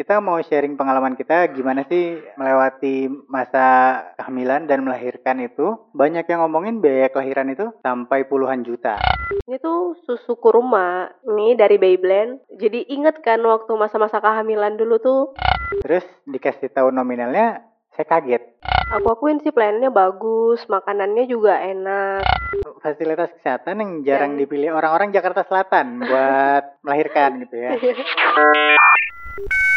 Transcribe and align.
Kita 0.00 0.16
mau 0.16 0.40
sharing 0.40 0.80
pengalaman 0.80 1.12
kita 1.12 1.52
gimana 1.52 1.84
sih 1.84 2.16
melewati 2.40 3.04
masa 3.28 4.00
kehamilan 4.16 4.64
dan 4.64 4.80
melahirkan 4.80 5.44
itu. 5.44 5.76
Banyak 5.92 6.24
yang 6.24 6.40
ngomongin 6.40 6.80
biaya 6.80 7.12
kelahiran 7.12 7.52
itu 7.52 7.68
sampai 7.84 8.24
puluhan 8.24 8.64
juta. 8.64 8.96
Ini 9.44 9.60
tuh 9.60 10.00
susu 10.08 10.40
kurma, 10.40 11.04
ini 11.28 11.52
dari 11.52 11.76
Beyblend. 11.76 12.48
Jadi 12.48 12.88
inget 12.88 13.20
kan 13.20 13.44
waktu 13.44 13.76
masa-masa 13.76 14.24
kehamilan 14.24 14.80
dulu 14.80 14.96
tuh, 15.04 15.20
Terus 15.84 16.08
dikasih 16.24 16.72
tahu 16.72 16.88
nominalnya, 16.88 17.60
saya 17.92 18.08
kaget. 18.08 18.56
aku 18.96 19.04
akuin 19.04 19.44
sih 19.44 19.52
pelayanannya 19.52 19.92
bagus, 19.92 20.64
makanannya 20.64 21.28
juga 21.28 21.60
enak. 21.60 22.24
Fasilitas 22.80 23.36
kesehatan 23.36 23.84
yang 23.84 23.90
jarang 24.08 24.32
Yang- 24.32 24.48
dipilih 24.48 24.72
orang-orang 24.72 25.12
Jakarta 25.12 25.44
Selatan 25.44 26.00
buat 26.00 26.80
melahirkan 26.80 27.44
gitu 27.44 27.56
ya. 27.60 27.76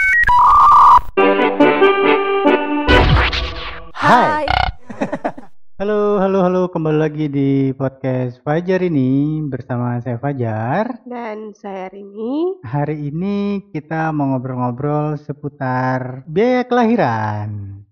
Hai. 3.93 4.45
Halo, 5.79 6.21
halo, 6.21 6.39
halo. 6.45 6.61
Kembali 6.71 6.95
lagi 6.95 7.25
di 7.27 7.73
podcast 7.75 8.39
Fajar 8.45 8.79
ini 8.85 9.41
bersama 9.45 9.99
saya 9.99 10.15
Fajar. 10.15 11.03
Dan 11.03 11.51
saya 11.51 11.91
Rini, 11.91 12.61
Hari 12.63 13.11
ini 13.11 13.67
kita 13.73 14.13
mau 14.15 14.31
ngobrol-ngobrol 14.31 15.19
seputar 15.19 16.23
biaya 16.29 16.63
kelahiran. 16.63 17.83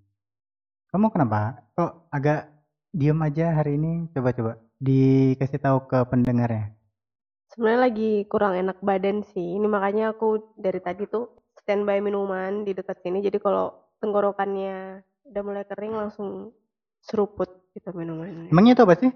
Kamu 0.87 1.11
kenapa? 1.11 1.67
Kok 1.75 2.07
agak 2.13 2.47
diem 2.91 3.19
aja 3.19 3.59
hari 3.59 3.75
ini? 3.75 4.07
Coba-coba 4.13 4.55
dikasih 4.79 5.59
tahu 5.59 5.89
ke 5.89 5.99
pendengarnya. 6.07 6.71
sebenarnya 7.51 7.81
lagi 7.91 8.11
kurang 8.31 8.55
enak 8.55 8.79
badan 8.79 9.27
sih. 9.27 9.59
Ini 9.59 9.67
makanya 9.67 10.15
aku 10.15 10.55
dari 10.55 10.79
tadi 10.79 11.03
tuh 11.11 11.40
standby 11.63 11.99
minuman 11.99 12.63
di 12.63 12.73
dekat 12.73 12.99
sini. 13.01 13.21
Jadi 13.21 13.37
kalau 13.37 13.71
tenggorokannya 14.01 15.01
udah 15.25 15.41
mulai 15.41 15.63
kering 15.63 15.93
langsung 15.93 16.51
seruput 17.01 17.49
gitu 17.71 17.89
minumannya. 17.93 18.49
Emangnya 18.49 18.73
itu 18.75 18.83
apa 18.83 18.95
sih? 18.97 19.11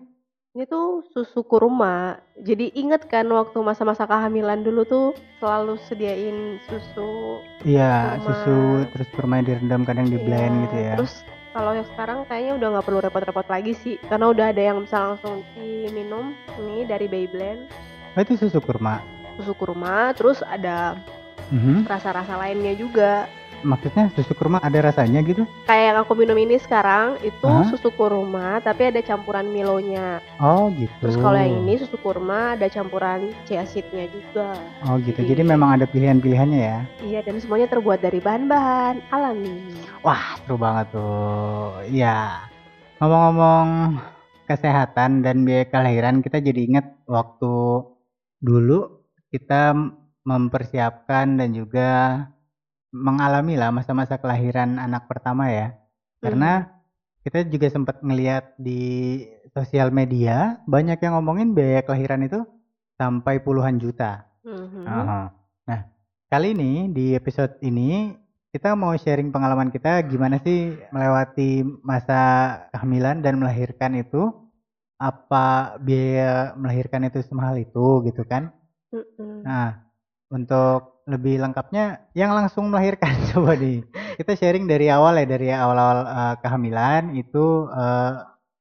Ini 0.55 0.71
tuh 0.71 1.03
susu 1.11 1.43
kurma. 1.43 2.15
Jadi 2.39 2.71
inget 2.79 3.11
kan 3.11 3.27
waktu 3.27 3.59
masa-masa 3.59 4.07
kehamilan 4.07 4.63
dulu 4.63 4.87
tuh 4.87 5.07
selalu 5.43 5.75
sediain 5.83 6.63
susu. 6.63 7.43
Iya, 7.67 8.15
Kurma. 8.15 8.23
susu 8.23 8.57
terus 8.95 9.07
kurma 9.11 9.43
direndam 9.43 9.83
kadang 9.83 10.07
di 10.07 10.15
blend 10.15 10.55
Iya, 10.55 10.63
gitu 10.63 10.77
ya. 10.79 10.93
Terus 10.95 11.13
kalau 11.51 11.71
yang 11.75 11.87
sekarang 11.91 12.23
kayaknya 12.27 12.53
udah 12.55 12.67
nggak 12.71 12.85
perlu 12.87 12.99
repot-repot 13.03 13.47
lagi 13.51 13.73
sih, 13.75 13.95
karena 14.07 14.31
udah 14.31 14.45
ada 14.55 14.61
yang 14.63 14.77
bisa 14.79 14.95
langsung 14.97 15.43
diminum. 15.59 16.31
Ini 16.55 16.87
dari 16.87 17.07
Beyblend, 17.11 17.67
Oh, 18.15 18.23
itu 18.23 18.39
susu 18.39 18.63
kurma. 18.63 19.03
susu 19.35 19.51
kurma. 19.51 20.15
Terus 20.15 20.39
ada 20.39 20.95
Mhm. 21.51 21.85
rasa-rasa 21.85 22.37
lainnya 22.37 22.73
juga. 22.73 23.25
Maksudnya 23.65 24.13
susu 24.13 24.37
kurma 24.37 24.61
ada 24.61 24.77
rasanya 24.77 25.25
gitu? 25.25 25.41
Kayak 25.65 25.83
yang 25.89 25.97
aku 26.05 26.13
minum 26.13 26.37
ini 26.37 26.61
sekarang 26.61 27.17
itu 27.25 27.49
Hah? 27.49 27.65
susu 27.65 27.89
kurma, 27.89 28.61
tapi 28.61 28.93
ada 28.93 29.01
campuran 29.01 29.49
Milonya. 29.49 30.21
Oh 30.37 30.69
gitu. 30.69 30.93
Terus 31.01 31.17
kalau 31.17 31.33
yang 31.33 31.65
ini 31.65 31.81
susu 31.81 31.97
kurma 31.97 32.53
ada 32.53 32.69
campuran 32.69 33.33
chia 33.49 33.65
seed-nya 33.65 34.05
juga. 34.13 34.53
Oh 34.85 35.01
gitu. 35.01 35.17
Jadi- 35.17 35.33
Jadi 35.33 35.41
memang 35.49 35.81
ada 35.81 35.89
pilihan-pilihannya 35.89 36.59
ya. 36.61 36.79
Iya, 37.01 37.19
dan 37.25 37.41
semuanya 37.41 37.65
terbuat 37.65 38.05
dari 38.05 38.21
bahan-bahan 38.21 39.01
alami. 39.09 39.73
Wah, 40.05 40.37
seru 40.45 40.61
banget 40.61 40.93
tuh. 40.93 41.81
Iya. 41.89 42.45
Ngomong-ngomong 43.01 43.97
kesehatan 44.45 45.25
dan 45.25 45.41
biaya 45.41 45.65
kelahiran, 45.65 46.21
kita 46.21 46.37
jadi 46.37 46.69
ingat 46.69 46.85
waktu 47.09 47.81
dulu 48.39 49.01
kita 49.33 49.73
mempersiapkan 50.25 51.37
dan 51.37 51.53
juga 51.53 51.89
mengalami 52.89 53.55
lah 53.55 53.69
masa-masa 53.69 54.17
kelahiran 54.17 54.81
anak 54.81 55.05
pertama 55.05 55.47
ya. 55.53 55.77
Karena 56.19 56.65
kita 57.21 57.45
juga 57.45 57.69
sempat 57.69 58.01
ngeliat 58.01 58.57
di 58.57 59.21
sosial 59.53 59.93
media 59.93 60.59
banyak 60.65 60.97
yang 60.99 61.21
ngomongin 61.21 61.53
biaya 61.53 61.85
kelahiran 61.85 62.25
itu 62.25 62.41
sampai 62.97 63.39
puluhan 63.39 63.77
juta. 63.77 64.25
Mhm. 64.41 64.83
Aha. 64.85 65.21
Nah, 65.69 65.79
kali 66.31 66.57
ini 66.57 66.89
di 66.89 67.13
episode 67.13 67.61
ini 67.61 68.17
kita 68.49 68.73
mau 68.73 68.95
sharing 68.95 69.29
pengalaman 69.35 69.69
kita 69.69 69.99
gimana 70.07 70.39
sih 70.39 70.73
melewati 70.89 71.61
masa 71.83 72.21
kehamilan 72.71 73.19
dan 73.19 73.35
melahirkan 73.37 73.99
itu 73.99 74.31
apa 74.95 75.75
biaya 75.83 76.55
melahirkan 76.55 77.03
itu 77.11 77.19
semahal 77.21 77.59
itu 77.59 78.01
gitu 78.07 78.23
kan? 78.23 78.49
Mhm. 78.95 79.43
Nah, 79.43 79.84
untuk 80.29 81.05
lebih 81.05 81.37
lengkapnya 81.37 82.09
yang 82.17 82.33
langsung 82.33 82.73
melahirkan 82.73 83.13
coba 83.33 83.53
nih. 83.53 83.85
Kita 84.17 84.33
sharing 84.33 84.65
dari 84.65 84.89
awal 84.89 85.21
ya 85.21 85.25
dari 85.29 85.53
awal-awal 85.53 85.99
eh, 86.05 86.35
kehamilan 86.41 87.13
itu 87.13 87.69
eh, 87.69 88.11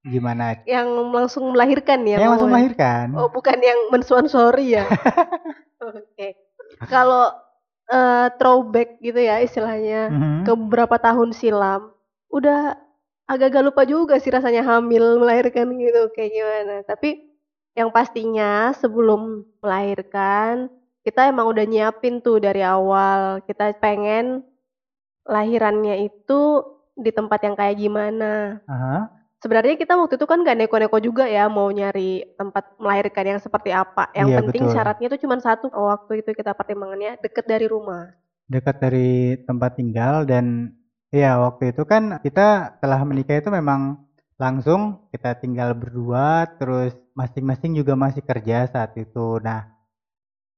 gimana? 0.04 0.60
Yang 0.68 0.88
langsung 1.08 1.44
melahirkan 1.56 2.04
ya? 2.04 2.20
yang 2.20 2.36
langsung 2.36 2.52
melahirkan. 2.52 3.16
Oh, 3.16 3.32
bukan 3.32 3.56
yang 3.64 3.88
mensuan-sorry 3.88 4.76
ya? 4.76 4.84
Oke. 5.80 6.36
Kalau 6.84 7.32
eh, 7.88 8.28
throwback 8.36 9.00
gitu 9.00 9.20
ya 9.20 9.40
istilahnya 9.40 10.12
Mhm. 10.12 10.44
ke 10.44 10.52
beberapa 10.52 11.00
tahun 11.00 11.32
silam, 11.32 11.92
udah 12.28 12.76
agak-agak 13.24 13.64
lupa 13.64 13.82
juga 13.88 14.20
sih 14.20 14.28
rasanya 14.28 14.60
hamil 14.68 15.16
melahirkan 15.16 15.72
gitu 15.80 16.12
kayak 16.12 16.28
gimana. 16.28 16.74
Tapi 16.84 17.24
yang 17.72 17.88
pastinya 17.88 18.76
sebelum 18.76 19.48
melahirkan 19.64 20.68
kita 21.06 21.28
emang 21.30 21.46
udah 21.52 21.64
nyiapin 21.68 22.14
tuh 22.24 22.38
dari 22.40 22.62
awal. 22.64 23.44
Kita 23.48 23.64
pengen 23.78 24.42
lahirannya 25.24 25.94
itu 26.08 26.40
di 26.96 27.10
tempat 27.14 27.40
yang 27.46 27.54
kayak 27.58 27.76
gimana. 27.80 28.32
Aha. 28.68 28.96
Sebenarnya 29.42 29.76
kita 29.76 29.94
waktu 30.00 30.16
itu 30.16 30.26
kan 30.30 30.40
gak 30.40 30.56
neko-neko 30.56 30.98
juga 31.04 31.24
ya 31.28 31.44
mau 31.52 31.68
nyari 31.68 32.24
tempat 32.40 32.64
melahirkan 32.80 33.36
yang 33.36 33.40
seperti 33.44 33.70
apa. 33.76 34.08
Yang 34.16 34.28
Iya, 34.30 34.38
penting 34.40 34.64
betul. 34.64 34.72
syaratnya 34.72 35.06
tuh 35.12 35.20
cuma 35.20 35.36
satu 35.36 35.66
waktu 35.68 36.12
itu 36.24 36.30
kita 36.32 36.52
pertimbangannya 36.56 37.20
deket 37.20 37.44
dari 37.44 37.66
rumah. 37.68 38.16
dekat 38.44 38.76
dari 38.80 39.10
tempat 39.48 39.72
tinggal 39.80 40.28
dan 40.28 40.76
ya 41.08 41.40
waktu 41.40 41.72
itu 41.72 41.82
kan 41.88 42.20
kita 42.20 42.76
setelah 42.76 43.00
menikah 43.08 43.40
itu 43.40 43.48
memang 43.48 43.80
langsung 44.36 44.80
kita 45.14 45.38
tinggal 45.40 45.72
berdua 45.72 46.44
terus 46.60 46.92
masing-masing 47.16 47.72
juga 47.78 47.94
masih 47.96 48.20
kerja 48.20 48.68
saat 48.68 48.92
itu. 49.00 49.40
Nah, 49.40 49.60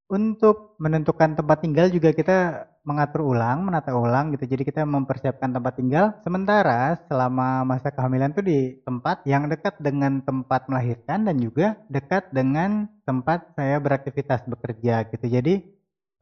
untuk 0.07 0.79
menentukan 0.79 1.35
tempat 1.35 1.67
tinggal 1.67 1.91
juga 1.91 2.15
kita 2.15 2.71
mengatur 2.87 3.27
ulang, 3.27 3.67
menata 3.67 3.91
ulang 3.91 4.31
gitu. 4.31 4.47
Jadi 4.47 4.63
kita 4.63 4.87
mempersiapkan 4.87 5.51
tempat 5.51 5.75
tinggal 5.75 6.15
sementara 6.23 6.95
selama 7.11 7.67
masa 7.67 7.91
kehamilan 7.91 8.31
tuh 8.31 8.47
di 8.47 8.79
tempat 8.87 9.27
yang 9.27 9.51
dekat 9.51 9.75
dengan 9.83 10.23
tempat 10.23 10.71
melahirkan 10.71 11.27
dan 11.27 11.37
juga 11.43 11.75
dekat 11.91 12.31
dengan 12.31 12.87
tempat 13.03 13.59
saya 13.59 13.83
beraktivitas 13.83 14.47
bekerja 14.47 15.11
gitu. 15.11 15.27
Jadi 15.27 15.67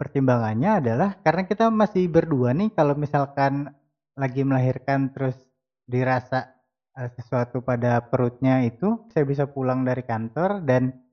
pertimbangannya 0.00 0.80
adalah 0.80 1.20
karena 1.20 1.44
kita 1.44 1.68
masih 1.68 2.08
berdua 2.08 2.56
nih 2.56 2.72
kalau 2.72 2.96
misalkan 2.96 3.68
lagi 4.16 4.40
melahirkan 4.40 5.12
terus 5.12 5.36
dirasa 5.84 6.48
eh, 6.96 7.12
sesuatu 7.20 7.60
pada 7.60 8.00
perutnya 8.08 8.64
itu 8.64 9.04
saya 9.12 9.28
bisa 9.28 9.44
pulang 9.44 9.84
dari 9.84 10.00
kantor 10.00 10.64
dan 10.64 11.03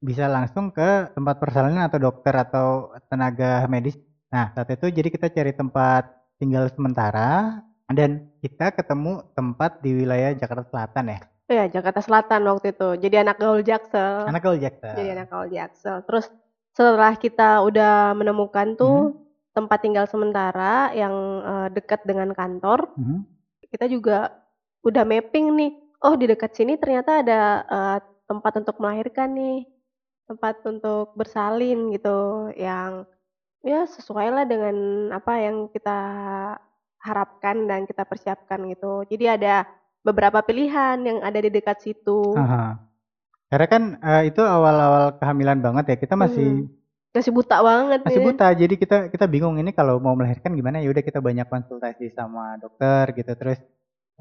bisa 0.00 0.24
langsung 0.26 0.72
ke 0.72 1.12
tempat 1.12 1.36
persalinan 1.36 1.86
atau 1.86 2.00
dokter 2.00 2.32
atau 2.32 2.96
tenaga 3.12 3.68
medis. 3.68 4.00
Nah, 4.32 4.48
saat 4.56 4.72
itu 4.72 4.88
jadi 4.88 5.08
kita 5.12 5.28
cari 5.28 5.52
tempat 5.52 6.08
tinggal 6.40 6.72
sementara 6.72 7.60
dan 7.92 8.32
kita 8.40 8.72
ketemu 8.72 9.20
tempat 9.36 9.84
di 9.84 9.92
wilayah 9.92 10.32
Jakarta 10.32 10.64
Selatan 10.72 11.04
ya. 11.12 11.20
Ya, 11.50 11.64
Jakarta 11.66 12.00
Selatan 12.00 12.46
waktu 12.46 12.72
itu. 12.72 12.88
Jadi 12.96 13.16
anak 13.20 13.36
gaul 13.42 13.60
Jaksel. 13.60 14.24
Anak 14.30 14.40
gaul 14.40 14.56
Jakarta. 14.56 14.96
Jadi 14.96 15.08
anak 15.12 15.26
gaul 15.28 15.48
Jaksel. 15.50 15.98
Terus 16.06 16.30
setelah 16.70 17.18
kita 17.18 17.60
udah 17.66 18.14
menemukan 18.14 18.78
tuh 18.78 19.12
Hmm. 19.12 19.18
tempat 19.50 19.82
tinggal 19.82 20.06
sementara 20.06 20.94
yang 20.94 21.12
eh, 21.42 21.68
dekat 21.74 22.06
dengan 22.06 22.30
kantor, 22.32 22.94
Mhm. 22.94 23.26
kita 23.66 23.90
juga 23.90 24.30
udah 24.86 25.02
mapping 25.02 25.46
nih. 25.58 25.72
Oh, 26.00 26.14
di 26.14 26.30
dekat 26.30 26.54
sini 26.54 26.78
ternyata 26.78 27.20
ada 27.20 27.40
eh, 27.66 27.98
tempat 28.30 28.62
untuk 28.62 28.78
melahirkan 28.78 29.34
nih. 29.34 29.66
Tempat 30.30 30.62
untuk 30.62 31.18
bersalin 31.18 31.90
gitu 31.90 32.54
yang 32.54 33.02
ya 33.66 33.82
sesuai 33.84 34.30
lah 34.30 34.44
dengan 34.46 34.76
apa 35.10 35.32
yang 35.42 35.66
kita 35.74 35.98
harapkan 37.02 37.66
dan 37.66 37.82
kita 37.90 38.06
persiapkan 38.06 38.62
gitu. 38.70 39.02
Jadi 39.10 39.24
ada 39.26 39.66
beberapa 40.06 40.38
pilihan 40.40 41.02
yang 41.02 41.18
ada 41.20 41.38
di 41.42 41.50
dekat 41.50 41.82
situ. 41.82 42.38
Aha. 42.38 42.78
Karena 43.50 43.66
kan 43.66 43.82
eh, 44.00 44.22
itu 44.30 44.40
awal-awal 44.40 45.18
kehamilan 45.18 45.58
banget 45.60 45.84
ya. 45.92 45.96
Kita 45.98 46.14
masih 46.14 46.70
Masih 47.10 47.34
buta 47.34 47.58
banget 47.58 48.06
masih 48.06 48.22
nih. 48.22 48.26
buta. 48.30 48.46
Jadi 48.54 48.74
kita 48.78 48.96
kita 49.10 49.26
bingung 49.26 49.58
ini 49.58 49.74
kalau 49.74 49.98
mau 49.98 50.14
melahirkan 50.14 50.54
gimana 50.54 50.78
ya 50.78 50.94
udah 50.94 51.02
kita 51.02 51.18
banyak 51.18 51.46
konsultasi 51.50 52.14
sama 52.14 52.54
dokter 52.62 53.10
gitu 53.18 53.34
terus 53.34 53.58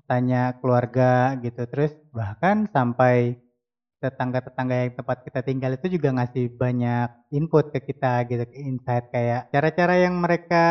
tanya 0.09 0.57
keluarga 0.57 1.37
gitu 1.45 1.69
terus 1.69 1.93
bahkan 2.09 2.65
sampai 2.73 3.37
tetangga-tetangga 4.03 4.75
yang 4.81 4.91
tempat 4.99 5.17
kita 5.27 5.39
tinggal 5.47 5.71
itu 5.77 5.87
juga 5.95 6.09
ngasih 6.17 6.45
banyak 6.61 7.07
input 7.37 7.65
ke 7.73 7.79
kita 7.89 8.23
gitu 8.31 8.43
insight 8.55 9.05
kayak 9.13 9.51
cara-cara 9.53 9.93
yang 10.05 10.15
mereka 10.23 10.65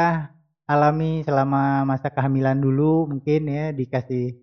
alami 0.69 1.25
selama 1.27 1.85
masa 1.91 2.09
kehamilan 2.13 2.59
dulu 2.61 3.09
mungkin 3.11 3.41
ya 3.49 3.65
dikasih 3.73 4.37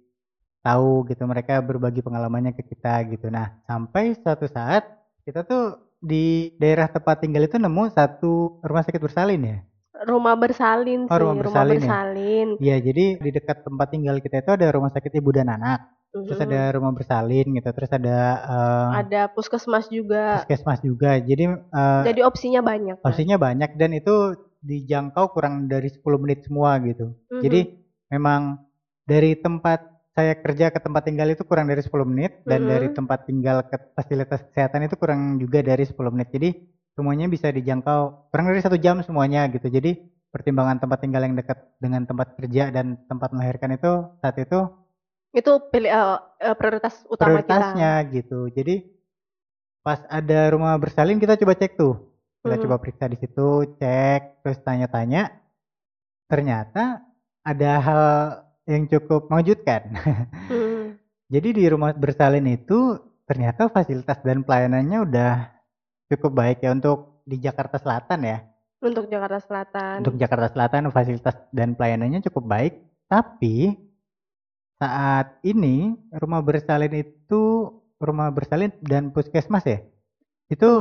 tahu 0.65 1.05
gitu 1.09 1.23
mereka 1.29 1.61
berbagi 1.61 2.01
pengalamannya 2.05 2.51
ke 2.57 2.63
kita 2.71 2.93
gitu. 3.13 3.27
Nah, 3.29 3.47
sampai 3.69 4.17
suatu 4.21 4.45
saat 4.49 4.83
kita 5.25 5.45
tuh 5.45 5.63
di 6.01 6.53
daerah 6.61 6.87
tempat 6.89 7.21
tinggal 7.23 7.45
itu 7.49 7.57
nemu 7.61 7.83
satu 7.93 8.61
rumah 8.65 8.83
sakit 8.85 9.01
bersalin 9.01 9.41
ya. 9.51 9.57
Rumah 10.09 10.35
bersalin 10.43 11.01
Oh, 11.11 11.17
sih, 11.17 11.21
rumah 11.21 11.37
rumah 11.45 11.63
bersalin 11.63 11.81
ya? 11.89 11.93
bersalin. 11.93 12.49
Iya, 12.63 12.75
jadi 12.87 13.05
di 13.23 13.29
dekat 13.37 13.57
tempat 13.67 13.87
tinggal 13.93 14.17
kita 14.25 14.37
itu 14.43 14.51
ada 14.57 14.67
rumah 14.75 14.91
sakit 14.95 15.11
ibu 15.19 15.29
dan 15.37 15.47
anak. 15.57 15.79
Terus 16.15 16.39
Mhm. 16.39 16.47
ada 16.47 16.61
rumah 16.71 16.91
bersalin 16.91 17.47
gitu. 17.51 17.69
Terus 17.69 17.91
ada 17.91 18.17
eh, 18.39 18.89
Ada 19.03 19.21
puskesmas 19.27 19.85
juga. 19.89 20.39
puskesmas 20.39 20.79
juga. 20.79 21.19
Jadi 21.19 21.43
eh, 21.51 22.01
Jadi 22.05 22.21
opsinya 22.23 22.61
banyak. 22.61 22.95
kan? 22.95 23.05
opsinya 23.05 23.35
banyak 23.35 23.75
dan 23.75 23.91
itu 23.91 24.15
dijangkau 24.61 25.29
kurang 25.29 25.67
dari 25.67 25.91
10 25.91 26.17
menit 26.17 26.41
semua 26.41 26.79
gitu. 26.79 27.11
Mhm. 27.29 27.41
Jadi 27.43 27.59
memang 28.09 28.63
dari 29.03 29.35
tempat 29.35 29.83
saya 30.09 30.31
kerja 30.33 30.71
ke 30.71 30.79
tempat 30.79 31.03
tinggal 31.03 31.27
itu 31.27 31.43
kurang 31.43 31.67
dari 31.67 31.83
10 31.83 32.07
menit 32.07 32.39
dan 32.41 32.63
Mhm. 32.63 32.69
dari 32.71 32.87
tempat 32.89 33.19
tinggal 33.27 33.57
ke 33.61 33.75
fasilitas 33.91 34.39
kesehatan 34.47 34.87
itu 34.87 34.95
kurang 34.95 35.35
juga 35.35 35.59
dari 35.59 35.83
10 35.83 36.07
menit. 36.09 36.31
Jadi 36.31 36.55
semuanya 36.95 37.27
bisa 37.27 37.51
dijangkau 37.51 38.31
kurang 38.31 38.47
dari 38.47 38.63
satu 38.63 38.79
jam 38.79 39.03
semuanya 39.03 39.43
gitu. 39.51 39.67
Jadi 39.67 39.99
pertimbangan 40.31 40.79
tempat 40.79 40.99
tinggal 40.99 41.21
yang 41.21 41.35
dekat 41.35 41.59
dengan 41.77 42.03
tempat 42.03 42.35
kerja 42.35 42.67
dan 42.67 42.95
tempat 43.05 43.31
melahirkan 43.31 43.71
itu 43.71 43.91
saat 44.17 44.35
itu 44.35 44.67
itu 45.35 45.51
pilih 45.67 45.91
eh, 45.91 46.55
prioritas 46.55 47.03
utama 47.11 47.43
prioritasnya 47.43 47.91
gitu. 48.09 48.47
Jadi 48.47 48.87
pas 49.83 49.99
ada 50.07 50.39
rumah 50.55 50.73
bersalin 50.79 51.19
kita 51.19 51.35
coba 51.35 51.53
cek 51.59 51.75
tuh. 51.75 51.99
Kita 52.41 52.55
Mhm. 52.55 52.63
coba 52.65 52.75
periksa 52.79 53.05
di 53.11 53.17
situ, 53.19 53.49
cek, 53.77 54.41
terus 54.41 54.59
tanya-tanya. 54.63 55.29
Ternyata 56.31 57.03
ada 57.43 57.71
hal 57.83 58.03
yang 58.65 58.87
cukup 58.89 59.29
mengejutkan. 59.29 59.93
kita. 59.93 60.13
Mhm. 60.49 60.85
Jadi 61.33 61.49
di 61.57 61.65
rumah 61.67 61.91
bersalin 61.93 62.45
itu 62.47 62.97
ternyata 63.25 63.67
fasilitas 63.69 64.21
dan 64.21 64.45
pelayanannya 64.45 64.97
udah 65.03 65.33
cukup 66.13 66.31
baik 66.37 66.57
ya 66.61 66.71
untuk 66.71 67.21
di 67.25 67.41
Jakarta 67.41 67.81
Selatan 67.81 68.21
ya. 68.23 68.37
Untuk 68.81 69.09
Jakarta 69.09 69.41
Selatan. 69.41 70.05
Untuk 70.05 70.15
Jakarta 70.21 70.47
Selatan 70.53 70.93
fasilitas 70.93 71.33
dan 71.49 71.73
pelayanannya 71.73 72.21
cukup 72.29 72.45
baik, 72.45 72.73
tapi 73.09 73.73
saat 74.75 75.39
ini 75.47 75.95
rumah 76.11 76.43
bersalin 76.43 76.91
itu 76.91 77.71
rumah 77.99 78.27
bersalin 78.31 78.71
dan 78.83 79.11
puskesmas 79.15 79.63
ya. 79.63 79.79
Itu 80.51 80.77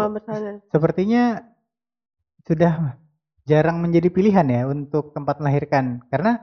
sepertinya 0.74 1.40
sudah 2.44 2.98
jarang 3.48 3.80
menjadi 3.80 4.08
pilihan 4.12 4.46
ya 4.50 4.62
untuk 4.68 5.14
tempat 5.16 5.40
melahirkan. 5.40 6.04
Karena 6.10 6.42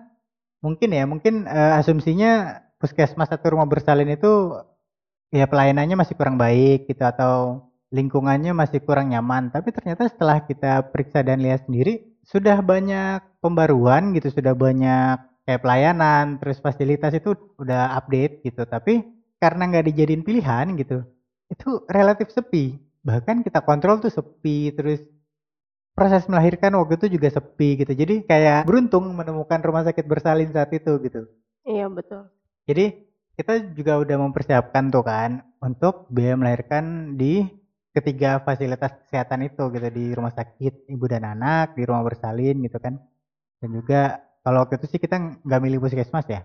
mungkin 0.63 0.89
ya 0.94 1.03
mungkin 1.06 1.45
eh, 1.45 1.80
asumsinya 1.81 2.62
puskesmas 2.81 3.30
atau 3.30 3.53
rumah 3.53 3.69
bersalin 3.69 4.09
itu 4.09 4.57
ya 5.30 5.45
pelayanannya 5.45 5.95
masih 6.00 6.18
kurang 6.18 6.36
baik 6.42 6.89
gitu 6.89 7.03
atau 7.06 7.68
lingkungannya 7.92 8.56
masih 8.56 8.80
kurang 8.81 9.12
nyaman. 9.12 9.51
Tapi 9.51 9.69
ternyata 9.75 10.07
setelah 10.07 10.42
kita 10.48 10.89
periksa 10.89 11.21
dan 11.21 11.44
lihat 11.44 11.68
sendiri 11.68 12.15
sudah 12.25 12.63
banyak 12.63 13.21
pembaruan 13.44 14.13
gitu 14.15 14.31
sudah 14.31 14.53
banyak 14.56 15.31
kayak 15.51 15.63
pelayanan 15.68 16.39
terus 16.39 16.63
fasilitas 16.63 17.12
itu 17.12 17.36
udah 17.59 18.00
update 18.00 18.48
gitu. 18.48 18.63
Tapi 18.63 19.03
karena 19.44 19.68
nggak 19.68 19.86
dijadiin 19.92 20.24
pilihan 20.24 20.71
gitu 20.80 21.03
itu 21.51 21.83
relatif 21.92 22.31
sepi. 22.31 22.80
Bahkan 23.03 23.44
kita 23.44 23.59
kontrol 23.68 24.00
tuh 24.00 24.13
sepi 24.13 24.71
terus 24.71 25.03
proses 25.92 26.24
melahirkan 26.31 26.71
waktu 26.80 26.95
itu 26.95 27.19
juga 27.19 27.27
sepi 27.27 27.83
gitu. 27.83 27.92
Jadi 27.92 28.24
kayak 28.24 28.63
beruntung 28.63 29.12
menemukan 29.12 29.59
rumah 29.59 29.83
sakit 29.83 30.07
bersalin 30.07 30.56
saat 30.56 30.71
itu 30.71 30.95
gitu. 31.03 31.27
Iya 31.68 31.86
betul. 31.92 32.25
jadi 32.65 33.06
kita 33.38 33.74
juga 33.77 34.01
udah 34.01 34.18
mempersiapkan 34.18 34.89
tuh 34.89 35.06
kan 35.06 35.45
untuk 35.62 36.09
biaya 36.09 36.33
melahirkan 36.38 37.15
di 37.18 37.45
ketiga 37.94 38.42
fasilitas 38.42 38.95
kesehatan 39.06 39.45
itu 39.51 39.63
gitu. 39.75 39.88
Di 39.92 40.06
rumah 40.15 40.31
sakit 40.31 40.88
ibu 40.88 41.06
dan 41.12 41.27
anak 41.27 41.75
di 41.75 41.83
rumah 41.83 42.01
bersalin 42.07 42.63
gitu 42.63 42.80
kan. 42.80 42.95
Dan 43.62 43.69
juga 43.77 44.24
kalau 44.46 44.58
waktu 44.64 44.76
itu 44.80 44.88
sih 44.92 45.00
kita 45.06 45.16
nggak 45.46 45.62
milih 45.66 45.80
puskesmas 45.84 46.26
ya 46.36 46.42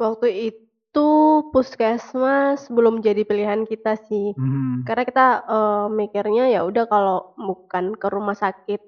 Waktu 0.00 0.28
itu 0.50 1.08
puskesmas 1.52 2.66
belum 2.72 3.04
jadi 3.04 3.22
pilihan 3.28 3.62
kita 3.68 3.94
sih. 4.08 4.34
Hmm, 4.36 4.82
Karena 4.86 5.02
kita 5.04 5.26
eh, 5.56 5.86
mikirnya 5.92 6.44
ya 6.54 6.60
udah 6.64 6.84
kalau 6.88 7.18
bukan 7.36 7.94
ke 8.00 8.06
rumah 8.10 8.34
sakit 8.36 8.80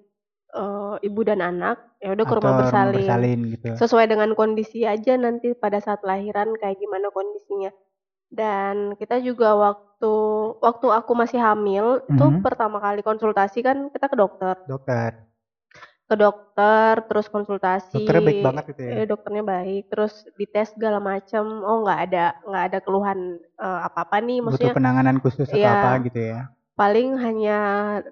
eh, 0.56 0.94
ibu 1.06 1.20
dan 1.28 1.40
anak, 1.44 1.76
ya 2.02 2.10
udah 2.16 2.26
ke 2.26 2.34
rumah 2.38 2.54
bersalin. 2.56 2.92
bersalin 2.96 3.38
gitu 3.52 3.72
Sesuai 3.78 4.06
dengan 4.12 4.30
kondisi 4.36 4.84
aja 4.84 5.16
nanti 5.16 5.52
pada 5.56 5.78
saat 5.80 6.00
lahiran 6.04 6.52
kayak 6.60 6.76
gimana 6.80 7.08
kondisinya. 7.12 7.70
Dan 8.32 8.96
kita 9.00 9.20
juga 9.22 9.54
waktu 9.56 10.12
waktu 10.64 10.86
aku 10.90 11.12
masih 11.16 11.40
hamil 11.40 11.86
itu 12.10 12.24
Mhm. 12.24 12.42
pertama 12.44 12.78
kali 12.82 13.00
konsultasi 13.04 13.60
kan 13.64 13.88
kita 13.94 14.06
ke 14.12 14.16
dokter, 14.18 14.56
dokter 14.66 15.12
ke 16.12 16.16
dokter 16.20 16.92
terus 17.08 17.26
konsultasi. 17.32 17.96
dokternya 17.96 18.22
baik 18.28 18.40
banget 18.44 18.64
gitu 18.76 18.80
ya 18.84 18.92
Eh, 19.00 19.06
dokternya 19.08 19.44
baik, 19.48 19.82
terus 19.88 20.12
dites 20.36 20.68
segala 20.76 20.98
macam. 21.00 21.44
Oh 21.64 21.80
nggak 21.82 22.00
ada 22.12 22.24
nggak 22.44 22.64
ada 22.68 22.78
keluhan 22.84 23.18
eh, 23.40 23.80
apa-apa 23.88 24.16
nih, 24.20 24.38
butuh 24.44 24.52
maksudnya 24.52 24.76
penanganan 24.76 25.16
khusus 25.24 25.48
atau 25.48 25.56
Iya. 25.56 25.72
apa 25.72 25.88
gitu 26.06 26.20
ya 26.20 26.40
paling 26.72 27.08
hanya 27.20 27.56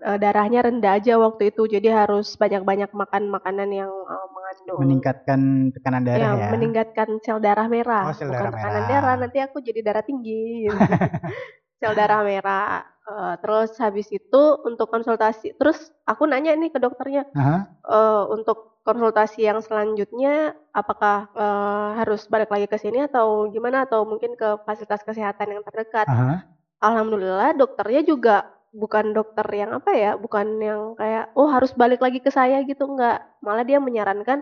eh, 0.05 0.19
darahnya 0.21 0.61
rendah 0.69 0.93
aja 1.01 1.17
waktu 1.17 1.49
itu, 1.51 1.63
jadi 1.67 2.05
harus 2.05 2.37
banyak-banyak 2.37 2.93
makan 2.93 3.23
makanan 3.33 3.69
yang 3.73 3.89
eh, 3.89 4.27
mengandung 4.37 4.79
meningkatkan 4.85 5.41
tekanan 5.75 6.03
darah 6.05 6.21
ya, 6.21 6.41
ya 6.45 6.49
meningkatkan 6.53 7.09
sel 7.25 7.39
darah 7.41 7.67
merah, 7.73 8.05
Oh, 8.09 8.15
sel 8.15 8.29
bukan 8.29 8.37
darah 8.41 8.53
tekanan 8.57 8.83
merah. 8.85 8.93
darah. 8.93 9.15
Nanti 9.17 9.39
aku 9.41 9.57
jadi 9.65 9.81
darah 9.81 10.05
tinggi. 10.05 10.69
gitu. 10.69 10.77
sel 11.81 11.93
darah 11.97 12.21
merah. 12.23 12.85
Eh, 13.11 13.35
terus 13.43 13.75
habis 13.83 14.07
itu 14.15 14.43
untuk 14.63 14.87
konsultasi, 14.87 15.59
terus 15.59 15.91
aku 16.07 16.31
nanya 16.31 16.55
nih 16.55 16.71
ke 16.71 16.79
dokternya, 16.79 17.27
Aha, 17.35 17.67
eh, 17.91 18.25
untuk 18.31 18.79
konsultasi 18.87 19.43
yang 19.51 19.59
selanjutnya 19.59 20.55
apakah 20.71 21.27
eh, 21.35 21.89
harus 21.99 22.31
balik 22.31 22.55
lagi 22.55 22.71
ke 22.71 22.79
sini 22.79 23.11
atau 23.11 23.51
gimana 23.51 23.83
atau 23.89 24.07
mungkin 24.07 24.39
ke 24.39 24.63
fasilitas 24.63 25.03
kesehatan 25.03 25.59
yang 25.59 25.63
terdekat. 25.67 26.07
aha. 26.07 26.47
Alhamdulillah 26.81 27.59
dokternya 27.59 28.07
juga 28.07 28.37
bukan 28.71 29.11
dokter 29.11 29.47
yang 29.53 29.75
apa 29.75 29.91
ya, 29.97 30.15
bukan 30.15 30.47
yang 30.63 30.95
kayak 30.95 31.35
oh 31.35 31.51
harus 31.51 31.75
balik 31.75 31.99
lagi 31.99 32.23
ke 32.23 32.31
saya 32.31 32.63
gitu 32.63 32.87
enggak. 32.87 33.27
Malah 33.43 33.67
dia 33.67 33.83
menyarankan 33.83 34.39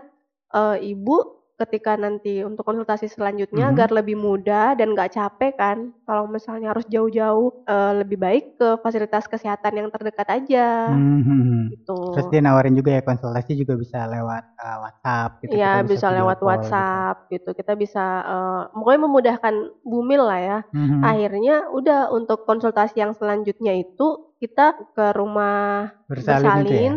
eh, 0.53 0.77
ibu 0.93 1.38
ketika 1.59 1.99
nanti 1.99 2.39
untuk 2.41 2.63
konsultasi 2.63 3.11
selanjutnya 3.11 3.67
Mhm. 3.67 3.71
agar 3.75 3.89
lebih 3.91 4.15
mudah 4.15 4.79
dan 4.79 4.95
nggak 4.95 5.11
capek 5.11 5.53
kan. 5.53 5.77
Kalau 6.07 6.25
misalnya 6.25 6.71
harus 6.71 6.87
jauh-jauh 6.87 7.67
eh, 7.67 7.93
lebih 7.99 8.15
baik 8.15 8.43
ke 8.55 8.79
fasilitas 8.79 9.27
kesehatan 9.27 9.75
yang 9.75 9.87
terdekat 9.91 10.27
aja 10.31 10.87
Hmm, 10.89 11.67
gitu. 11.69 12.15
Terus 12.15 12.27
dia 12.31 12.41
nawarin 12.41 12.73
juga 12.73 12.95
ya 12.95 13.03
konsultasi 13.03 13.59
juga 13.59 13.75
bisa 13.75 14.07
lewat 14.07 14.43
uh, 14.57 14.77
WhatsApp 14.87 15.31
gitu. 15.43 15.51
Iya 15.53 15.71
kita 15.83 15.89
bisa 15.91 16.07
video 16.07 16.17
lewat 16.23 16.37
gitu. 16.39 16.47
WhatsApp 16.47 17.15
gitu. 17.29 17.49
Kita 17.53 17.73
bisa 17.75 18.05
eh, 18.23 18.61
pokoknya 18.73 19.01
memudahkan 19.03 19.55
bumil 19.83 20.21
lah 20.23 20.39
ya. 20.39 20.59
Mhm. 20.71 21.01
Akhirnya 21.03 21.55
udah 21.69 21.99
untuk 22.09 22.47
konsultasi 22.47 23.03
yang 23.03 23.11
selanjutnya 23.13 23.75
itu 23.75 24.07
kita 24.39 24.71
ke 24.95 25.11
rumah 25.13 25.91
Bersalin, 26.07 26.39
ya. 26.39 26.55
bersalin 26.63 26.93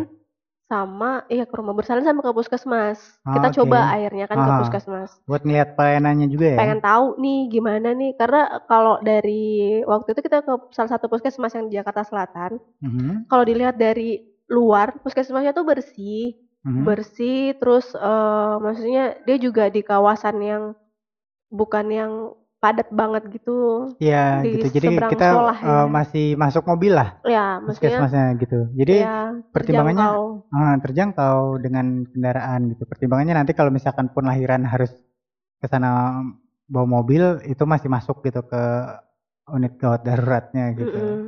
sama 0.73 1.11
iya 1.29 1.45
ke 1.45 1.53
rumah 1.53 1.77
bersalin 1.77 2.01
sama 2.01 2.25
ke 2.25 2.33
puskesmas. 2.33 2.97
Ah, 3.21 3.37
Kita 3.37 3.47
oke. 3.49 3.55
coba 3.61 3.77
akhirnya 3.93 4.25
kan 4.25 4.37
ke 4.41 4.49
Ah. 4.49 4.59
puskesmas. 4.65 5.09
Buat 5.29 5.45
ngeliat 5.45 5.69
pelayanannya 5.77 6.27
juga 6.33 6.47
ya. 6.53 6.57
Pengen 6.57 6.81
tahu 6.81 7.05
nih 7.21 7.39
gimana 7.53 7.89
nih 7.93 8.11
karena 8.17 8.41
kalau 8.65 8.97
dari 9.05 9.45
waktu 9.85 10.09
itu 10.11 10.21
kita 10.25 10.41
ke 10.41 10.53
salah 10.73 10.91
satu 10.91 11.05
puskesmas 11.05 11.53
yang 11.53 11.69
di 11.69 11.77
Jakarta 11.77 12.01
Selatan. 12.01 12.57
Mhm, 12.81 13.29
Kalau 13.29 13.43
dilihat 13.45 13.77
dari 13.77 14.17
luar 14.49 14.97
puskesmasnya 14.99 15.53
tuh 15.53 15.63
bersih, 15.63 16.33
mhm. 16.65 16.81
bersih 16.83 17.53
terus 17.55 17.93
eh, 17.93 18.55
maksudnya 18.57 19.03
dia 19.23 19.37
juga 19.37 19.69
di 19.69 19.85
kawasan 19.85 20.35
yang 20.41 20.63
bukan 21.53 21.85
yang 21.93 22.11
padat 22.63 22.87
banget 22.95 23.27
gitu. 23.35 23.91
Iya 23.99 24.39
gitu. 24.47 24.71
Jadi 24.71 24.87
kita 25.03 25.27
sekolah 25.35 25.57
uh, 25.59 25.87
masih 25.91 26.39
masuk 26.39 26.63
mobil 26.63 26.95
lah 26.95 27.19
Ya, 27.27 27.59
maksudnya 27.59 27.99
puskesmasnya 27.99 28.25
gitu. 28.39 28.59
Jadi 28.79 28.95
ya 29.03 29.35
pertimbangannya 29.51 30.07
terjangkau. 30.07 30.55
ah, 30.55 30.75
terjangkau 30.79 31.37
dengan 31.59 31.85
kendaraan 32.07 32.71
gitu. 32.71 32.83
Pertimbangannya 32.87 33.35
nanti 33.35 33.51
kalau 33.51 33.67
misalkan 33.67 34.07
pun 34.15 34.23
lahiran 34.23 34.63
harus 34.63 34.95
ke 35.59 35.67
sana 35.67 36.23
bawa 36.71 36.87
mobil 36.87 37.43
itu 37.43 37.67
masih 37.67 37.91
masuk 37.91 38.23
gitu 38.23 38.39
ke 38.47 38.63
unit 39.51 39.75
gawat 39.75 40.07
daruratnya 40.07 40.71
gitu. 40.79 40.95
Mm-mm. 40.95 41.19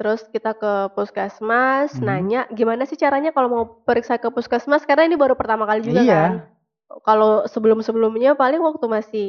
Terus 0.00 0.24
kita 0.32 0.56
ke 0.56 0.96
puskesmas, 0.96 1.92
Mhm. 1.92 2.04
nanya 2.08 2.40
gimana 2.48 2.88
sih 2.88 2.96
caranya 2.96 3.36
kalau 3.36 3.48
mau 3.52 3.64
periksa 3.84 4.16
ke 4.16 4.32
puskesmas 4.32 4.88
karena 4.88 5.04
ini 5.04 5.20
baru 5.20 5.36
pertama 5.36 5.68
kali 5.68 5.84
juga 5.84 6.00
Iya. 6.00 6.16
kan. 6.16 6.32
Kalau 7.04 7.44
sebelum-sebelumnya 7.44 8.32
paling 8.32 8.64
waktu 8.64 8.86
masih 8.88 9.26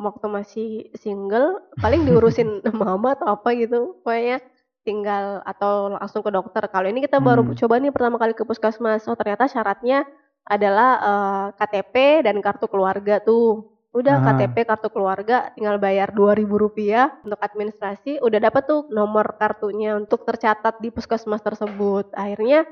waktu 0.00 0.26
masih 0.28 0.68
single 0.96 1.60
paling 1.80 2.04
diurusin 2.08 2.60
mama 2.76 3.16
atau 3.16 3.36
apa 3.36 3.52
gitu. 3.56 4.00
Pokoknya 4.02 4.40
tinggal 4.82 5.40
atau 5.46 5.94
langsung 5.94 6.22
ke 6.26 6.30
dokter. 6.34 6.62
Kalau 6.70 6.86
ini 6.90 7.02
kita 7.02 7.22
baru 7.22 7.46
Hmm. 7.46 7.54
coba 7.54 7.78
nih 7.78 7.94
pertama 7.94 8.16
kali 8.18 8.34
ke 8.34 8.42
puskesmas. 8.42 9.06
Oh 9.06 9.14
ternyata 9.14 9.46
syaratnya 9.46 10.04
adalah 10.42 10.90
uh, 10.98 11.46
eh, 11.54 11.58
KTP 11.58 11.94
dan 12.26 12.42
kartu 12.42 12.66
keluarga 12.66 13.22
tuh. 13.22 13.70
Udah 13.92 14.24
Aha. 14.24 14.40
KTP 14.40 14.64
kartu 14.64 14.88
keluarga 14.88 15.52
tinggal 15.52 15.76
bayar 15.76 16.16
dua 16.16 16.32
ribu 16.32 16.56
rupiah 16.56 17.12
untuk 17.22 17.36
administrasi, 17.36 18.24
udah 18.24 18.40
dapat 18.40 18.64
tuh 18.64 18.88
nomor 18.88 19.36
kartunya 19.36 19.92
untuk 20.00 20.24
tercatat 20.24 20.80
di 20.80 20.88
puskesmas 20.88 21.44
tersebut. 21.44 22.08
Akhirnya 22.16 22.64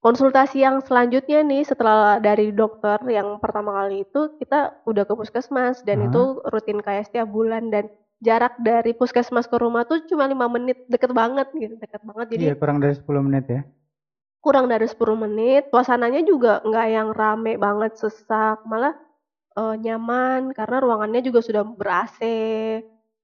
konsultasi 0.00 0.64
yang 0.64 0.80
selanjutnya 0.80 1.44
nih 1.44 1.62
setelah 1.64 2.16
dari 2.18 2.50
dokter 2.50 2.96
yang 3.06 3.36
pertama 3.36 3.84
kali 3.84 4.08
itu 4.08 4.34
kita 4.40 4.80
udah 4.88 5.04
ke 5.04 5.14
puskesmas. 5.14 5.84
Dan 5.84 6.04
Aha. 6.04 6.06
itu 6.10 6.22
rutin 6.48 6.80
kayak 6.80 7.08
setiap 7.12 7.28
bulan. 7.28 7.68
Dan 7.68 7.92
jarak 8.20 8.56
dari 8.60 8.96
puskesmas 8.96 9.48
ke 9.48 9.56
rumah 9.60 9.84
tuh 9.84 10.04
cuma 10.08 10.24
lima 10.24 10.48
menit. 10.48 10.88
Deket 10.88 11.12
banget 11.12 11.52
gitu 11.52 11.76
deket 11.76 12.00
banget. 12.02 12.26
Jadi 12.32 12.44
iya, 12.48 12.54
kurang 12.56 12.80
dari 12.80 12.96
10 12.96 13.26
menit 13.28 13.44
ya? 13.46 13.62
Kurang 14.40 14.66
dari 14.72 14.86
10 14.88 14.96
menit. 15.20 15.62
Suasananya 15.68 16.24
juga 16.24 16.64
nggak 16.64 16.86
yang 16.88 17.08
rame 17.12 17.60
banget 17.60 18.00
sesak. 18.00 18.64
Malah 18.64 18.96
uh, 19.60 19.76
nyaman. 19.76 20.56
Karena 20.56 20.80
ruangannya 20.80 21.20
juga 21.20 21.44
sudah 21.44 21.62
ber-AC. 21.62 22.18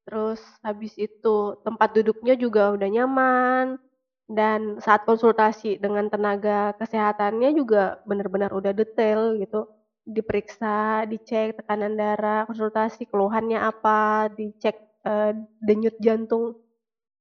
Terus 0.07 0.39
habis 0.63 0.95
itu 1.01 1.59
tempat 1.67 1.97
duduknya 1.97 2.39
juga 2.39 2.71
udah 2.77 2.87
nyaman 2.87 3.83
dan 4.27 4.83
saat 4.83 5.07
konsultasi 5.07 5.79
dengan 5.79 6.11
tenaga 6.11 6.75
kesehatannya 6.83 7.55
juga 7.55 8.03
benar-benar 8.03 8.51
udah 8.51 8.75
detail 8.75 9.39
gitu. 9.39 9.71
Diperiksa, 10.07 11.03
dicek 11.11 11.59
tekanan 11.59 11.99
darah, 11.99 12.47
konsultasi 12.47 13.11
keluhannya 13.11 13.59
apa, 13.59 14.31
dicek 14.31 14.79
uh, 15.03 15.35
denyut 15.63 15.99
jantung 15.99 16.63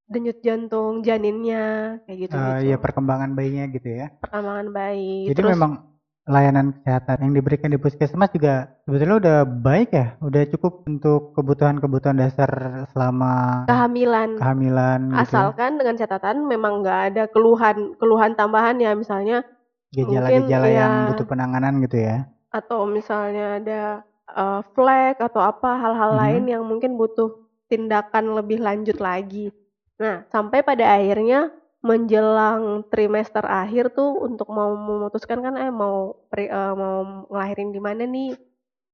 denyut 0.06 0.38
jantung 0.46 1.02
janinnya 1.02 1.98
kayak 2.06 2.30
gitu, 2.30 2.34
uh, 2.38 2.62
gitu. 2.62 2.70
Iya 2.70 2.78
perkembangan 2.78 3.34
bayinya 3.34 3.66
gitu 3.74 3.90
ya. 3.90 4.14
Perkembangan 4.22 4.70
bayi. 4.70 5.34
Jadi 5.34 5.42
Terus, 5.42 5.54
memang 5.58 5.95
layanan 6.26 6.74
kesehatan 6.74 7.22
yang 7.22 7.34
diberikan 7.38 7.70
di 7.70 7.78
puskesmas 7.78 8.34
juga 8.34 8.74
sebetulnya 8.90 9.18
udah 9.22 9.38
baik 9.46 9.90
ya, 9.94 10.18
udah 10.26 10.42
cukup 10.58 10.82
untuk 10.90 11.38
kebutuhan-kebutuhan 11.38 12.18
dasar 12.18 12.50
selama 12.90 13.64
kehamilan. 13.70 14.42
Kehamilan. 14.42 15.02
Gitu. 15.14 15.22
Asalkan 15.22 15.78
dengan 15.78 15.96
catatan 16.02 16.50
memang 16.50 16.82
nggak 16.82 17.00
ada 17.14 17.24
keluhan 17.30 17.94
keluhan 18.02 18.34
tambahan 18.34 18.82
ya 18.82 18.98
misalnya 18.98 19.46
gejala-gejala 19.94 20.68
ya, 20.68 20.76
yang 20.82 20.94
butuh 21.14 21.26
penanganan 21.30 21.78
gitu 21.86 21.98
ya. 22.02 22.26
Atau 22.50 22.90
misalnya 22.90 23.62
ada 23.62 23.82
uh, 24.34 24.62
flek 24.74 25.22
atau 25.22 25.46
apa 25.46 25.78
hal-hal 25.78 26.12
hmm. 26.18 26.20
lain 26.26 26.44
yang 26.50 26.64
mungkin 26.66 26.98
butuh 26.98 27.46
tindakan 27.70 28.34
lebih 28.34 28.66
lanjut 28.66 28.98
lagi. 28.98 29.54
Nah, 30.02 30.26
sampai 30.34 30.66
pada 30.66 30.98
akhirnya 30.98 31.54
menjelang 31.86 32.82
trimester 32.90 33.46
akhir 33.46 33.94
tuh 33.94 34.18
untuk 34.26 34.50
mau 34.50 34.74
memutuskan 34.74 35.46
kan 35.46 35.54
eh 35.62 35.70
mau 35.70 36.18
pre, 36.34 36.50
uh, 36.50 36.74
mau 36.74 36.96
ngelahirin 37.30 37.70
di 37.70 37.82
mana 37.82 38.04
nih 38.10 38.34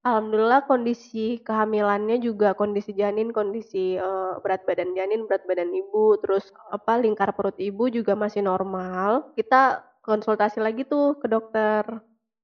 Alhamdulillah 0.01 0.65
kondisi 0.65 1.37
kehamilannya 1.45 2.17
juga 2.25 2.57
kondisi 2.57 2.89
janin, 2.97 3.29
kondisi 3.29 4.01
uh, 4.01 4.41
berat 4.41 4.65
badan 4.65 4.97
janin, 4.97 5.29
berat 5.29 5.45
badan 5.45 5.69
ibu, 5.69 6.17
terus 6.17 6.49
apa 6.73 6.97
lingkar 6.97 7.37
perut 7.37 7.53
ibu 7.61 7.85
juga 7.85 8.17
masih 8.17 8.41
normal. 8.41 9.29
Kita 9.37 9.85
konsultasi 10.01 10.57
lagi 10.57 10.89
tuh 10.89 11.21
ke 11.21 11.29
dokter 11.29 11.85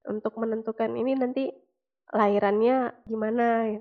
untuk 0.06 0.38
menentukan 0.38 0.94
ini 0.94 1.18
nanti 1.18 1.50
lahirannya 2.14 2.94
gimana. 3.10 3.74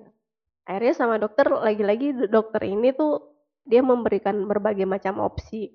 Akhirnya 0.66 0.94
sama 0.98 1.22
dokter 1.22 1.46
lagi-lagi 1.46 2.34
dokter 2.34 2.66
ini 2.66 2.98
tuh 2.98 3.30
dia 3.62 3.86
memberikan 3.86 4.42
berbagai 4.50 4.90
macam 4.90 5.22
opsi 5.22 5.70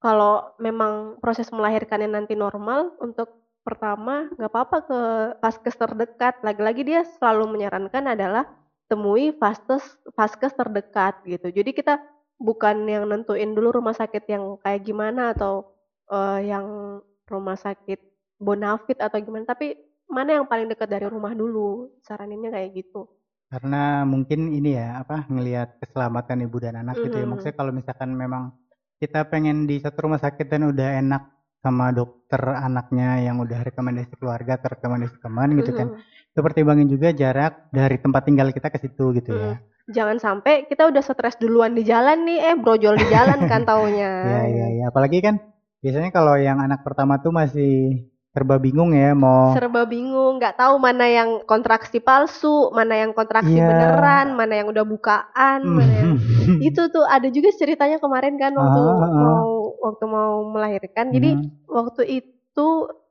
kalau 0.00 0.56
memang 0.56 1.20
proses 1.20 1.52
melahirkannya 1.52 2.08
nanti 2.08 2.32
normal 2.32 2.96
untuk 3.04 3.40
pertama 3.60 4.32
nggak 4.40 4.50
apa-apa 4.50 4.78
ke 4.88 5.00
vaskes 5.44 5.76
terdekat 5.76 6.40
lagi-lagi 6.40 6.82
dia 6.82 7.04
selalu 7.20 7.52
menyarankan 7.52 8.08
adalah 8.08 8.48
temui 8.88 9.36
vaskes 9.36 10.00
vaskes 10.16 10.56
terdekat 10.56 11.20
gitu 11.28 11.52
jadi 11.52 11.70
kita 11.70 11.94
bukan 12.40 12.88
yang 12.88 13.04
nentuin 13.04 13.52
dulu 13.52 13.78
rumah 13.78 13.92
sakit 13.92 14.24
yang 14.26 14.56
kayak 14.64 14.82
gimana 14.82 15.36
atau 15.36 15.76
uh, 16.08 16.40
yang 16.40 16.98
rumah 17.28 17.60
sakit 17.60 18.00
bonafit 18.40 18.96
atau 18.96 19.20
gimana 19.20 19.44
tapi 19.44 19.76
mana 20.08 20.40
yang 20.40 20.48
paling 20.48 20.66
dekat 20.66 20.88
dari 20.88 21.06
rumah 21.06 21.36
dulu 21.36 21.92
saraninnya 22.00 22.50
kayak 22.50 22.80
gitu 22.80 23.04
karena 23.52 24.08
mungkin 24.08 24.56
ini 24.56 24.80
ya 24.80 25.04
apa 25.04 25.28
ngelihat 25.28 25.76
keselamatan 25.84 26.48
ibu 26.48 26.56
dan 26.58 26.80
anak 26.80 26.96
mm 26.96 26.98
-hmm. 26.98 27.04
gitu 27.04 27.14
ya 27.14 27.18
mm-hmm. 27.20 27.30
maksudnya 27.36 27.56
kalau 27.60 27.72
misalkan 27.76 28.10
memang 28.16 28.56
kita 29.00 29.26
pengen 29.32 29.64
di 29.64 29.80
satu 29.80 30.04
rumah 30.04 30.20
sakit 30.20 30.44
dan 30.44 30.68
udah 30.68 31.00
enak 31.00 31.22
sama 31.60 31.92
dokter 31.92 32.40
anaknya 32.40 33.20
yang 33.20 33.40
udah 33.40 33.64
rekomendasi 33.64 34.16
keluarga 34.16 34.60
rekomendasi 34.60 35.16
teman 35.20 35.56
gitu 35.56 35.72
kan. 35.72 35.88
Mm-hmm. 35.92 36.32
Itu 36.36 36.40
pertimbangin 36.44 36.88
juga 36.88 37.08
jarak 37.16 37.72
dari 37.72 37.96
tempat 37.96 38.22
tinggal 38.28 38.52
kita 38.52 38.68
ke 38.68 38.78
situ 38.80 39.16
gitu 39.16 39.32
mm. 39.32 39.40
ya. 39.40 39.54
Jangan 39.90 40.16
sampai 40.20 40.68
kita 40.68 40.86
udah 40.88 41.02
stres 41.02 41.40
duluan 41.40 41.74
di 41.74 41.82
jalan 41.82 42.22
nih, 42.28 42.38
eh 42.52 42.56
brojol 42.56 42.94
di 43.00 43.06
jalan 43.08 43.48
kan 43.48 43.64
taunya. 43.64 44.12
Iya 44.30 44.42
iya 44.46 44.66
iya, 44.76 44.84
apalagi 44.92 45.18
kan 45.24 45.40
biasanya 45.80 46.12
kalau 46.12 46.36
yang 46.36 46.60
anak 46.60 46.84
pertama 46.84 47.16
tuh 47.24 47.32
masih 47.32 48.04
serba 48.30 48.62
bingung 48.62 48.94
ya 48.94 49.10
mau 49.10 49.50
serba 49.58 49.82
bingung 49.90 50.38
nggak 50.38 50.54
tahu 50.54 50.78
mana 50.78 51.02
yang 51.10 51.42
kontraksi 51.50 51.98
palsu 51.98 52.70
mana 52.70 53.02
yang 53.02 53.10
kontraksi 53.10 53.58
yeah. 53.58 53.66
beneran 53.66 54.38
mana 54.38 54.62
yang 54.62 54.70
udah 54.70 54.86
bukaan 54.86 55.66
mana 55.66 55.94
yang 55.98 56.10
itu 56.70 56.82
tuh 56.94 57.02
ada 57.10 57.26
juga 57.26 57.50
ceritanya 57.50 57.98
kemarin 57.98 58.38
kan 58.38 58.54
waktu 58.54 58.80
ah, 58.86 58.94
ah, 58.94 59.02
ah. 59.02 59.10
mau 59.10 59.50
waktu 59.82 60.04
mau 60.06 60.46
melahirkan 60.46 61.10
jadi 61.10 61.42
hmm. 61.42 61.66
waktu 61.66 62.22
itu 62.22 62.68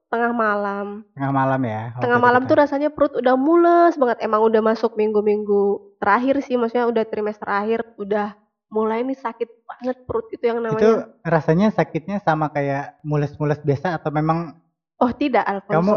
tengah 0.08 0.32
malam 0.32 1.04
tengah 1.20 1.34
malam 1.36 1.62
ya 1.68 1.84
tengah 2.00 2.20
malam 2.24 2.48
tuh 2.48 2.56
rasanya 2.56 2.88
perut 2.88 3.12
udah 3.20 3.36
mules 3.36 4.00
banget 4.00 4.24
emang 4.24 4.40
udah 4.48 4.64
masuk 4.64 4.96
minggu-minggu 4.96 6.00
terakhir 6.00 6.40
sih 6.48 6.56
maksudnya 6.56 6.88
udah 6.88 7.04
trimester 7.04 7.46
akhir 7.46 7.84
udah 8.00 8.40
mulai 8.72 9.04
nih 9.04 9.20
sakit 9.20 9.50
banget 9.68 9.98
perut 10.08 10.32
itu 10.32 10.48
yang 10.48 10.64
namanya 10.64 10.80
itu 10.80 10.94
rasanya 11.28 11.68
sakitnya 11.76 12.24
sama 12.24 12.54
kayak 12.56 13.02
mules-mules 13.04 13.60
biasa 13.66 14.00
atau 14.00 14.14
memang 14.14 14.56
Oh 15.00 15.12
tidak 15.16 15.48
Alfonso. 15.48 15.80
Kamu 15.80 15.94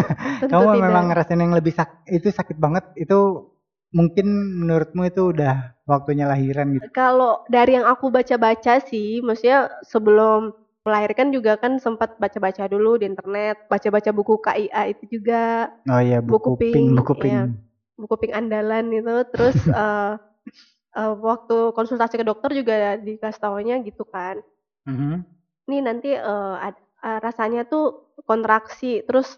kamu 0.52 0.68
tidak. 0.70 0.82
memang 0.86 1.04
ngerasain 1.10 1.42
yang 1.42 1.54
lebih 1.54 1.74
sak 1.74 2.06
itu 2.06 2.30
sakit 2.30 2.54
banget 2.54 2.86
itu 2.94 3.50
mungkin 3.94 4.26
menurutmu 4.62 5.06
itu 5.06 5.30
udah 5.34 5.74
waktunya 5.86 6.26
lahiran 6.26 6.78
gitu. 6.78 6.86
Kalau 6.94 7.42
dari 7.50 7.78
yang 7.78 7.86
aku 7.86 8.10
baca-baca 8.10 8.78
sih, 8.82 9.22
maksudnya 9.22 9.70
sebelum 9.86 10.54
melahirkan 10.86 11.34
juga 11.34 11.56
kan 11.56 11.78
sempat 11.82 12.18
baca-baca 12.18 12.66
dulu 12.70 12.98
di 12.98 13.10
internet, 13.10 13.66
baca-baca 13.70 14.10
buku 14.14 14.38
KIA 14.38 14.82
itu 14.94 15.18
juga. 15.18 15.70
Oh 15.90 16.02
iya 16.02 16.22
buku, 16.22 16.54
buku 16.54 16.60
pink, 16.60 16.74
pink, 16.74 16.88
buku 16.98 17.14
pink. 17.18 17.34
Ya, 17.34 17.44
buku 17.98 18.14
pink 18.18 18.32
andalan 18.34 18.86
itu. 18.94 19.14
Terus 19.34 19.56
uh, 19.70 20.14
uh, 20.98 21.14
waktu 21.18 21.56
konsultasi 21.74 22.18
ke 22.18 22.26
dokter 22.26 22.50
juga 22.54 22.98
dikasih 22.98 23.40
taunya 23.42 23.78
gitu 23.82 24.06
kan. 24.06 24.42
Mm 24.86 24.94
-hmm. 24.94 25.14
Nih 25.70 25.80
nanti 25.80 26.10
uh, 26.18 26.58
uh, 27.04 27.18
rasanya 27.20 27.68
tuh 27.68 28.16
kontraksi 28.24 29.04
terus 29.04 29.36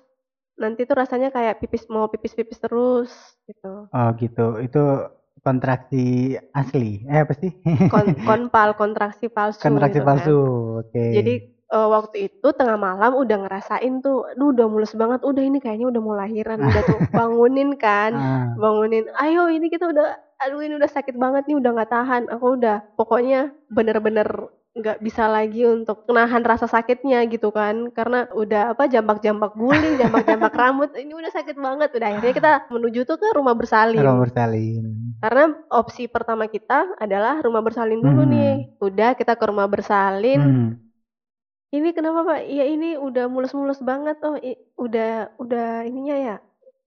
nanti 0.57 0.89
tuh 0.89 0.97
rasanya 0.97 1.35
kayak 1.35 1.61
pipis 1.61 1.85
mau 1.93 2.09
pipis-pipis 2.09 2.63
terus 2.63 3.13
gitu. 3.45 3.91
Oh 3.91 4.09
gitu. 4.17 4.63
Itu 4.63 5.11
kontraksi 5.45 6.35
asli. 6.55 7.05
Eh 7.11 7.27
apa 7.27 7.35
sih? 7.37 7.53
Kon 7.93 8.17
konpal 8.29 8.79
kontraksi 8.79 9.29
palsu. 9.29 9.61
Kontraksi 9.61 10.01
gitu 10.01 10.09
palsu. 10.09 10.39
Kan. 10.39 10.81
Oke. 10.81 10.91
Okay. 10.95 11.11
Jadi 11.13 11.35
uh, 11.71 11.89
waktu 11.91 12.17
itu 12.31 12.49
tengah 12.55 12.79
malam 12.79 13.15
udah 13.19 13.47
ngerasain 13.47 14.03
tuh, 14.03 14.27
aduh 14.33 14.55
udah 14.55 14.67
mulus 14.71 14.93
banget, 14.95 15.21
udah 15.23 15.43
ini 15.43 15.59
kayaknya 15.59 15.91
udah 15.91 16.03
mau 16.03 16.15
lahiran, 16.15 16.63
udah 16.63 16.83
tuh 16.87 16.99
bangunin 17.19 17.75
kan, 17.79 18.13
ah. 18.15 18.47
bangunin, 18.59 19.07
ayo 19.19 19.51
ini 19.51 19.67
kita 19.71 19.91
udah, 19.91 20.15
aduh 20.47 20.61
ini 20.63 20.79
udah 20.79 20.91
sakit 20.91 21.17
banget 21.19 21.49
nih, 21.51 21.57
udah 21.59 21.71
nggak 21.75 21.91
tahan, 21.91 22.23
aku 22.31 22.47
udah, 22.59 22.87
pokoknya 22.95 23.51
bener-bener 23.71 24.27
nggak 24.77 25.01
bisa 25.01 25.25
lagi 25.25 25.65
untuk 25.65 26.05
menahan 26.05 26.45
rasa 26.45 26.69
sakitnya 26.69 27.25
gitu 27.33 27.49
kan. 27.49 27.89
Karena 27.97 28.29
udah 28.37 28.77
apa 28.77 28.85
jambak-jambak 28.87 29.57
guling 29.57 29.97
jambak-jambak 30.01 30.53
rambut 30.53 30.93
ini 31.01 31.17
udah 31.17 31.33
sakit 31.33 31.57
banget. 31.57 31.89
Udah 31.97 32.07
akhirnya 32.13 32.35
kita 32.37 32.53
menuju 32.69 33.09
tuh 33.09 33.17
ke 33.17 33.29
rumah 33.33 33.57
bersalin. 33.57 34.05
Rumah 34.05 34.21
bersalin. 34.21 34.85
Karena 35.25 35.45
opsi 35.73 36.13
pertama 36.13 36.45
kita 36.53 37.01
adalah 37.01 37.41
rumah 37.41 37.65
bersalin 37.65 38.05
dulu 38.05 38.23
hmm. 38.29 38.33
nih. 38.37 38.55
Udah 38.85 39.11
kita 39.17 39.35
ke 39.35 39.45
rumah 39.49 39.67
bersalin. 39.67 40.43
Hmm. 40.45 40.71
ini 41.75 41.93
kenapa 41.93 42.23
pak? 42.25 42.41
Iya 42.47 42.65
ini 42.73 42.95
udah 43.01 43.27
mulus-mulus 43.27 43.83
banget. 43.83 44.17
Oh 44.23 44.39
i, 44.39 44.55
udah 44.77 45.35
udah 45.41 45.83
ininya 45.89 46.17
ya? 46.17 46.37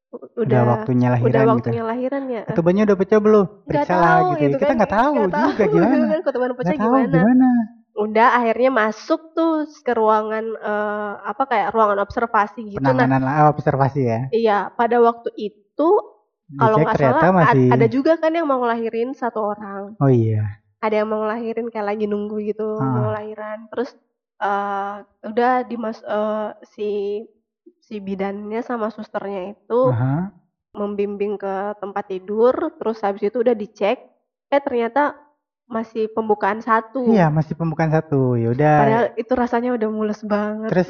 Udah, 0.09 0.41
udah 0.41 0.61
waktunya 0.65 1.07
lahiran 1.13 1.29
udah 1.29 1.41
gitu. 1.41 1.51
waktunya 1.53 1.83
gitu. 1.83 1.91
lahiran 1.93 2.23
ya? 2.25 2.43
Ketubannya 2.49 2.83
udah 2.89 2.97
pecah 2.97 3.19
belum? 3.21 3.45
Periksa 3.69 3.95
lah 3.97 4.17
gitu, 4.17 4.41
gitu 4.41 4.55
kita 4.57 4.65
kan. 4.73 4.77
nggak 4.81 4.93
tahu 4.93 5.09
gak 5.13 5.21
juga 5.21 5.35
tahu, 5.37 5.69
gimana. 5.75 6.15
Ketuban 6.25 6.51
pecah 6.57 6.77
gimana. 6.79 7.13
gimana 7.13 7.49
udah 7.99 8.39
akhirnya 8.39 8.71
masuk 8.71 9.35
tuh 9.35 9.67
ke 9.83 9.91
ruangan 9.91 10.55
uh, 10.63 11.19
apa 11.19 11.43
kayak 11.51 11.75
ruangan 11.75 11.99
observasi 11.99 12.71
gitu. 12.71 12.79
Penanganan 12.79 13.19
nah, 13.19 13.51
observasi 13.51 14.01
ya. 14.07 14.19
iya 14.31 14.59
pada 14.71 15.03
waktu 15.03 15.35
itu 15.35 15.89
kalau 16.55 16.81
nggak 16.81 16.95
salah 16.97 17.29
masih... 17.35 17.69
ada 17.69 17.85
juga 17.91 18.15
kan 18.15 18.31
yang 18.31 18.47
mau 18.47 18.63
ngelahirin 18.63 19.11
satu 19.11 19.51
orang. 19.51 19.99
Oh 19.99 20.07
iya. 20.07 20.63
Ada 20.79 21.03
yang 21.03 21.11
mau 21.11 21.27
ngelahirin 21.27 21.67
kayak 21.67 21.87
lagi 21.91 22.07
nunggu 22.07 22.39
gitu 22.47 22.79
ah. 22.79 22.87
mau 22.87 23.11
lahiran. 23.11 23.67
Terus 23.67 23.93
uh, 24.39 25.03
udah 25.27 25.67
dimas 25.67 25.99
uh, 26.07 26.55
si 26.71 27.21
si 27.83 27.99
bidannya 27.99 28.63
sama 28.63 28.89
susternya 28.89 29.53
itu 29.53 29.81
Aha. 29.91 30.31
membimbing 30.77 31.35
ke 31.35 31.75
tempat 31.83 32.05
tidur, 32.07 32.53
terus 32.79 33.01
habis 33.01 33.27
itu 33.27 33.41
udah 33.41 33.57
dicek, 33.57 33.97
eh 34.53 34.61
ternyata 34.61 35.17
masih 35.69 36.09
pembukaan 36.09 36.59
satu. 36.59 37.05
Iya, 37.07 37.29
masih 37.29 37.53
pembukaan 37.53 37.93
satu. 37.93 38.33
Ya 38.35 38.49
udah. 38.51 38.75
Padahal 38.81 39.05
itu 39.15 39.31
rasanya 39.37 39.69
udah 39.77 39.89
mules 39.89 40.19
banget. 40.25 40.69
Terus 40.73 40.89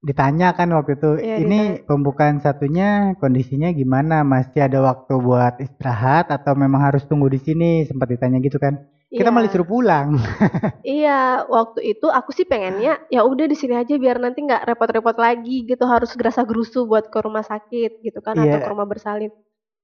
ditanya 0.00 0.56
kan 0.56 0.70
waktu 0.72 0.96
itu, 0.96 1.10
Iya, 1.20 1.36
ini 1.44 1.58
ditanya. 1.76 1.84
pembukaan 1.84 2.36
satunya 2.40 2.88
kondisinya 3.18 3.68
gimana? 3.70 4.22
Masih 4.22 4.64
ada 4.64 4.80
waktu 4.80 5.12
buat 5.18 5.58
istirahat 5.60 6.30
atau 6.30 6.54
memang 6.54 6.80
harus 6.80 7.04
tunggu 7.04 7.28
di 7.28 7.36
sini? 7.36 7.84
Sempat 7.84 8.08
ditanya 8.08 8.38
gitu 8.38 8.56
kan. 8.56 8.78
Kita 9.10 9.26
Iya. 9.26 9.34
malah 9.34 9.46
disuruh 9.50 9.66
pulang. 9.66 10.08
Iya, 10.86 11.44
waktu 11.44 11.82
itu 11.92 12.06
aku 12.06 12.30
sih 12.30 12.46
pengennya 12.46 13.02
ya 13.10 13.26
udah 13.26 13.44
di 13.44 13.58
sini 13.58 13.74
aja 13.74 13.98
biar 13.98 14.22
nanti 14.22 14.40
nggak 14.40 14.64
repot-repot 14.64 15.18
lagi 15.18 15.66
gitu 15.66 15.82
harus 15.84 16.14
gerasa-gerusu 16.14 16.86
buat 16.86 17.10
ke 17.10 17.18
rumah 17.20 17.42
sakit 17.42 18.00
gitu 18.00 18.22
kan 18.22 18.38
atau 18.38 18.46
Iya. 18.46 18.62
ke 18.64 18.68
rumah 18.70 18.86
bersalin. 18.86 19.34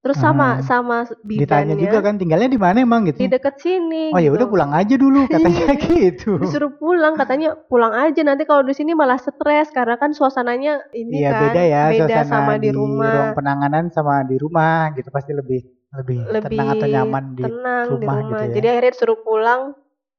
Terus 0.06 0.16
sama 0.16 0.48
Ah. 0.48 0.62
sama 0.62 0.96
Ditanya 1.20 1.74
juga 1.74 1.98
kan 1.98 2.14
tinggalnya 2.14 2.46
di 2.46 2.54
mana 2.56 2.78
emang 2.78 3.02
gitu. 3.04 3.18
di 3.18 3.26
deket 3.26 3.58
sini 3.58 4.10
Oh 4.10 4.18
ya 4.18 4.30
gitu. 4.30 4.38
udah 4.38 4.46
pulang 4.46 4.70
aja 4.70 4.94
dulu 4.94 5.26
katanya 5.32 5.74
gitu. 5.82 6.38
Disuruh 6.38 6.70
pulang 6.72 7.14
katanya 7.14 7.58
pulang 7.66 7.90
aja 7.90 8.22
nanti 8.22 8.42
kalau 8.42 8.62
di 8.62 8.70
sini 8.70 8.94
malah 8.94 9.18
stres 9.18 9.68
karena 9.68 9.94
kan 9.94 10.10
suasananya 10.10 10.86
ini 10.92 11.20
Iya 11.20 11.30
kan 11.30 11.42
beda 11.42 11.62
ya 11.64 11.82
beda 11.90 12.06
suasana 12.06 12.30
sama 12.30 12.52
di 12.56 12.68
ruang 12.70 12.94
rumah. 12.94 13.34
penanganan 13.34 13.84
sama 13.90 14.22
di 14.22 14.36
rumah 14.36 14.94
gitu 14.94 15.10
pasti 15.10 15.32
lebih 15.32 15.60
lebih, 15.92 16.18
Lebih 16.28 16.50
tenang 16.52 16.68
atau 16.70 16.86
nyaman 16.86 17.24
di 17.32 17.42
tenang 17.42 17.84
di 17.84 17.90
rumah 17.96 18.14
rumah. 18.16 18.28
gitu 18.28 18.42
ya. 18.42 18.54
Jadi 18.54 18.66
akhirnya 18.68 18.92
disuruh 18.92 19.18
pulang. 19.18 19.62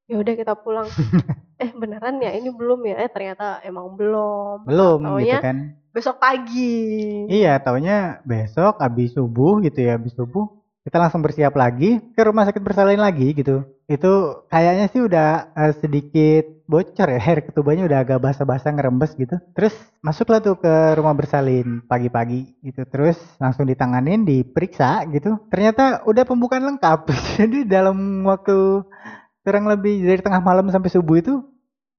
Ya 0.08 0.16
udah 0.24 0.34
kita 0.40 0.54
pulang. 0.56 0.88
eh 1.64 1.72
beneran 1.76 2.24
ya 2.24 2.32
ini 2.32 2.48
belum 2.48 2.80
ya? 2.88 2.96
Eh 3.04 3.10
ternyata 3.12 3.60
emang 3.68 3.94
belum. 4.00 4.64
belum 4.64 5.00
Taunya 5.04 5.24
gitu 5.24 5.38
kan. 5.44 5.58
besok 5.92 6.16
pagi. 6.22 6.76
Iya, 7.28 7.60
taunya 7.60 8.22
besok 8.24 8.80
habis 8.80 9.12
subuh 9.18 9.60
gitu 9.66 9.82
ya, 9.84 9.98
habis 9.98 10.14
subuh 10.16 10.48
kita 10.88 11.04
langsung 11.04 11.20
bersiap 11.20 11.52
lagi 11.60 12.00
ke 12.16 12.22
rumah 12.24 12.48
sakit 12.48 12.64
bersalin 12.64 13.04
lagi 13.04 13.36
gitu. 13.36 13.68
Itu 13.92 14.48
kayaknya 14.48 14.88
sih 14.88 15.04
udah 15.04 15.52
eh, 15.52 15.74
sedikit 15.76 16.48
bocor 16.64 17.08
ya, 17.12 17.20
air 17.20 17.44
ketubanya 17.44 17.84
udah 17.84 18.00
agak 18.08 18.24
basah-basah 18.24 18.72
ngerembes 18.72 19.12
gitu. 19.20 19.36
Terus 19.52 19.76
masuklah 20.00 20.40
tuh 20.40 20.56
ke 20.56 20.96
rumah 20.96 21.12
bersalin 21.12 21.84
pagi-pagi 21.92 22.56
gitu. 22.64 22.88
Terus 22.88 23.20
langsung 23.36 23.68
ditanganin, 23.68 24.24
diperiksa 24.24 25.04
gitu. 25.12 25.36
Ternyata 25.52 26.08
udah 26.08 26.24
pembukaan 26.24 26.64
lengkap. 26.64 27.12
Jadi 27.36 27.68
dalam 27.68 28.24
waktu 28.24 28.88
kurang 29.48 29.64
lebih 29.72 30.04
dari 30.04 30.20
tengah 30.20 30.44
malam 30.44 30.68
sampai 30.68 30.92
subuh 30.92 31.24
itu 31.24 31.40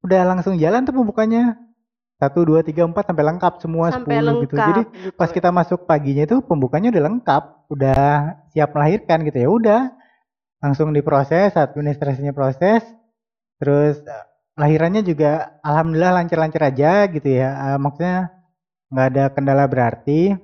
udah 0.05 0.21
langsung 0.37 0.61
jalan 0.61 0.85
tuh 0.85 0.93
pembukanya. 0.93 1.57
Satu, 2.19 2.43
dua, 2.43 2.67
tiga, 2.67 2.83
empat 2.83 3.09
sampai 3.09 3.25
lengkap 3.31 3.62
semua 3.62 3.95
sampai 3.95 4.19
10 4.19 4.26
lengkap 4.26 4.43
gitu. 4.45 4.55
Jadi 4.59 4.83
gitu. 4.90 5.14
pas 5.14 5.31
kita 5.31 5.49
masuk 5.55 5.87
paginya 5.87 6.26
itu 6.26 6.43
pembukanya 6.43 6.90
udah 6.90 7.02
lengkap, 7.09 7.43
udah 7.71 8.02
siap 8.50 8.75
melahirkan 8.75 9.23
gitu 9.23 9.38
ya 9.38 9.49
udah 9.49 9.81
langsung 10.59 10.90
diproses, 10.90 11.55
administrasinya 11.55 12.35
proses, 12.35 12.83
terus 13.62 14.02
eh, 14.02 14.25
lahirannya 14.59 15.07
juga 15.07 15.62
alhamdulillah 15.62 16.19
lancar-lancar 16.19 16.75
aja 16.75 17.07
gitu 17.07 17.28
ya, 17.31 17.55
Eh, 17.55 17.78
maksudnya 17.78 18.35
nggak 18.90 19.07
ada 19.14 19.25
kendala 19.31 19.64
berarti. 19.71 20.35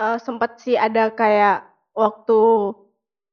Eh, 0.00 0.18
sempat 0.24 0.56
sih 0.64 0.80
ada 0.80 1.12
kayak 1.12 1.68
waktu 1.92 2.40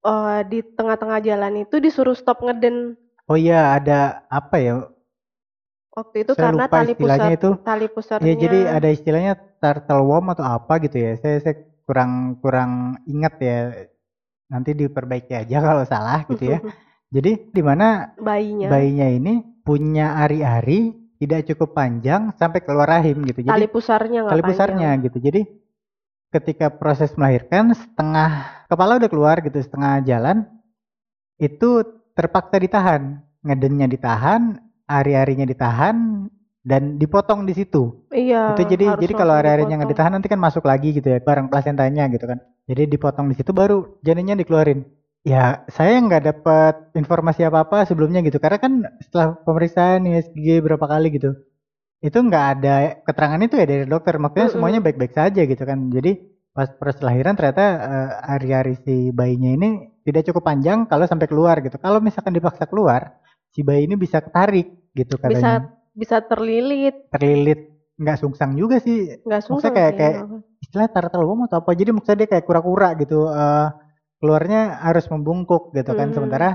eh, 0.03 0.39
di 0.51 0.59
tengah-tengah 0.75 1.23
jalan 1.23 1.63
itu 1.63 1.79
disuruh 1.79 2.19
stop 2.19 2.43
ngeden 2.43 2.99
Oh 3.27 3.35
iya 3.35 3.75
ada 3.75 4.23
apa 4.31 4.55
ya? 4.57 4.73
waktu 5.97 6.29
itu 6.29 6.31
Saya 6.37 6.53
karena 6.53 6.65
lupa 6.69 6.77
tali 6.77 6.91
istilahnya 6.93 7.25
pusat 7.33 7.37
itu. 7.41 7.49
tali 7.65 7.87
pusarnya 7.89 8.25
Ya 8.29 8.33
jadi 8.37 8.59
ada 8.69 8.89
istilahnya 8.93 9.33
turtle 9.57 10.03
worm 10.05 10.29
atau 10.29 10.45
apa 10.45 10.73
gitu 10.85 10.97
ya. 11.01 11.17
Saya, 11.17 11.41
saya 11.41 11.55
kurang 11.89 12.37
kurang 12.37 13.01
ingat 13.09 13.33
ya. 13.41 13.57
Nanti 14.47 14.77
diperbaiki 14.77 15.33
aja 15.33 15.57
kalau 15.67 15.83
salah 15.89 16.21
gitu 16.29 16.53
ya. 16.53 16.59
Jadi 17.15 17.49
di 17.55 17.61
mana 17.63 18.11
bayinya 18.19 18.67
bayinya 18.67 19.07
ini 19.07 19.33
punya 19.63 20.19
ari-ari 20.19 20.91
tidak 21.17 21.47
cukup 21.49 21.73
panjang 21.73 22.35
sampai 22.37 22.61
keluar 22.61 22.85
rahim 22.85 23.25
gitu. 23.25 23.41
Jadi 23.41 23.51
tali 23.57 23.67
pusarnya 23.67 24.19
nggak 24.21 24.31
tali 24.37 24.43
pusarnya 24.45 24.89
panjang. 24.93 25.05
gitu. 25.09 25.17
Jadi 25.23 25.41
ketika 26.29 26.67
proses 26.69 27.15
melahirkan 27.17 27.71
setengah 27.73 28.29
kepala 28.69 28.99
udah 29.01 29.09
keluar 29.09 29.39
gitu, 29.41 29.57
setengah 29.57 30.03
jalan 30.05 30.45
itu 31.41 31.96
terpaksa 32.17 32.57
ditahan. 32.57 33.21
Ngedennya 33.45 33.85
ditahan, 33.85 34.57
ari-arinya 34.89 35.45
ditahan 35.45 36.27
dan 36.67 36.97
dipotong 36.99 37.45
di 37.47 37.53
situ. 37.55 38.03
Iya. 38.11 38.57
itu 38.57 38.75
jadi 38.75 38.99
jadi 38.99 39.13
kalau 39.15 39.37
ari-arinya 39.37 39.79
nggak 39.79 39.91
ditahan 39.93 40.11
nanti 40.17 40.27
kan 40.27 40.41
masuk 40.41 40.67
lagi 40.67 40.91
gitu 40.97 41.07
ya 41.07 41.21
barang 41.21 41.47
plasentanya 41.47 42.09
gitu 42.09 42.25
kan. 42.25 42.41
Jadi 42.67 42.89
dipotong 42.89 43.29
di 43.31 43.35
situ 43.37 43.53
baru 43.55 44.01
janinnya 44.03 44.35
dikeluarin. 44.35 44.83
Ya 45.23 45.63
saya 45.69 45.95
nggak 46.01 46.23
dapat 46.23 46.75
informasi 46.97 47.45
apa-apa 47.47 47.85
sebelumnya 47.87 48.19
gitu 48.25 48.41
karena 48.41 48.57
kan 48.59 48.73
setelah 48.99 49.37
pemeriksaan 49.45 50.03
USG 50.07 50.59
berapa 50.65 50.83
kali 50.87 51.13
gitu 51.15 51.35
itu 51.97 52.17
nggak 52.17 52.45
ada 52.57 52.75
keterangan 53.01 53.41
itu 53.41 53.55
ya 53.57 53.65
dari 53.65 53.85
dokter 53.89 54.21
makanya 54.21 54.53
Mm-mm. 54.53 54.53
semuanya 54.53 54.79
baik-baik 54.85 55.13
saja 55.17 55.41
gitu 55.49 55.63
kan 55.65 55.89
jadi 55.89 56.21
pas 56.53 56.69
proses 56.77 57.01
lahiran 57.01 57.33
ternyata 57.33 57.65
eh, 57.65 58.33
ari-ari 58.37 58.75
si 58.85 59.09
bayinya 59.09 59.49
ini 59.57 59.69
tidak 60.07 60.23
cukup 60.23 60.47
panjang 60.47 60.87
kalau 60.87 61.03
sampai 61.03 61.27
keluar 61.27 61.59
gitu. 61.59 61.75
Kalau 61.75 61.99
misalkan 61.99 62.31
dipaksa 62.31 62.63
keluar 62.63 63.19
si 63.51 63.59
bayi 63.59 63.83
ini 63.83 63.99
bisa 63.99 64.23
ketarik 64.23 64.71
gitu 64.95 65.19
bisa 65.19 65.27
katanya. 65.27 65.67
Bisa 65.91 66.17
terlilit. 66.23 67.11
Terlilit. 67.11 67.59
Nggak 67.99 68.17
sungsang 68.23 68.55
juga 68.55 68.79
sih. 68.79 69.19
Nggak 69.27 69.41
Maksudnya 69.43 69.59
susah 69.59 69.71
kayak- 69.75 69.95
kayak- 69.99 70.21
istilah 70.63 70.87
turtle 70.87 71.27
worm 71.27 71.43
atau 71.43 71.59
apa. 71.59 71.75
Jadi 71.75 71.91
maksudnya 71.91 72.23
dia 72.23 72.29
kayak 72.31 72.45
kura-kura 72.47 72.95
gitu. 72.95 73.27
Eh, 73.27 73.67
keluarnya 74.17 74.79
harus 74.79 75.03
membungkuk 75.11 75.75
gitu 75.75 75.91
kan. 75.91 76.07
Hmm. 76.09 76.15
sementara 76.15 76.49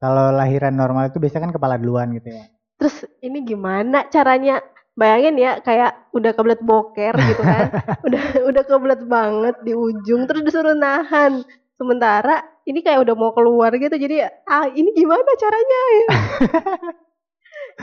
kalau 0.00 0.32
lahiran 0.32 0.72
normal 0.72 1.12
itu 1.12 1.20
biasanya 1.20 1.50
kan 1.50 1.54
kepala 1.54 1.76
duluan 1.76 2.08
gitu 2.16 2.32
ya. 2.32 2.44
Terus 2.80 3.04
ini 3.20 3.44
gimana 3.44 4.08
caranya? 4.08 4.64
Bayangin 4.94 5.34
ya 5.34 5.58
kayak 5.58 6.14
udah 6.14 6.30
kebelet 6.32 6.62
boker 6.62 7.18
gitu 7.18 7.42
kan. 7.42 7.66
Udah 8.06 8.22
udah 8.46 8.62
kebelet 8.62 9.02
banget 9.02 9.56
di 9.66 9.74
ujung 9.74 10.30
terus 10.30 10.46
disuruh 10.46 10.78
nahan 10.78 11.42
sementara 11.74 12.46
ini 12.64 12.80
kayak 12.80 13.02
udah 13.04 13.14
mau 13.18 13.34
keluar 13.34 13.74
gitu 13.76 13.98
jadi 13.98 14.30
ah 14.46 14.70
ini 14.70 14.94
gimana 14.94 15.30
caranya 15.36 15.80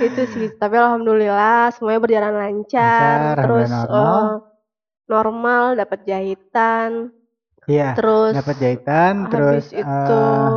itu 0.07 0.21
sih 0.31 0.47
tapi 0.55 0.79
alhamdulillah 0.79 1.75
semuanya 1.75 1.99
berjalan 1.99 2.35
lancar, 2.35 3.35
Lancar, 3.35 3.43
terus 3.43 3.71
normal. 3.71 3.91
eh, 3.91 4.31
normal 5.11 5.63
dapat 5.75 5.99
jahitan 6.07 6.89
iya 7.67 7.91
terus 7.93 8.31
dapat 8.31 8.55
jahitan 8.57 9.13
terus 9.27 9.67
habis 9.67 9.69
itu 9.75 10.23
eh, 10.23 10.51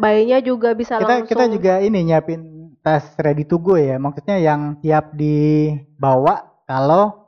bayinya 0.00 0.38
juga 0.40 0.72
bisa 0.72 0.96
kita 0.96 1.04
langsung 1.04 1.28
kita 1.28 1.44
juga 1.52 1.72
ini 1.84 1.98
nyiapin 2.08 2.72
tas 2.80 3.12
ready 3.20 3.44
to 3.44 3.60
go 3.60 3.76
ya 3.76 4.00
maksudnya 4.00 4.40
yang 4.40 4.80
siap 4.80 5.12
dibawa 5.12 6.48
kalau 6.64 7.19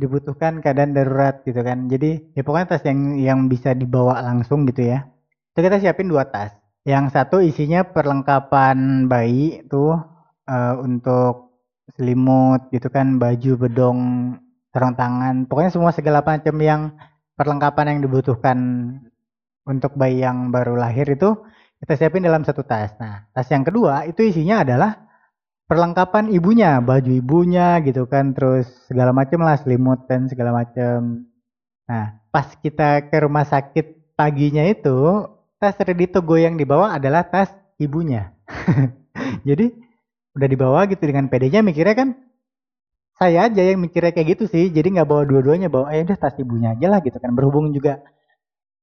dibutuhkan 0.00 0.64
keadaan 0.64 0.96
darurat 0.96 1.44
gitu 1.44 1.60
kan. 1.60 1.86
Jadi 1.92 2.32
ya 2.32 2.40
pokoknya 2.40 2.66
tas 2.72 2.84
yang 2.88 3.20
yang 3.20 3.40
bisa 3.52 3.76
dibawa 3.76 4.24
langsung 4.24 4.64
gitu 4.64 4.88
ya. 4.88 5.04
Itu 5.52 5.60
kita 5.60 5.76
siapin 5.76 6.08
dua 6.08 6.24
tas. 6.32 6.56
Yang 6.88 7.12
satu 7.12 7.44
isinya 7.44 7.84
perlengkapan 7.84 9.04
bayi 9.04 9.60
tuh 9.68 10.00
eh, 10.48 10.74
untuk 10.80 11.52
selimut 11.92 12.72
gitu 12.72 12.88
kan 12.88 13.20
baju 13.20 13.52
bedong 13.68 14.00
sarung 14.72 14.96
tangan. 14.96 15.44
Pokoknya 15.44 15.70
semua 15.74 15.92
segala 15.92 16.24
macam 16.24 16.56
yang 16.56 16.96
perlengkapan 17.36 17.96
yang 17.96 18.00
dibutuhkan 18.08 18.58
untuk 19.68 19.92
bayi 19.94 20.24
yang 20.24 20.48
baru 20.48 20.74
lahir 20.80 21.04
itu 21.04 21.36
kita 21.80 21.96
siapin 21.96 22.24
dalam 22.24 22.44
satu 22.44 22.64
tas. 22.64 22.96
Nah, 23.00 23.28
tas 23.32 23.48
yang 23.52 23.64
kedua 23.64 24.04
itu 24.08 24.24
isinya 24.24 24.64
adalah 24.64 25.09
perlengkapan 25.70 26.34
ibunya, 26.34 26.82
baju 26.82 27.10
ibunya 27.14 27.78
gitu 27.86 28.10
kan, 28.10 28.34
terus 28.34 28.66
segala 28.90 29.14
macam 29.14 29.46
lah 29.46 29.54
selimut 29.54 30.10
dan 30.10 30.26
segala 30.26 30.50
macam. 30.50 31.30
Nah, 31.86 32.18
pas 32.34 32.58
kita 32.58 33.06
ke 33.06 33.16
rumah 33.22 33.46
sakit 33.46 34.18
paginya 34.18 34.66
itu, 34.66 35.30
tas 35.62 35.78
to 35.78 36.20
go 36.26 36.34
yang 36.34 36.58
dibawa 36.58 36.98
adalah 36.98 37.22
tas 37.22 37.54
ibunya. 37.78 38.34
Jadi 39.48 39.70
udah 40.34 40.48
dibawa 40.50 40.90
gitu 40.90 41.06
dengan 41.06 41.30
pedenya 41.30 41.62
mikirnya 41.62 41.94
kan 41.94 42.08
saya 43.14 43.46
aja 43.46 43.62
yang 43.62 43.78
mikirnya 43.78 44.10
kayak 44.10 44.28
gitu 44.34 44.44
sih. 44.50 44.74
Jadi 44.74 44.98
nggak 44.98 45.06
bawa 45.06 45.22
dua-duanya, 45.22 45.70
bawa 45.70 45.94
ya 45.94 46.02
udah 46.02 46.18
tas 46.18 46.34
ibunya 46.42 46.74
aja 46.74 46.90
lah 46.90 46.98
gitu 46.98 47.22
kan. 47.22 47.30
Berhubung 47.30 47.70
juga 47.70 48.02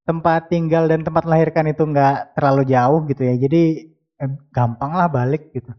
tempat 0.08 0.48
tinggal 0.48 0.88
dan 0.88 1.04
tempat 1.04 1.28
melahirkan 1.28 1.68
itu 1.68 1.84
nggak 1.84 2.32
terlalu 2.40 2.64
jauh 2.72 3.04
gitu 3.12 3.28
ya 3.28 3.36
jadi 3.36 3.62
eh, 4.24 4.32
gampang 4.56 4.96
lah 4.96 5.12
balik 5.12 5.52
gitu 5.52 5.76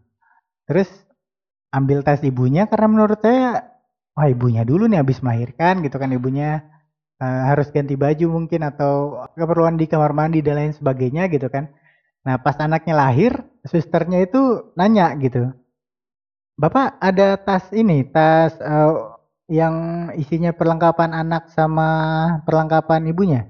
terus 0.69 0.89
ambil 1.73 2.05
tas 2.05 2.21
ibunya 2.21 2.69
karena 2.69 2.87
menurut 2.87 3.19
saya 3.25 3.65
wah 4.13 4.29
ibunya 4.29 4.63
dulu 4.69 4.85
nih 4.87 5.01
habis 5.01 5.25
melahirkan 5.25 5.81
gitu 5.81 5.97
kan 5.97 6.13
ibunya 6.13 6.69
eh, 7.19 7.43
harus 7.49 7.73
ganti 7.73 7.97
baju 7.97 8.29
mungkin 8.29 8.63
atau 8.69 9.25
keperluan 9.33 9.81
di 9.81 9.89
kamar 9.89 10.13
mandi 10.13 10.45
dan 10.45 10.61
lain 10.61 10.77
sebagainya 10.77 11.33
gitu 11.33 11.49
kan 11.49 11.73
nah 12.23 12.37
pas 12.37 12.61
anaknya 12.61 12.93
lahir 12.93 13.33
susternya 13.65 14.21
itu 14.29 14.69
nanya 14.77 15.17
gitu 15.17 15.49
bapak 16.61 17.01
ada 17.01 17.41
tas 17.41 17.73
ini 17.73 18.05
tas 18.05 18.53
eh, 18.61 18.93
yang 19.49 19.75
isinya 20.13 20.53
perlengkapan 20.53 21.17
anak 21.17 21.49
sama 21.57 21.89
perlengkapan 22.45 23.09
ibunya? 23.09 23.49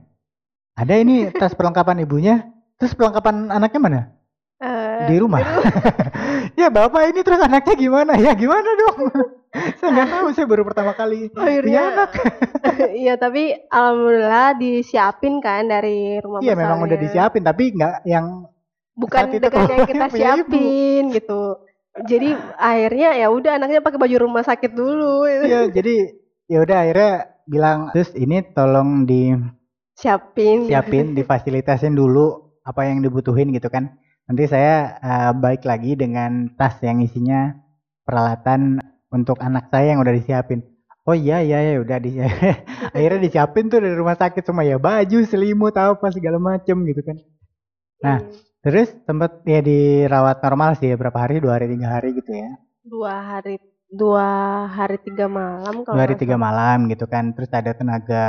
Ada 0.79 0.95
ini 1.03 1.35
tas 1.35 1.59
perlengkapan 1.59 2.07
ibunya, 2.07 2.47
terus 2.79 2.95
perlengkapan 2.95 3.51
anaknya 3.51 3.81
mana? 3.83 4.01
Di 5.07 5.17
rumah. 5.23 5.41
ya 6.61 6.67
bapak 6.73 7.15
ini 7.15 7.21
terus 7.23 7.39
anaknya 7.39 7.75
gimana? 7.79 8.13
Ya 8.19 8.35
gimana 8.35 8.67
dong? 8.67 8.99
saya 9.79 9.89
nggak 9.95 10.09
tahu, 10.11 10.27
saya 10.35 10.47
baru 10.51 10.63
pertama 10.67 10.93
kali 10.99 11.31
punya 11.31 11.47
akhirnya 11.47 11.83
anak. 11.95 12.11
iya 13.07 13.15
tapi 13.15 13.55
alhamdulillah 13.71 14.59
disiapin 14.59 15.39
kan 15.39 15.71
dari 15.71 16.19
rumah 16.19 16.43
Iya 16.43 16.59
memang 16.59 16.83
udah 16.85 16.99
disiapin, 16.99 17.43
tapi 17.47 17.73
nggak 17.77 18.03
yang 18.09 18.49
bukan 18.99 19.39
dengan 19.39 19.65
yang 19.71 19.87
kita 19.87 20.07
ibu. 20.11 20.17
siapin 20.19 21.03
gitu 21.15 21.43
jadi 22.07 22.35
akhirnya 22.59 23.15
ya 23.19 23.27
udah 23.31 23.59
anaknya 23.59 23.83
pakai 23.83 23.99
baju 23.99 24.17
rumah 24.27 24.43
sakit 24.47 24.71
dulu 24.75 25.27
Iya, 25.27 25.71
jadi 25.71 26.19
ya 26.47 26.59
udah 26.63 26.77
akhirnya 26.87 27.13
bilang 27.49 27.79
terus 27.91 28.13
ini 28.15 28.45
tolong 28.55 29.07
siapin 29.99 30.69
gitu. 30.69 30.71
disiapin, 30.71 31.17
difasilitasin 31.17 31.97
dulu 31.97 32.55
apa 32.63 32.87
yang 32.87 33.03
dibutuhin 33.03 33.51
gitu 33.51 33.67
kan. 33.73 33.97
Nanti 34.29 34.45
saya 34.47 35.01
eh, 35.01 35.31
balik 35.35 35.65
lagi 35.65 35.97
dengan 35.97 36.53
tas 36.59 36.77
yang 36.85 37.01
isinya 37.01 37.57
peralatan 38.05 38.79
untuk 39.09 39.41
anak 39.41 39.73
saya 39.73 39.97
yang 39.97 40.01
udah 40.05 40.15
disiapin. 40.15 40.61
Oh 41.09 41.17
iya 41.17 41.41
iya 41.41 41.59
ya 41.65 41.81
udah 41.81 41.99
di 42.05 42.21
akhirnya 42.95 43.21
disiapin 43.25 43.73
tuh 43.73 43.81
dari 43.81 43.97
rumah 43.97 44.17
sakit 44.21 44.45
semua 44.45 44.65
ya 44.69 44.77
baju, 44.77 45.19
selimut, 45.25 45.73
apa 45.77 46.07
segala 46.13 46.37
macem 46.37 46.77
gitu 46.85 47.01
kan. 47.01 47.17
Nah, 48.05 48.19
Hmm, 48.21 48.33
Terus 48.59 48.91
sempat 49.07 49.47
ya 49.47 49.61
dirawat 49.63 50.43
normal 50.43 50.75
sih 50.77 50.91
berapa 50.99 51.15
hari? 51.25 51.39
Dua 51.39 51.57
hari 51.57 51.67
tiga 51.73 51.89
hari 51.95 52.09
gitu 52.19 52.33
ya. 52.35 52.51
dua 52.85 53.15
hari 53.31 53.55
dua 53.89 54.29
hari 54.69 54.97
tiga 55.07 55.27
malam 55.31 55.85
kalau 55.87 55.95
Dua 55.97 56.03
hari 56.05 56.17
tiga 56.19 56.37
malam 56.37 56.79
gitu 56.93 57.07
kan. 57.09 57.33
Terus 57.37 57.51
ada 57.55 57.73
tenaga 57.73 58.25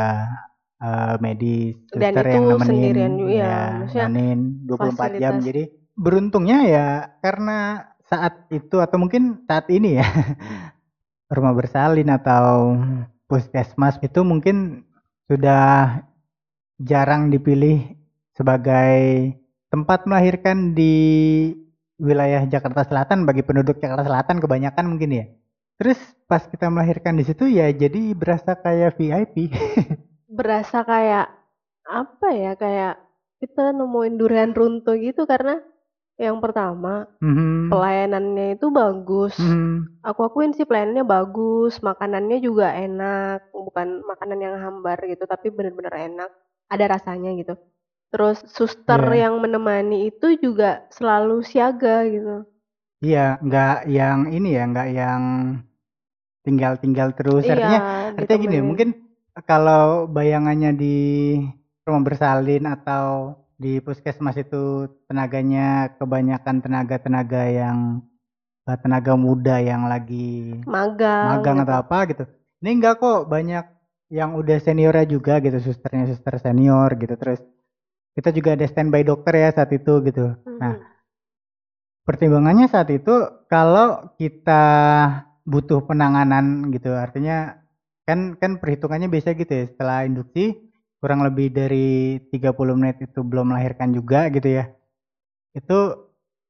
eh, 0.79 1.15
medis 1.23 1.75
Dan 1.91 2.13
suster 2.13 2.25
itu 2.29 2.37
yang 2.37 2.45
nemenin 2.47 2.67
sendirian 2.69 3.13
ya, 3.25 3.27
ya, 3.43 3.57
maksudnya 3.83 4.07
nemenin 4.07 4.39
24 4.69 5.21
jam. 5.21 5.33
Jadi 5.41 5.63
beruntungnya 5.99 6.59
ya 6.63 6.87
karena 7.19 7.91
saat 8.07 8.47
itu 8.49 8.79
atau 8.79 8.95
mungkin 8.95 9.43
saat 9.43 9.67
ini 9.67 9.99
ya 9.99 10.07
rumah 11.35 11.51
bersalin 11.51 12.07
atau 12.07 12.79
puskesmas 13.27 13.99
itu 13.99 14.23
mungkin 14.23 14.87
sudah 15.27 16.01
jarang 16.79 17.27
dipilih 17.29 17.99
sebagai 18.33 19.35
tempat 19.69 20.07
melahirkan 20.07 20.73
di 20.73 20.95
wilayah 21.99 22.47
Jakarta 22.47 22.87
Selatan 22.87 23.27
bagi 23.27 23.43
penduduk 23.43 23.77
Jakarta 23.77 24.07
Selatan 24.07 24.39
kebanyakan 24.39 24.85
mungkin 24.95 25.11
ya. 25.13 25.25
Terus 25.77 25.99
pas 26.25 26.43
kita 26.47 26.71
melahirkan 26.71 27.19
di 27.19 27.27
situ 27.27 27.45
ya 27.51 27.69
jadi 27.69 28.15
berasa 28.15 28.55
kayak 28.55 28.95
VIP. 28.97 29.51
berasa 30.39 30.81
kayak 30.87 31.27
apa 31.85 32.27
ya 32.31 32.55
kayak 32.55 32.95
kita 33.43 33.75
nemuin 33.75 34.15
durian 34.15 34.51
runtuh 34.55 34.95
gitu 34.95 35.27
karena 35.27 35.59
yang 36.19 36.37
pertama 36.43 37.07
Mhm. 37.23 37.71
pelayanannya 37.71 38.59
itu 38.59 38.67
bagus 38.69 39.33
Mhm. 39.39 40.03
aku 40.03 40.19
akuin 40.27 40.51
sih 40.51 40.67
pelayanannya 40.67 41.05
bagus 41.07 41.79
makanannya 41.79 42.37
juga 42.43 42.75
enak 42.75 43.49
bukan 43.55 44.03
makanan 44.03 44.39
yang 44.43 44.55
hambar 44.59 44.99
gitu 45.07 45.23
tapi 45.23 45.47
bener-bener 45.49 45.95
enak 45.95 46.29
ada 46.67 46.85
rasanya 46.91 47.31
gitu 47.39 47.55
terus 48.11 48.43
suster 48.51 48.99
Iya. 48.99 49.29
yang 49.29 49.39
menemani 49.39 50.11
itu 50.11 50.35
juga 50.37 50.83
selalu 50.91 51.41
siaga 51.45 52.03
gitu 52.05 52.43
Iya, 52.99 53.39
nggak 53.39 53.87
yang 53.87 54.27
ini 54.27 54.59
ya, 54.59 54.63
nggak 54.67 54.89
yang 54.91 55.23
tinggal-tinggal 56.43 57.15
terus. 57.15 57.47
Artinya, 57.47 57.79
iya 57.79 58.11
artinya 58.19 58.39
gini, 58.43 58.57
mungkin 58.59 58.89
kalau 59.47 60.03
bayangannya 60.11 60.75
di 60.75 60.97
rumah 61.87 62.03
bersalin 62.03 62.67
atau 62.67 63.39
di 63.59 63.83
puskesmas 63.83 64.39
itu 64.39 64.87
tenaganya 65.11 65.91
kebanyakan 65.99 66.63
tenaga-tenaga 66.63 67.43
yang 67.51 67.77
eh, 68.69 68.77
tenaga 68.79 69.13
muda 69.19 69.59
yang 69.59 69.83
lagi 69.91 70.63
magang 70.63 71.23
magang 71.27 71.57
gitu. 71.59 71.65
atau 71.67 71.75
apa 71.83 71.97
gitu. 72.11 72.23
Ini 72.63 72.69
enggak 72.79 72.95
kok 73.03 73.19
banyak 73.27 73.65
yang 74.09 74.33
udah 74.39 74.57
seniornya 74.63 75.05
juga 75.05 75.37
gitu, 75.43 75.59
susternya 75.59 76.07
suster 76.09 76.35
senior 76.39 76.89
gitu. 76.95 77.15
Terus 77.19 77.39
kita 78.15 78.29
juga 78.35 78.55
ada 78.55 78.65
standby 78.67 79.03
dokter 79.03 79.33
ya 79.37 79.49
saat 79.53 79.71
itu 79.75 79.93
gitu. 80.07 80.35
Nah, 80.59 80.73
Mhm. 80.75 80.87
pertimbangannya 82.07 82.67
saat 82.71 82.89
itu 82.89 83.15
kalau 83.51 84.15
kita 84.17 84.63
butuh 85.45 85.83
penanganan 85.85 86.69
gitu, 86.73 86.93
artinya 86.95 87.59
kan 88.07 88.35
kan 88.41 88.57
perhitungannya 88.57 89.07
biasa 89.11 89.37
gitu 89.37 89.51
ya, 89.53 89.65
setelah 89.69 89.99
induksi 90.07 90.57
kurang 90.99 91.23
lebih 91.23 91.47
dari 91.49 92.19
30 92.27 92.75
menit 92.75 92.99
itu 92.99 93.23
belum 93.23 93.55
melahirkan 93.55 93.95
juga 93.95 94.27
gitu 94.29 94.51
ya. 94.51 94.67
Itu 95.55 96.09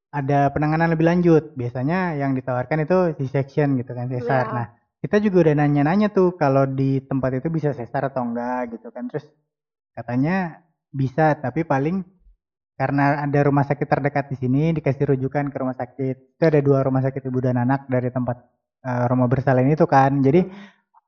ada 0.09 0.49
penanganan 0.49 0.89
lebih 0.93 1.05
lanjut. 1.05 1.53
Biasanya 1.53 2.17
yang 2.17 2.33
ditawarkan 2.33 2.83
itu 2.83 2.97
C-section 3.21 3.77
gitu 3.77 3.91
kan, 3.93 4.09
sesar. 4.09 4.45
Iya. 4.49 4.55
Nah, 4.57 4.67
kita 4.99 5.17
juga 5.21 5.37
udah 5.47 5.55
nanya-nanya 5.63 6.09
tuh 6.09 6.33
kalau 6.35 6.65
di 6.65 6.99
tempat 7.05 7.39
itu 7.39 7.47
bisa 7.53 7.71
sesar 7.77 8.09
atau 8.09 8.25
enggak 8.25 8.73
gitu 8.75 8.89
kan. 8.89 9.05
Terus 9.07 9.29
katanya 9.93 10.65
bisa, 10.89 11.37
tapi 11.37 11.61
paling 11.61 12.01
karena 12.73 13.21
ada 13.21 13.39
rumah 13.43 13.67
sakit 13.67 13.85
terdekat 13.85 14.31
di 14.33 14.37
sini 14.39 14.61
dikasih 14.73 15.13
rujukan 15.13 15.53
ke 15.53 15.57
rumah 15.61 15.77
sakit. 15.77 16.39
Itu 16.39 16.43
ada 16.49 16.59
dua 16.59 16.81
rumah 16.81 17.05
sakit 17.05 17.21
ibu 17.21 17.39
dan 17.43 17.61
anak 17.61 17.85
dari 17.85 18.09
tempat 18.09 18.37
eh, 18.81 19.05
rumah 19.05 19.29
bersalin 19.29 19.69
itu 19.69 19.85
kan. 19.85 20.25
Jadi 20.25 20.41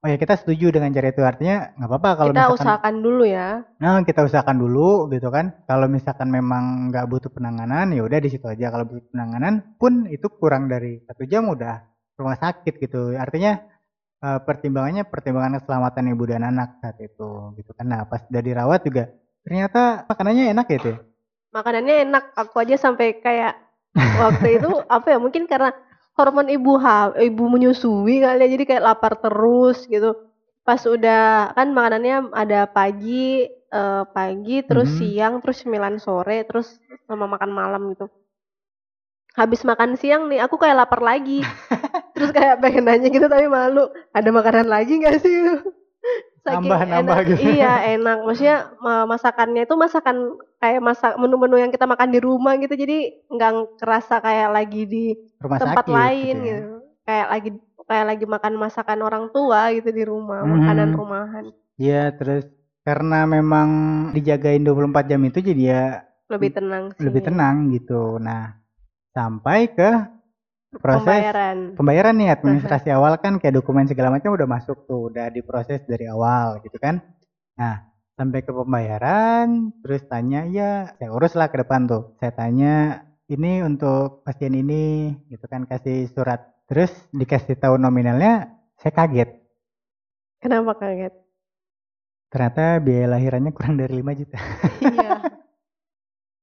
oh 0.01 0.07
ya 0.09 0.17
kita 0.17 0.33
setuju 0.41 0.73
dengan 0.73 0.89
cara 0.91 1.07
itu. 1.13 1.21
Artinya 1.21 1.73
nggak 1.77 1.89
apa-apa 1.89 2.09
kalau 2.17 2.31
kita 2.33 2.41
misalkan 2.41 2.57
usahakan 2.57 2.95
dulu 3.05 3.23
ya 3.25 3.47
Nah, 3.81 4.01
kita 4.05 4.21
usahakan 4.27 4.57
dulu 4.57 4.89
gitu 5.13 5.27
kan. 5.29 5.45
Kalau 5.69 5.87
misalkan 5.89 6.29
memang 6.29 6.89
nggak 6.89 7.05
butuh 7.09 7.31
penanganan, 7.33 7.93
ya 7.93 8.01
udah 8.05 8.19
di 8.21 8.29
situ 8.29 8.45
aja. 8.49 8.69
Kalau 8.73 8.85
butuh 8.89 9.07
penanganan 9.13 9.53
pun 9.77 10.05
itu 10.09 10.27
kurang 10.41 10.67
dari 10.69 11.01
satu 11.05 11.23
jam 11.25 11.49
udah 11.49 11.75
rumah 12.17 12.37
sakit 12.37 12.73
gitu. 12.81 13.13
Artinya 13.17 13.61
eh, 14.21 14.39
pertimbangannya 14.45 15.03
pertimbangan 15.05 15.61
keselamatan 15.61 16.11
ibu 16.13 16.23
dan 16.29 16.41
anak 16.45 16.77
saat 16.81 16.97
itu 17.01 17.53
gitu 17.57 17.71
kan. 17.77 17.85
Nah, 17.89 18.05
pas 18.09 18.21
udah 18.29 18.43
dirawat 18.43 18.81
juga 18.85 19.03
ternyata 19.41 20.05
makanannya 20.05 20.53
enak 20.53 20.67
ya 20.69 20.79
tuh. 20.79 20.97
makanannya 21.51 22.07
enak 22.07 22.23
aku 22.37 22.61
aja 22.63 22.75
sampai 22.79 23.19
kayak 23.19 23.57
waktu 24.21 24.61
itu 24.61 24.69
apa 24.87 25.07
ya 25.11 25.17
mungkin 25.19 25.49
karena 25.49 25.75
hormon 26.17 26.47
ibu 26.51 26.71
ha 26.83 27.11
ibu 27.29 27.43
menyusui 27.53 28.15
kali 28.25 28.39
ya. 28.45 28.49
Jadi 28.53 28.63
kayak 28.69 28.85
lapar 28.87 29.13
terus 29.23 29.77
gitu. 29.87 30.11
Pas 30.67 30.81
udah 30.85 31.51
kan 31.57 31.67
makanannya 31.77 32.31
ada 32.35 32.59
pagi 32.69 33.47
eh, 33.71 34.03
pagi 34.15 34.55
terus 34.67 34.89
Mhm. 34.91 34.97
siang 34.99 35.33
terus 35.41 35.57
sembilan 35.63 35.95
sore 36.05 36.37
terus 36.49 36.67
sama 37.07 37.25
makan 37.33 37.51
malam 37.59 37.81
gitu. 37.95 38.05
Habis 39.39 39.63
makan 39.63 39.95
siang 39.95 40.27
nih 40.27 40.43
aku 40.43 40.55
kayak 40.59 40.77
lapar 40.83 40.99
lagi. 40.99 41.39
Terus 42.15 42.31
kayak 42.35 42.59
pengen 42.63 42.83
nanya 42.87 43.07
gitu 43.07 43.27
tapi 43.31 43.47
malu. 43.47 43.87
Ada 44.11 44.29
makanan 44.35 44.67
lagi 44.67 44.99
nggak 44.99 45.17
sih 45.23 45.35
Saking 46.41 46.57
Nambah-nambah 46.65 47.15
enak- 47.15 47.27
gitu. 47.29 47.41
iya 47.53 47.73
enak 47.93 48.17
maksudnya 48.21 48.57
ma- 48.77 49.05
masakannya 49.05 49.61
itu 49.61 49.75
masakan 49.75 50.17
kayak 50.57 50.81
masak 50.81 51.13
menu-menu 51.15 51.55
yang 51.55 51.69
kita 51.69 51.85
makan 51.85 52.09
di 52.09 52.17
rumah 52.17 52.57
gitu 52.57 52.73
jadi 52.73 52.97
nggak 53.27 53.51
kerasa 53.77 54.17
kayak 54.17 54.49
lagi 54.49 54.81
di 54.83 55.05
Rumah 55.37 55.57
tempat 55.57 55.85
sakit 55.85 55.93
lain 55.93 56.17
gitu 56.17 56.41
ya. 56.41 56.57
gitu 56.57 56.73
kayak 57.01 57.27
lagi 57.29 57.49
kayak 57.83 58.05
lagi 58.07 58.25
makan 58.25 58.53
masakan 58.55 58.99
orang 58.99 59.25
tua 59.29 59.69
gitu 59.69 59.89
di 59.89 60.01
rumah 60.01 60.41
Mhm. 60.41 60.51
makanan 60.55 60.89
rumahan 60.91 61.45
Iya, 61.75 62.09
terus 62.11 62.45
karena 62.81 63.25
memang 63.25 63.69
dijagain 64.11 64.61
24 64.61 65.05
jam 65.07 65.21
itu 65.21 65.39
jadi 65.39 65.63
ya 65.63 65.85
lebih 66.27 66.51
tenang 66.51 66.89
sih 66.91 67.01
lebih 67.01 67.21
tenang 67.23 67.69
gitu. 67.69 68.17
Nah, 68.17 68.53
sampai 69.09 69.65
ke 69.67 69.89
proses 70.79 71.03
pembayaran 71.03 71.57
pembayaran 71.75 72.15
nih 72.15 72.29
administrasi 72.31 72.89
awal 72.95 73.19
kan 73.19 73.41
kayak 73.43 73.59
dokumen 73.59 73.89
segala 73.89 74.13
macam 74.13 74.31
udah 74.31 74.47
masuk 74.47 74.87
tuh, 74.87 75.11
udah 75.11 75.27
diproses 75.33 75.83
dari 75.83 76.07
awal 76.07 76.63
gitu 76.63 76.77
kan. 76.79 77.03
Nah, 77.59 77.83
sampai 78.15 78.39
ke 78.45 78.51
pembayaran, 78.55 79.73
terus 79.83 80.03
tanya 80.07 80.47
ya 80.47 80.93
saya 80.95 81.11
urus 81.11 81.33
lah 81.35 81.51
ke 81.51 81.59
depan 81.63 81.87
tuh. 81.91 82.15
Saya 82.21 82.31
tanya 82.31 83.03
ini 83.27 83.59
untuk 83.63 84.23
pasien 84.23 84.53
ini 84.55 85.11
gitu 85.27 85.43
kan 85.51 85.67
kasih 85.67 86.07
surat. 86.11 86.39
Terus 86.69 86.91
dikasih 87.11 87.59
tahu 87.59 87.75
nominalnya, 87.75 88.47
saya 88.79 88.93
kaget. 88.95 89.29
kenapa 90.41 90.73
kaget 90.79 91.13
Ternyata 92.31 92.79
biaya 92.79 93.07
lahirannya 93.11 93.51
kurang 93.51 93.75
dari 93.77 93.93
5 93.99 94.19
juta. 94.19 94.39
iya 94.79 95.13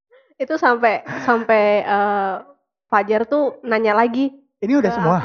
itu 0.42 0.54
sampai 0.54 1.02
sampai 1.26 1.62
eh, 1.82 2.34
Fajar 2.90 3.22
tuh 3.28 3.60
nanya 3.70 3.92
lagi 4.00 4.32
Ini 4.58 4.74
udah 4.82 4.90
semua. 4.90 5.18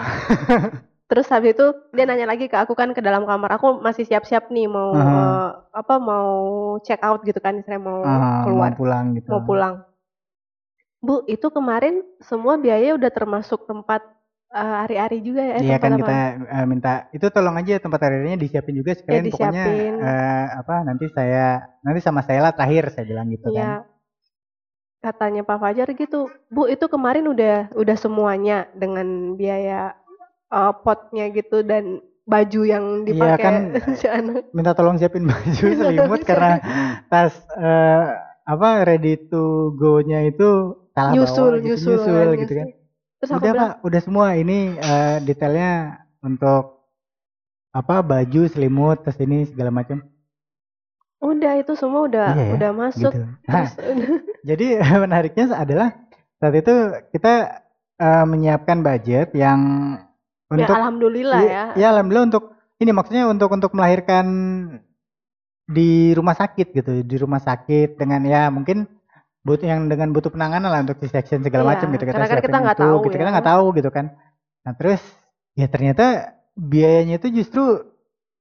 Terus 1.09 1.27
habis 1.33 1.53
itu 1.53 1.65
dia 1.95 2.05
nanya 2.09 2.25
lagi 2.31 2.45
ke 2.51 2.57
aku 2.63 2.73
kan 2.73 2.89
ke 2.97 3.01
dalam 3.07 3.23
kamar. 3.29 3.49
Aku 3.59 3.67
masih 3.85 4.03
siap-siap 4.09 4.49
nih 4.55 4.65
mau 4.75 4.89
Aha. 4.97 5.13
eh, 5.19 5.47
apa 5.81 5.95
mau 6.09 6.27
check 6.85 6.99
out 7.07 7.19
gitu 7.27 7.39
kan, 7.45 7.55
saya 7.65 7.77
mau 7.77 7.99
Ah, 8.03 8.43
keluar, 8.43 8.71
mau 8.71 8.77
pulang 8.79 9.05
gitu. 9.17 9.27
mau 9.31 9.41
pulang. 9.47 9.75
Bu, 11.05 11.15
itu 11.35 11.47
kemarin 11.57 11.95
semua 12.29 12.53
biaya 12.63 12.95
udah 12.97 13.11
termasuk 13.17 13.59
tempat 13.69 14.01
eh, 14.55 14.75
ari-ari 14.83 15.17
juga 15.27 15.41
ya? 15.43 15.57
Iya 15.63 15.75
kan 15.83 15.91
apa? 15.93 15.99
kita 16.01 16.13
eh, 16.55 16.65
minta 16.71 16.89
itu 17.15 17.25
tolong 17.35 17.55
aja 17.61 17.73
tempat 17.83 17.99
airnya 18.05 18.35
disiapin 18.43 18.75
juga 18.79 18.91
sekalian 18.99 19.25
pokoknya 19.33 19.63
disiapin. 19.63 19.93
eh, 20.07 20.45
apa 20.59 20.73
nanti 20.87 21.05
saya 21.17 21.61
nanti 21.85 21.99
sama 22.07 22.21
saya 22.27 22.39
lah 22.45 22.53
terakhir 22.57 22.83
saya 22.93 23.05
bilang 23.11 23.27
gitu 23.35 23.47
kan. 23.57 23.67
Iya. 25.03 25.11
Katanya 25.11 25.41
Pak 25.43 25.59
Fajar 25.59 25.87
gitu, 25.91 26.31
Bu 26.47 26.71
itu 26.71 26.87
kemarin 26.87 27.27
udah 27.27 27.75
udah 27.75 27.95
semuanya 27.99 28.71
dengan 28.71 29.35
biaya 29.35 29.99
eh, 30.47 30.73
potnya 30.79 31.27
gitu 31.29 31.59
dan 31.61 31.99
baju 32.23 32.61
yang 32.63 33.03
Iya 33.03 33.35
dipakai 33.35 33.43
kan 33.43 33.55
si 33.99 34.07
anak. 34.07 34.47
minta 34.55 34.71
tolong 34.71 34.95
siapin 34.95 35.27
baju 35.27 35.43
tolong 35.75 35.75
selimut 35.75 36.21
karena 36.23 36.63
tas 37.11 37.35
eh, 37.59 38.03
apa 38.47 38.87
ready 38.87 39.19
to 39.27 39.75
go-nya 39.75 40.23
itu 40.23 40.71
salah 40.95 41.11
nyusul, 41.11 41.59
bawa 41.59 41.67
gitu, 41.67 41.67
nyusul, 41.67 41.95
nyusul 41.99 42.15
kan, 42.15 42.39
gitu 42.39 42.53
kan. 42.55 42.67
nyusul. 42.71 42.81
Terus 43.19 43.31
Udah 43.31 43.39
bilang, 43.43 43.59
Pak, 43.59 43.71
udah 43.87 44.01
semua 44.03 44.27
ini 44.35 44.59
eh, 44.75 45.17
detailnya 45.23 45.71
untuk 46.23 46.63
apa 47.73 47.95
baju, 48.03 48.41
selimut, 48.47 49.03
terus 49.03 49.19
ini 49.19 49.47
segala 49.47 49.71
macam. 49.73 49.99
Udah 51.23 51.53
itu 51.55 51.73
semua 51.79 52.01
udah 52.11 52.27
Iya 52.35 52.43
ya, 52.43 52.53
udah 52.59 52.71
masuk. 52.75 53.11
Gitu. 53.15 53.23
Nah, 53.47 53.65
jadi 54.49 54.67
menariknya 55.03 55.45
adalah 55.55 55.87
saat 56.37 56.53
itu 56.59 56.73
kita 57.15 57.33
eh, 57.97 58.25
menyiapkan 58.27 58.83
budget 58.83 59.31
yang 59.31 59.59
ya 60.53 60.67
untuk 60.67 60.75
alhamdulillah 60.75 61.39
Iya, 61.41 61.49
ya. 61.49 61.63
ya 61.79 61.87
alhamdulillah 61.95 62.27
untuk 62.29 62.43
ini 62.77 62.91
maksudnya 62.91 63.23
untuk 63.31 63.49
untuk 63.49 63.71
melahirkan 63.71 64.25
di 65.63 66.11
rumah 66.11 66.35
sakit 66.35 66.67
gitu, 66.75 66.91
di 67.07 67.15
rumah 67.15 67.39
sakit 67.39 67.95
dengan 67.95 68.21
ya 68.27 68.51
mungkin 68.51 68.83
butuh 69.43 69.67
yang 69.67 69.87
dengan 69.87 70.11
butuh 70.11 70.31
penanganan 70.31 70.67
lah 70.71 70.83
untuk 70.83 70.99
C-section 71.03 71.43
segala 71.43 71.63
Iya, 71.63 71.71
macam 71.75 71.87
gitu 71.95 72.03
kita 72.07 72.15
karena 72.19 72.27
kita 72.43 72.57
nggak 72.63 72.77
itu, 72.77 72.83
tahu 72.83 72.95
gitu 73.07 73.13
kita 73.15 73.23
ya. 73.23 73.33
nggak 73.35 73.47
tahu 73.47 73.65
gitu 73.79 73.89
kan. 73.91 74.05
Nah 74.63 74.73
terus 74.75 75.01
ya 75.55 75.67
ternyata 75.71 76.05
biayanya 76.55 77.15
itu 77.19 77.27
justru 77.43 77.63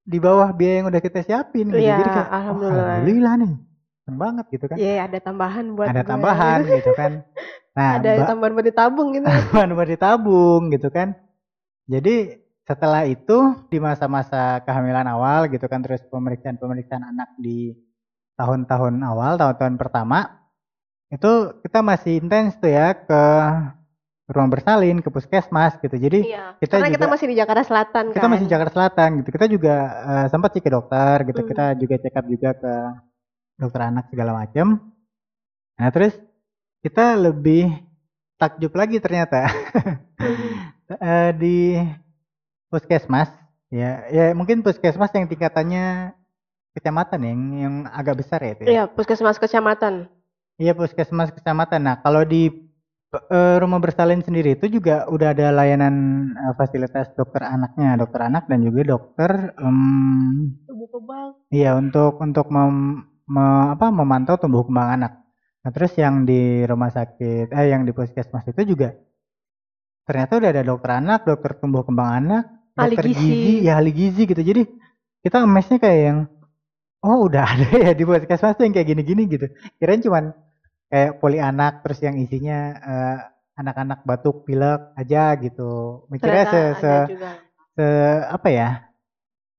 di 0.03 0.17
bawah 0.19 0.51
biaya 0.51 0.83
yang 0.83 0.87
udah 0.91 1.01
kita 1.01 1.19
siapin 1.23 1.71
gitu. 1.71 1.79
Iya, 1.79 1.95
Jadi 1.99 2.09
kayak 2.11 2.27
"Wah, 2.27 2.35
alhamdulillah. 2.39 2.85
alhamdulillah 2.99 3.33
nih. 3.39 3.53
Seneng 4.03 4.17
banget 4.19 4.45
gitu 4.51 4.65
kan. 4.67 4.77
Iya, 4.77 4.93
ada 5.07 5.19
tambahan 5.23 5.65
buat 5.79 5.87
Ada 5.87 6.01
gue. 6.03 6.09
tambahan 6.11 6.59
gitu 6.79 6.91
kan. 6.93 7.11
Nah, 7.73 7.89
ada 7.97 8.09
ba- 8.19 8.27
tambahan 8.29 8.51
buat 8.53 8.67
ditabung 8.67 9.07
gitu. 9.15 9.25
tambahan 9.31 9.69
buat 9.73 9.89
ditabung 9.89 10.61
gitu 10.75 10.87
kan. 10.91 11.07
Jadi 11.87 12.15
setelah 12.63 13.03
itu 13.03 13.37
di 13.67 13.77
masa-masa 13.79 14.63
kehamilan 14.63 15.03
awal 15.07 15.51
gitu 15.51 15.67
kan 15.67 15.83
terus 15.83 15.99
pemeriksaan-pemeriksaan 16.07 17.03
anak 17.03 17.35
di 17.35 17.75
tahun-tahun 18.39 19.03
awal, 19.03 19.35
tahun-tahun 19.35 19.75
pertama 19.75 20.39
itu 21.11 21.59
kita 21.61 21.79
masih 21.85 22.23
intens 22.23 22.55
tuh 22.57 22.71
ya 22.71 22.95
ke 22.97 23.21
ruang 24.23 24.47
bersalin, 24.47 25.03
ke 25.03 25.09
puskesmas 25.09 25.75
gitu. 25.77 25.93
Jadi 25.93 26.31
Iya. 26.31 26.55
kita 26.57 26.79
Karena 26.79 26.89
kita 26.89 27.03
juga- 27.03 27.13
masih 27.13 27.27
di 27.27 27.35
Jakarta 27.35 27.63
Selatan 27.63 28.03
kita 28.09 28.23
kan. 28.23 28.31
masih 28.31 28.47
Jakarta 28.47 28.73
Selatan 28.73 29.09
gitu. 29.19 29.29
Kita 29.31 29.45
juga 29.47 29.75
eh, 30.01 30.25
sempat 30.27 30.49
sih 30.51 30.63
ke 30.63 30.69
dokter 30.69 31.15
gitu. 31.25 31.39
Hmm. 31.43 31.49
Kita 31.51 31.65
juga 31.75 31.95
check 31.99 32.15
up 32.15 32.25
juga 32.25 32.49
ke 32.53 32.73
dokter 33.57 33.81
anak 33.83 34.05
segala 34.07 34.31
macam. 34.33 34.67
Nah, 35.73 35.89
terus 35.91 36.13
kita 36.79 37.15
lebih 37.15 37.67
takjub 38.35 38.73
lagi 38.73 38.97
ternyata 38.99 39.47
Hmm. 40.19 40.59
Eh, 40.93 41.31
di 41.33 41.57
puskesmas 42.67 43.31
ya 43.67 44.05
ya 44.07 44.25
mungkin 44.31 44.61
puskesmas 44.61 45.09
yang 45.11 45.25
tingkatannya 45.25 46.13
kecamatan 46.71 47.19
ya, 47.19 47.29
yang 47.29 47.41
yang 47.55 47.75
agak 47.87 48.19
besar 48.19 48.39
ya 48.39 48.51
itu 48.53 48.61
ya. 48.63 48.69
Iya, 48.69 48.83
puskesmas 48.87 49.37
kecamatan. 49.37 50.05
Iya 50.57 50.73
puskesmas 50.73 51.29
kecamatan. 51.31 51.81
Nah 51.81 51.95
kalau 51.97 52.21
di 52.23 52.49
eh, 53.35 53.55
rumah 53.61 53.79
bersalin 53.85 54.21
sendiri 54.25 54.49
itu 54.57 54.65
juga 54.79 54.95
udah 55.13 55.27
ada 55.33 55.47
layanan 55.57 55.95
eh, 56.33 56.53
fasilitas 56.59 57.07
dokter 57.19 57.41
anaknya, 57.55 57.89
dokter 58.01 58.21
anak 58.29 58.43
dan 58.51 58.59
juga 58.67 58.81
dokter 58.93 59.31
em, 59.61 59.79
Tubuh 60.67 60.87
kebal. 60.93 61.27
Iya 61.55 61.69
untuk 61.81 62.11
untuk 62.25 62.45
mem- 62.55 63.03
me- 63.35 63.69
apa 63.75 63.87
memantau 63.99 64.35
tumbuh 64.41 64.63
kembang 64.67 64.89
anak. 64.99 65.11
Nah 65.63 65.71
terus 65.75 65.93
yang 66.03 66.15
di 66.29 66.39
rumah 66.69 66.91
sakit 66.97 67.45
eh 67.59 67.65
yang 67.71 67.81
di 67.87 67.91
puskesmas 67.97 68.45
itu 68.51 68.61
juga 68.71 68.89
ternyata 70.07 70.33
udah 70.39 70.49
ada 70.51 70.63
dokter 70.65 70.91
anak, 70.99 71.19
dokter 71.27 71.51
tumbuh 71.59 71.83
kembang 71.87 72.09
anak, 72.23 72.43
Ahli 72.77 72.97
dokter 72.97 73.05
gizi. 73.15 73.41
ya 73.63 73.79
ahli 73.79 73.91
gizi 73.95 74.23
gitu. 74.27 74.41
Jadi 74.43 74.61
kita 75.23 75.37
amaznya 75.47 75.77
kayak 75.79 75.99
yang 76.11 76.19
oh 77.05 77.17
udah 77.27 77.43
ada 77.53 77.67
ya 77.91 77.91
di 77.97 78.03
puskesmas 78.07 78.55
tuh 78.57 78.65
yang 78.67 78.75
kayak 78.77 78.89
gini-gini 78.95 79.23
gitu. 79.31 79.47
Kirain 79.79 80.01
cuman 80.03 80.25
kayak 80.87 81.19
poli 81.19 81.39
anak 81.39 81.83
terus 81.83 81.99
yang 81.99 82.15
isinya 82.15 82.59
eh, 82.79 83.17
anak-anak 83.53 84.01
batuk 84.03 84.43
pilek 84.43 84.95
aja 84.97 85.37
gitu. 85.37 86.03
Mikirnya 86.09 86.43
se, 86.49 86.61
se, 86.81 86.93
se 87.75 87.85
apa 88.27 88.49
ya? 88.49 88.69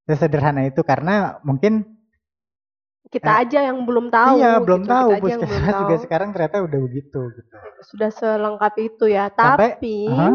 Sesederhana 0.04 0.66
itu 0.66 0.84
karena 0.84 1.40
mungkin 1.40 1.84
Kita 3.08 3.46
aja 3.46 3.70
yang 3.70 3.86
belum 3.86 4.10
tahu. 4.10 4.42
iya 4.42 4.58
belum 4.58 4.82
gitu. 4.82 4.90
tahu 4.90 5.08
belum 5.14 5.22
puskesmas 5.22 5.62
juga 5.86 5.94
tahu. 5.94 6.02
sekarang 6.02 6.28
ternyata 6.34 6.56
udah 6.66 6.78
begitu 6.82 7.20
gitu. 7.30 7.54
Sudah 7.86 8.10
selengkap 8.10 8.74
itu 8.82 9.04
ya. 9.06 9.30
Sampai- 9.30 9.78
Tapi 9.78 9.96
Aha. 10.10 10.30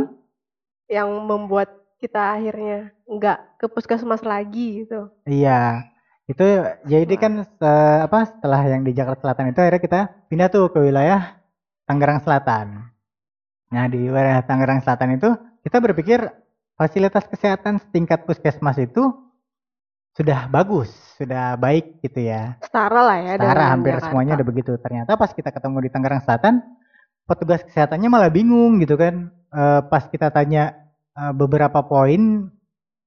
yang 0.88 1.10
membuat 1.28 1.70
kita 2.00 2.40
akhirnya 2.40 2.96
nggak 3.04 3.60
ke 3.60 3.66
puskesmas 3.68 4.24
lagi 4.24 4.88
gitu. 4.88 5.12
Iya. 5.28 5.92
Itu 6.30 6.46
jadi 6.86 7.10
Wah. 7.18 7.22
kan 7.26 7.34
se- 7.42 8.02
apa 8.06 8.20
setelah 8.30 8.62
yang 8.70 8.86
di 8.86 8.94
Jakarta 8.94 9.26
Selatan 9.26 9.50
itu 9.50 9.60
akhirnya 9.66 9.82
kita 9.82 10.00
pindah 10.30 10.48
tuh 10.54 10.70
ke 10.70 10.78
wilayah 10.78 11.42
Tangerang 11.90 12.22
Selatan. 12.22 12.86
Nah, 13.74 13.86
di 13.90 13.98
wilayah 14.06 14.46
Tangerang 14.46 14.86
Selatan 14.86 15.18
itu 15.18 15.30
kita 15.66 15.82
berpikir 15.82 16.22
fasilitas 16.78 17.26
kesehatan 17.26 17.82
setingkat 17.82 18.30
puskesmas 18.30 18.78
itu 18.78 19.10
sudah 20.14 20.46
bagus, 20.54 20.94
sudah 21.18 21.58
baik 21.58 21.98
gitu 22.06 22.30
ya. 22.30 22.62
Setara 22.62 23.02
lah 23.02 23.18
ya. 23.18 23.34
Setara 23.42 23.66
hampir 23.74 23.94
Jakarta. 23.98 24.06
semuanya 24.14 24.34
udah 24.38 24.48
begitu. 24.48 24.72
Ternyata 24.78 25.12
pas 25.18 25.32
kita 25.34 25.50
ketemu 25.50 25.78
di 25.82 25.90
Tangerang 25.90 26.22
Selatan, 26.22 26.62
petugas 27.26 27.66
kesehatannya 27.66 28.10
malah 28.10 28.30
bingung 28.30 28.78
gitu 28.86 28.94
kan. 29.02 29.34
Eh, 29.50 29.82
pas 29.90 30.06
kita 30.06 30.30
tanya 30.30 30.78
eh, 31.18 31.34
beberapa 31.34 31.82
poin 31.82 32.54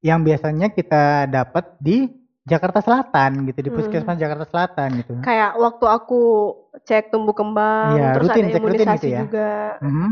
yang 0.03 0.27
biasanya 0.27 0.75
kita 0.75 1.31
dapat 1.31 1.79
di 1.79 2.11
Jakarta 2.43 2.83
Selatan 2.83 3.47
gitu, 3.47 3.59
di 3.63 3.71
Hmm. 3.71 3.79
Puskesmas 3.79 4.19
Jakarta 4.19 4.45
Selatan 4.51 4.89
gitu. 4.99 5.15
Kayak 5.23 5.55
waktu 5.57 5.85
aku 5.87 6.21
cek 6.83 7.15
tumbuh 7.15 7.35
kembang, 7.35 7.95
Iya, 7.95 8.19
terus 8.19 8.29
rutin, 8.29 8.43
ada 8.43 8.51
cek 8.51 8.53
rutin 8.53 8.63
imunisasi 8.67 8.97
gitu 8.99 9.07
ya. 9.15 9.21
juga. 9.23 9.53
Mhm. 9.79 10.09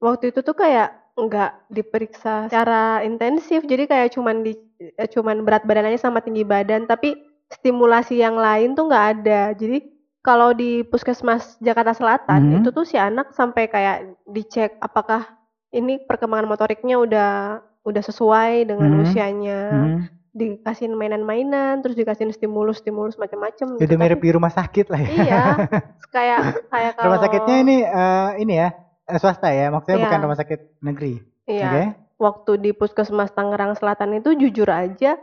Waktu 0.00 0.24
itu 0.32 0.40
tuh 0.40 0.56
kayak 0.56 0.88
nggak 1.20 1.52
diperiksa 1.68 2.48
secara 2.48 3.04
intensif, 3.04 3.60
jadi 3.68 3.84
kayak 3.84 4.16
cuman 4.16 4.40
di 4.40 4.56
eh, 4.80 5.04
cuman 5.04 5.44
berat 5.44 5.68
badannya 5.68 6.00
sama 6.00 6.24
tinggi 6.24 6.40
badan, 6.40 6.88
tapi 6.88 7.20
stimulasi 7.52 8.16
yang 8.16 8.40
lain 8.40 8.72
tuh 8.72 8.88
nggak 8.88 9.06
ada. 9.20 9.52
Jadi 9.52 9.84
kalau 10.24 10.56
di 10.56 10.80
puskesmas 10.88 11.60
Jakarta 11.60 11.92
Selatan 11.92 12.40
Mhm. 12.48 12.56
itu 12.64 12.68
tuh 12.72 12.88
si 12.88 12.96
anak 12.96 13.36
sampai 13.36 13.68
kayak 13.68 13.96
dicek 14.24 14.80
apakah 14.80 15.28
ini 15.70 16.00
perkembangan 16.00 16.48
motoriknya 16.48 16.96
udah 16.96 17.32
udah 17.80 18.02
sesuai 18.02 18.64
dengan 18.64 18.96
Mhm. 18.96 19.02
usianya, 19.04 19.60
Mhm. 19.68 20.00
Dikasihin 20.32 20.94
mainan-mainan, 20.94 21.80
terus 21.80 21.94
dikasihin 21.94 22.30
stimulus-stimulus 22.30 23.16
macam-macam. 23.16 23.66
gitu. 23.74 23.82
Udah 23.82 23.96
mirip 23.96 24.16
Tapi- 24.16 24.26
di 24.26 24.32
rumah 24.32 24.52
sakit 24.52 24.86
lah 24.86 25.00
ya. 25.00 25.08
Iya, 25.10 25.42
kayak 26.14 26.38
kayak 26.66 26.92
kalau 26.94 27.06
Rumah 27.08 27.20
sakitnya 27.20 27.56
ini 27.58 27.76
eh, 27.82 28.30
ini 28.38 28.54
ya 28.56 28.68
eh, 29.04 29.18
swasta 29.18 29.48
ya, 29.48 29.68
maksudnya 29.68 29.96
Iya. 29.96 30.04
bukan 30.06 30.20
rumah 30.22 30.38
sakit 30.38 30.60
negeri. 30.80 31.14
Iya. 31.44 31.66
Oke. 31.66 31.82
Waktu 32.16 32.52
di 32.58 32.70
Puskesmas 32.70 33.30
Tangerang 33.30 33.74
Selatan 33.74 34.14
itu 34.14 34.34
jujur 34.34 34.68
aja 34.68 35.16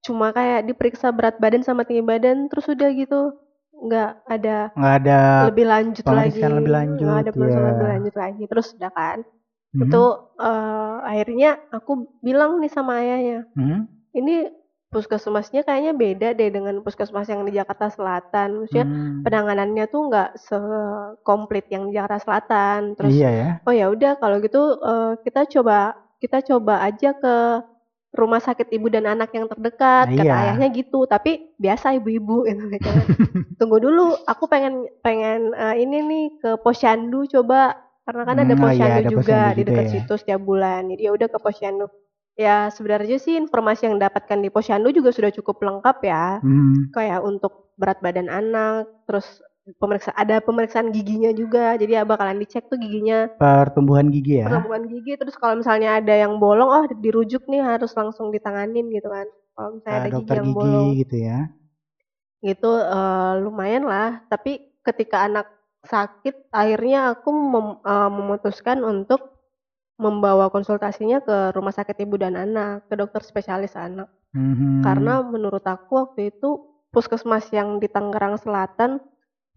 cuma 0.00 0.30
kayak 0.30 0.64
diperiksa 0.64 1.10
berat 1.10 1.36
badan 1.36 1.60
sama 1.60 1.82
tinggi 1.82 2.00
badan 2.00 2.46
terus 2.46 2.68
udah 2.68 2.92
gitu 2.92 3.32
nggak 3.74 4.10
ada 4.22 4.68
Nggak 4.70 4.94
ada 5.00 5.18
lebih 5.48 5.64
lanjut 5.64 6.04
lagi 6.06 6.38
lebih 6.38 6.70
lanjut, 6.70 7.04
nggak 7.04 7.20
ada 7.20 7.30
pemeriksaan 7.32 7.58
iya. 7.58 7.70
lebih 7.72 7.88
lanjut 7.88 8.14
lagi 8.14 8.42
terus 8.44 8.66
udah 8.74 8.92
kan 8.92 9.18
Mhm. 9.72 9.82
itu 9.82 10.02
eh, 10.38 10.96
akhirnya 11.02 11.50
aku 11.68 11.92
bilang 12.20 12.60
nih 12.60 12.68
sama 12.68 13.00
ayahnya 13.00 13.48
Mhm. 13.50 13.78
Ini 14.14 14.48
puskesmasnya 14.88 15.66
kayaknya 15.66 15.90
beda 15.92 16.28
deh 16.32 16.48
dengan 16.48 16.78
puskesmas 16.78 17.26
yang 17.26 17.42
di 17.42 17.50
Jakarta 17.52 17.90
Selatan 17.90 18.62
maksudnya 18.62 18.86
Hmm. 18.86 19.26
penanganannya 19.26 19.84
tuh 19.86 20.06
nggak 20.06 20.30
sekomplit 20.38 21.66
yang 21.66 21.90
di 21.90 21.98
Jakarta 21.98 22.22
Selatan 22.22 22.94
terus 22.94 23.10
Iya 23.10 23.30
ya. 23.30 23.48
oh 23.62 23.74
ya 23.74 23.86
udah 23.90 24.12
kalau 24.16 24.38
gitu 24.38 24.62
eh, 24.78 25.12
kita 25.20 25.50
coba 25.50 25.98
kita 26.18 26.46
coba 26.46 26.80
aja 26.80 27.10
ke 27.12 27.34
rumah 28.14 28.38
sakit 28.38 28.70
ibu 28.70 28.86
dan 28.86 29.10
anak 29.10 29.34
yang 29.34 29.50
terdekat 29.50 30.06
Nah, 30.06 30.14
kata 30.14 30.22
iya. 30.24 30.34
ayahnya 30.46 30.68
gitu 30.70 31.02
tapi 31.04 31.50
biasa 31.58 31.98
ibu-ibu 31.98 32.44
gitu 32.48 32.62
kan. 32.78 32.94
tunggu 33.58 33.82
dulu 33.82 34.14
aku 34.24 34.46
pengen 34.46 34.86
pengen 35.02 35.50
eh, 35.52 35.82
ini 35.82 35.98
nih 36.00 36.24
ke 36.38 36.50
posyandu 36.62 37.26
coba 37.26 37.74
karena 38.06 38.22
kan 38.22 38.36
ada 38.38 38.54
Hmm, 38.54 38.62
oh 38.62 38.70
iya, 38.70 38.78
posyandu 38.78 38.94
ada 38.94 39.10
juga 39.10 39.26
posyandu 39.26 39.58
di 39.58 39.62
dekat 39.66 39.84
ya. 39.84 39.90
situ 39.90 40.12
setiap 40.14 40.40
bulan 40.40 40.86
jadi 40.86 41.02
ya 41.02 41.12
udah 41.12 41.26
ke 41.26 41.38
posyandu 41.42 41.86
ya 42.34 42.66
sebenarnya 42.68 43.16
sih 43.16 43.38
informasi 43.38 43.86
yang 43.86 43.96
dapatkan 44.02 44.42
di 44.42 44.50
posyandu 44.50 44.90
juga 44.90 45.14
sudah 45.14 45.30
cukup 45.30 45.62
lengkap 45.62 45.96
ya 46.02 46.42
Hmm. 46.42 46.90
kayak 46.90 47.22
untuk 47.22 47.70
berat 47.78 47.98
badan 48.02 48.26
anak 48.30 48.86
terus 49.06 49.42
pemeriksa 49.80 50.12
ada 50.12 50.44
pemeriksaan 50.44 50.92
giginya 50.92 51.32
juga. 51.32 51.72
Jadi 51.80 51.96
ya 51.96 52.04
bakalan 52.04 52.36
dicek 52.36 52.68
tuh 52.68 52.76
giginya 52.76 53.32
Pertumbuhan 53.34 54.12
gigi 54.12 54.44
ya. 54.44 54.46
pertumbuhan 54.52 54.84
gigi 54.84 55.16
terus 55.16 55.34
kalau 55.40 55.56
misalnya 55.56 55.98
ada 56.04 56.12
yang 56.12 56.36
bolong 56.36 56.68
oh 56.68 56.84
dirujuk 57.00 57.48
nih 57.48 57.64
harus 57.64 57.90
langsung 57.96 58.28
ditanganin 58.28 58.92
gitu 58.92 59.08
kan. 59.08 59.24
Kalau 59.56 59.68
misalnya 59.78 59.98
ada 60.04 60.10
gigi 60.20 60.30
yang 60.30 60.44
gigi 60.44 60.54
bolong 60.58 60.88
gitu 61.00 61.16
ya. 61.16 61.38
gitu 62.44 62.72
eh, 62.76 63.32
lumayan 63.40 63.84
lah. 63.88 64.20
Tapi 64.28 64.52
ketika 64.84 65.24
anak 65.24 65.48
sakit 65.84 66.48
akhirnya 66.52 67.16
aku 67.16 67.28
mem- 67.32 67.80
eh, 67.80 68.10
memutuskan 68.12 68.84
untuk 68.84 69.33
membawa 70.00 70.50
konsultasinya 70.50 71.22
ke 71.22 71.54
rumah 71.54 71.70
sakit 71.70 71.96
ibu 72.02 72.18
dan 72.18 72.34
anak, 72.34 72.86
ke 72.90 72.94
dokter 72.98 73.22
spesialis 73.22 73.74
anak. 73.78 74.10
Mhm. 74.34 74.82
Karena 74.82 75.22
menurut 75.22 75.62
aku 75.64 75.92
waktu 76.02 76.34
itu 76.34 76.58
puskesmas 76.90 77.50
yang 77.54 77.78
di 77.78 77.86
Tangerang 77.86 78.38
Selatan 78.38 78.98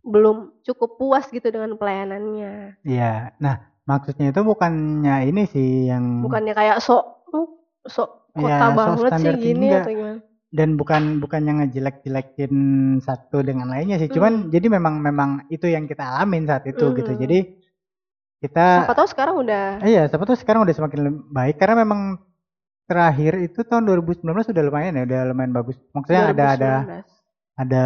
belum 0.05 0.61
cukup 0.63 0.97
puas 1.01 1.25
gitu 1.29 1.49
dengan 1.49 1.75
pelayanannya. 1.77 2.77
Iya. 2.85 3.33
Nah, 3.41 3.55
maksudnya 3.83 4.29
itu 4.31 4.41
bukannya 4.45 5.25
ini 5.27 5.43
sih 5.49 5.89
yang 5.89 6.21
Bukannya 6.21 6.53
kayak 6.53 6.77
sok 6.81 7.03
"Hmm, 7.33 7.47
sok 7.85 8.09
Iya, 8.37 8.57
kota 8.61 8.65
sok 8.77 8.77
banget 8.77 8.97
sih 8.97 9.07
standar 9.09 9.35
tinggi, 9.35 9.45
gini 9.49 9.67
atau 9.73 9.91
gimana. 9.91 10.19
dan 10.53 10.69
bukan 10.79 11.03
bukan 11.19 11.41
yang 11.43 11.57
ngejelek-jelekin 11.59 12.53
satu 13.01 13.41
dengan 13.43 13.67
lainnya 13.73 13.97
sih. 13.99 14.09
Cuman 14.09 14.47
Hmm. 14.47 14.49
jadi 14.53 14.67
memang 14.71 14.95
memang 15.01 15.29
itu 15.49 15.67
yang 15.67 15.85
kita 15.89 16.05
alamin 16.05 16.45
saat 16.47 16.63
itu 16.69 16.93
gitu. 16.93 17.11
Mhm. 17.11 17.19
Jadi 17.19 17.37
kita 18.37 18.85
Siapa 18.85 18.93
tahu 18.93 19.07
sekarang 19.09 19.35
udah 19.41 19.81
iya, 19.81 20.05
siapa 20.05 20.23
tuh 20.29 20.37
sekarang 20.37 20.61
udah 20.61 20.75
semakin 20.77 21.25
baik 21.33 21.57
karena 21.57 21.81
memang 21.81 22.21
terakhir 22.87 23.43
itu 23.43 23.67
tahun 23.67 23.83
2019 23.83 24.23
sudah 24.47 24.63
lumayan 24.63 24.95
ya, 24.95 25.03
udah 25.03 25.21
lumayan 25.29 25.51
bagus. 25.51 25.75
Maksudnya 25.91 26.31
ada 26.31 26.45
ada 26.55 26.71
2019. 27.03 27.03
ada 27.59 27.85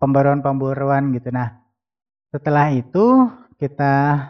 pembaruan-pembaruan 0.00 1.12
gitu. 1.12 1.28
Nah, 1.28 1.60
setelah 2.32 2.72
itu 2.72 3.28
kita 3.60 4.24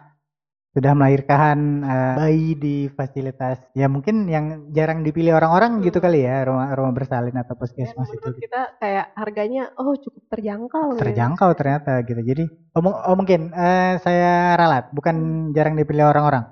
sudah 0.69 0.93
melahirkan 0.93 1.59
eh, 1.81 2.15
bayi 2.15 2.49
di 2.55 2.77
fasilitas 2.93 3.59
ya 3.73 3.89
mungkin 3.89 4.29
yang 4.29 4.69
jarang 4.71 5.01
dipilih 5.01 5.35
orang-orang 5.35 5.81
gitu 5.81 5.99
Hmm. 5.99 6.07
kali 6.07 6.21
ya 6.23 6.45
rumah 6.45 6.69
rumah 6.71 6.93
bersalin 6.93 7.35
atau 7.35 7.57
Ya, 7.57 7.61
puskesmas 7.61 8.09
itu 8.09 8.21
gitu. 8.21 8.45
kita 8.45 8.61
kayak 8.79 9.07
harganya 9.17 9.73
oh 9.75 9.97
cukup 9.97 10.23
terjangkau 10.29 10.87
gitu. 10.95 11.01
terjangkau 11.03 11.51
ternyata 11.57 11.93
gitu 12.05 12.21
jadi 12.21 12.45
oh, 12.77 12.85
oh, 12.85 13.17
mungkin 13.17 13.51
eh, 13.51 13.97
saya 13.99 14.55
ralat 14.55 14.93
bukan 14.93 15.17
jarang 15.51 15.75
dipilih 15.75 16.05
orang-orang 16.07 16.45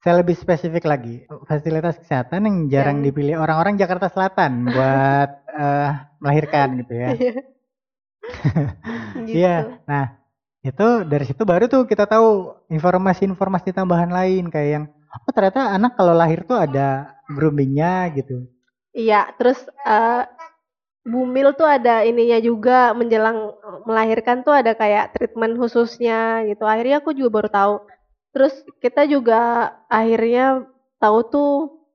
saya 0.00 0.20
lebih 0.20 0.32
spesifik 0.34 0.84
lagi 0.84 1.24
fasilitas 1.44 1.96
kesehatan 2.00 2.40
yang 2.44 2.56
jarang 2.68 2.98
Yang- 3.00 3.06
dipilih 3.14 3.34
orang-orang 3.38 3.78
Jakarta 3.78 4.10
Selatan 4.10 4.64
buat 4.74 5.30
eh, 5.48 5.90
melahirkan 6.18 6.68
gitu 6.82 6.92
ya 6.92 7.08
Iya. 7.14 7.32
gitu. 9.24 9.32
Iya. 9.32 9.56
Nah, 9.88 10.04
itu 10.60 10.86
dari 11.08 11.24
situ 11.24 11.42
baru 11.42 11.64
tuh 11.66 11.88
kita 11.88 12.04
tahu 12.04 12.52
informasi-informasi 12.70 13.74
tambahan 13.74 14.08
lain 14.08 14.46
kayak 14.48 14.70
yang 14.70 14.84
oh 15.10 15.32
ternyata 15.34 15.74
anak 15.74 15.98
kalau 15.98 16.14
lahir 16.14 16.46
tuh 16.46 16.56
ada 16.56 17.18
groomingnya 17.26 18.08
gitu. 18.14 18.46
Iya, 18.94 19.34
terus 19.38 19.58
eh 19.86 20.24
Bumil 21.00 21.56
tuh 21.56 21.64
ada 21.64 22.04
ininya 22.04 22.36
juga 22.44 22.92
menjelang 22.92 23.56
melahirkan 23.88 24.44
tuh 24.44 24.52
ada 24.52 24.76
kayak 24.76 25.16
treatment 25.16 25.56
khususnya 25.56 26.44
gitu. 26.44 26.68
Akhirnya 26.68 27.00
aku 27.00 27.16
juga 27.16 27.40
baru 27.40 27.48
tahu. 27.48 27.74
Terus 28.36 28.54
kita 28.84 29.08
juga 29.08 29.72
akhirnya 29.88 30.68
tahu 31.00 31.18
tuh 31.32 31.52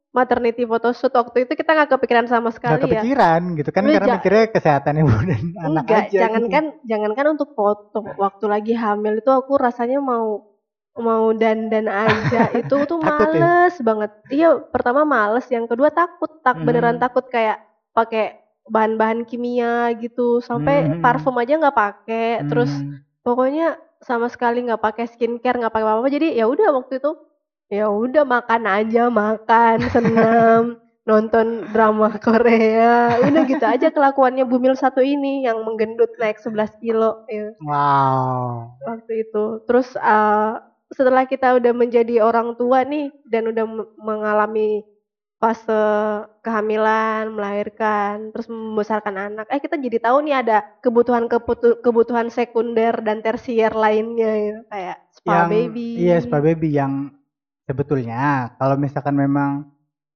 maternity 0.09 0.65
photoshoot 0.65 1.13
waktu 1.13 1.45
itu 1.45 1.53
kita 1.53 1.75
nggak 1.77 1.91
kepikiran 1.95 2.25
sama 2.25 2.49
sekali 2.49 2.81
ya. 2.89 3.03
kepikiran 3.03 3.41
gitu 3.59 3.69
kan 3.69 3.83
Lu 3.85 3.93
karena 3.93 4.15
mikirnya 4.17 4.43
kesehatan 4.49 4.93
ibu 5.03 5.11
dan 5.27 5.43
anak 5.53 5.83
Enggak, 5.85 6.03
aja. 6.09 6.17
jangankan 6.25 6.63
gitu. 6.73 6.87
jangankan 6.89 7.25
untuk 7.37 7.49
foto. 7.53 7.99
Waktu 8.17 8.45
lagi 8.49 8.73
hamil 8.73 9.21
itu 9.21 9.29
aku 9.29 9.53
rasanya 9.61 10.01
mau 10.01 10.54
mau 10.99 11.31
dandan 11.35 11.87
aja 11.91 12.47
itu 12.59 12.75
tuh 12.89 12.99
ya? 13.31 13.47
males 13.51 13.73
banget. 13.83 14.11
Iya, 14.31 14.47
pertama 14.73 15.03
males, 15.07 15.45
yang 15.51 15.65
kedua 15.69 15.89
takut, 15.93 16.31
tak 16.45 16.57
beneran 16.63 16.97
Hmm. 16.97 17.03
takut 17.03 17.25
kayak 17.27 17.59
pakai 17.95 18.35
bahan-bahan 18.69 19.23
kimia 19.29 19.91
gitu, 19.99 20.39
sampai 20.41 20.87
Hmm. 20.87 20.99
parfum 21.03 21.35
aja 21.41 21.59
nggak 21.59 21.75
pakai. 21.75 22.43
Terus 22.49 22.71
Hmm. 22.81 23.01
pokoknya 23.25 23.77
sama 24.03 24.27
sekali 24.31 24.65
nggak 24.65 24.81
pakai 24.81 25.05
skincare, 25.09 25.57
nggak 25.61 25.73
pakai 25.73 25.85
apa-apa. 25.87 26.09
Jadi 26.11 26.27
ya 26.39 26.45
udah 26.49 26.69
waktu 26.77 26.97
itu 27.01 27.11
ya 27.73 27.85
udah 27.91 28.23
makan 28.27 28.63
aja, 28.69 29.09
makan, 29.11 29.77
senam, 29.95 30.77
nonton 31.09 31.69
drama 31.73 32.09
Korea. 32.21 33.17
Udah 33.21 33.41
gitu 33.47 33.65
aja 33.65 33.89
kelakuannya 33.93 34.45
Bumil 34.49 34.75
satu 34.77 35.01
ini 35.05 35.45
yang 35.47 35.61
menggendut 35.65 36.11
naik 36.21 36.37
11 36.41 36.73
kilo 36.81 37.17
ya, 37.29 37.53
Wow. 37.59 38.75
waktu 38.85 39.11
itu. 39.27 39.59
Terus 39.67 39.87
eh, 39.97 40.53
setelah 40.95 41.27
kita 41.27 41.59
udah 41.59 41.73
menjadi 41.75 42.23
orang 42.23 42.55
tua 42.55 42.87
nih 42.87 43.11
dan 43.27 43.51
udah 43.51 43.65
mengalami 43.99 44.81
fase 45.35 45.83
kehamilan, 46.39 47.35
melahirkan, 47.35 48.31
terus 48.31 48.47
membesarkan 48.47 49.15
anak. 49.19 49.45
Eh 49.51 49.59
kita 49.59 49.75
jadi 49.75 49.99
tahu 49.99 50.23
nih 50.23 50.35
ada 50.39 50.63
kebutuhan 50.79 51.27
kebutuhan 51.83 52.31
sekunder 52.31 52.95
dan 53.03 53.19
tersier 53.19 53.75
lainnya 53.75 54.31
ya. 54.31 54.57
kayak 54.71 54.97
spa 55.11 55.33
yang 55.35 55.51
baby. 55.51 55.87
iya 55.99 56.17
spa 56.23 56.39
baby 56.39 56.69
yang 56.71 57.11
sebetulnya 57.67 58.55
kalau 58.55 58.79
misalkan 58.79 59.15
memang 59.19 59.67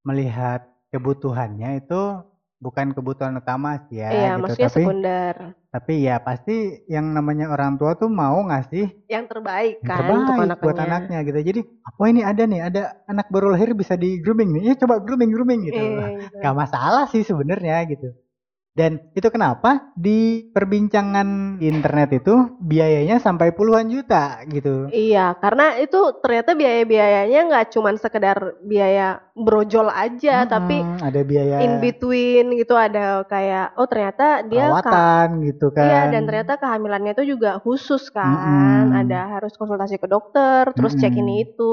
melihat 0.08 0.64
kebutuhannya 0.96 1.84
itu 1.84 2.24
bukan 2.60 2.92
kebutuhan 2.92 3.34
utama 3.40 3.80
sih 3.88 4.04
ya 4.04 4.10
Iya, 4.12 4.30
gitu. 4.36 4.42
maksudnya 4.44 4.70
Tapi 4.72 4.82
sekunder. 4.84 5.36
tapi 5.70 5.94
ya 6.02 6.16
pasti 6.20 6.56
yang 6.90 7.06
namanya 7.14 7.46
orang 7.54 7.78
tua 7.80 7.94
tuh 7.96 8.10
mau 8.12 8.42
ngasih 8.50 8.86
Yang 9.08 9.26
terbaik 9.32 9.76
yang 9.82 9.90
kan 9.90 10.06
untuk 10.12 10.36
terbaik 10.36 10.44
anaknya. 10.46 10.64
buat 10.66 10.78
anaknya 10.80 11.18
gitu. 11.28 11.40
Jadi, 11.42 11.62
oh 12.00 12.08
ini 12.10 12.22
ada 12.22 12.44
nih, 12.46 12.62
ada 12.68 12.82
anak 13.06 13.28
baru 13.34 13.54
lahir 13.54 13.74
bisa 13.74 13.94
di 13.96 14.20
grooming 14.24 14.50
nih. 14.60 14.64
Ya 14.70 14.74
coba 14.82 15.00
grooming 15.02 15.32
grooming 15.34 15.62
gitu. 15.70 15.78
Iya, 15.80 16.06
gitu. 16.20 16.36
Gak 16.44 16.56
masalah 16.58 17.04
sih 17.10 17.22
sebenarnya 17.26 17.76
gitu. 17.88 18.08
Dan 18.78 18.92
itu 19.12 19.28
kenapa 19.28 19.92
di 19.98 20.50
perbincangan 20.56 21.60
internet 21.60 22.10
itu 22.24 22.34
biayanya 22.62 23.20
sampai 23.20 23.52
puluhan 23.52 23.90
juta 23.92 24.40
gitu. 24.48 24.90
Iya, 24.90 25.38
karena 25.38 25.78
itu 25.78 26.00
ternyata 26.24 26.58
biaya-biayanya 26.58 27.40
nggak 27.50 27.66
cuman 27.78 27.96
sekedar 28.02 28.58
biaya 28.66 29.22
brojol 29.38 29.86
aja, 29.92 30.50
tapi 30.50 30.82
Mm-mm, 30.82 30.98
ada 31.06 31.22
biaya 31.22 31.58
in 31.62 31.78
between 31.84 32.58
gitu 32.58 32.74
ada 32.74 33.22
kayak 33.30 33.78
oh 33.78 33.86
ternyata 33.86 34.42
dia 34.50 34.74
ka- 34.82 34.82
perawatan 34.82 35.28
gitu 35.46 35.68
kan. 35.76 35.84
Iya, 35.86 36.00
dan 36.12 36.22
ternyata 36.28 36.54
kehamilannya 36.62 37.12
itu 37.16 37.24
juga 37.38 37.62
khusus 37.64 38.10
kan. 38.12 38.28
Mm-mm. 38.34 38.92
Ada 38.92 39.20
harus 39.40 39.54
konsultasi 39.60 39.96
ke 40.02 40.08
dokter, 40.10 40.64
terus 40.76 40.94
cek 40.98 41.14
Mm-mm. 41.14 41.22
ini 41.22 41.34
itu, 41.46 41.72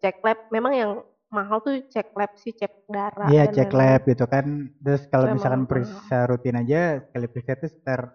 cek 0.00 0.16
lab. 0.24 0.38
Memang 0.54 0.72
yang 0.72 0.90
mahal 1.34 1.58
tuh 1.58 1.82
cek 1.84 2.14
lab 2.14 2.32
sih, 2.38 2.54
cek 2.54 2.86
darah. 2.86 3.26
Iya 3.26 3.50
cek 3.50 3.74
lab 3.74 4.06
gitu 4.06 4.24
kan. 4.24 4.46
Terus 4.78 5.02
kalau 5.10 5.26
misalkan 5.28 5.66
periksa 5.66 6.24
rutin 6.24 6.54
aja 6.54 7.02
sekali 7.02 7.26
periksa 7.26 7.58
itu 7.58 7.66
sekitar 7.68 8.14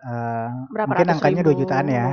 Berapa 0.71 0.87
mungkin 0.87 1.07
angkanya 1.11 1.43
2 1.43 1.51
ribu. 1.51 1.61
jutaan 1.61 1.87
ya. 1.87 2.07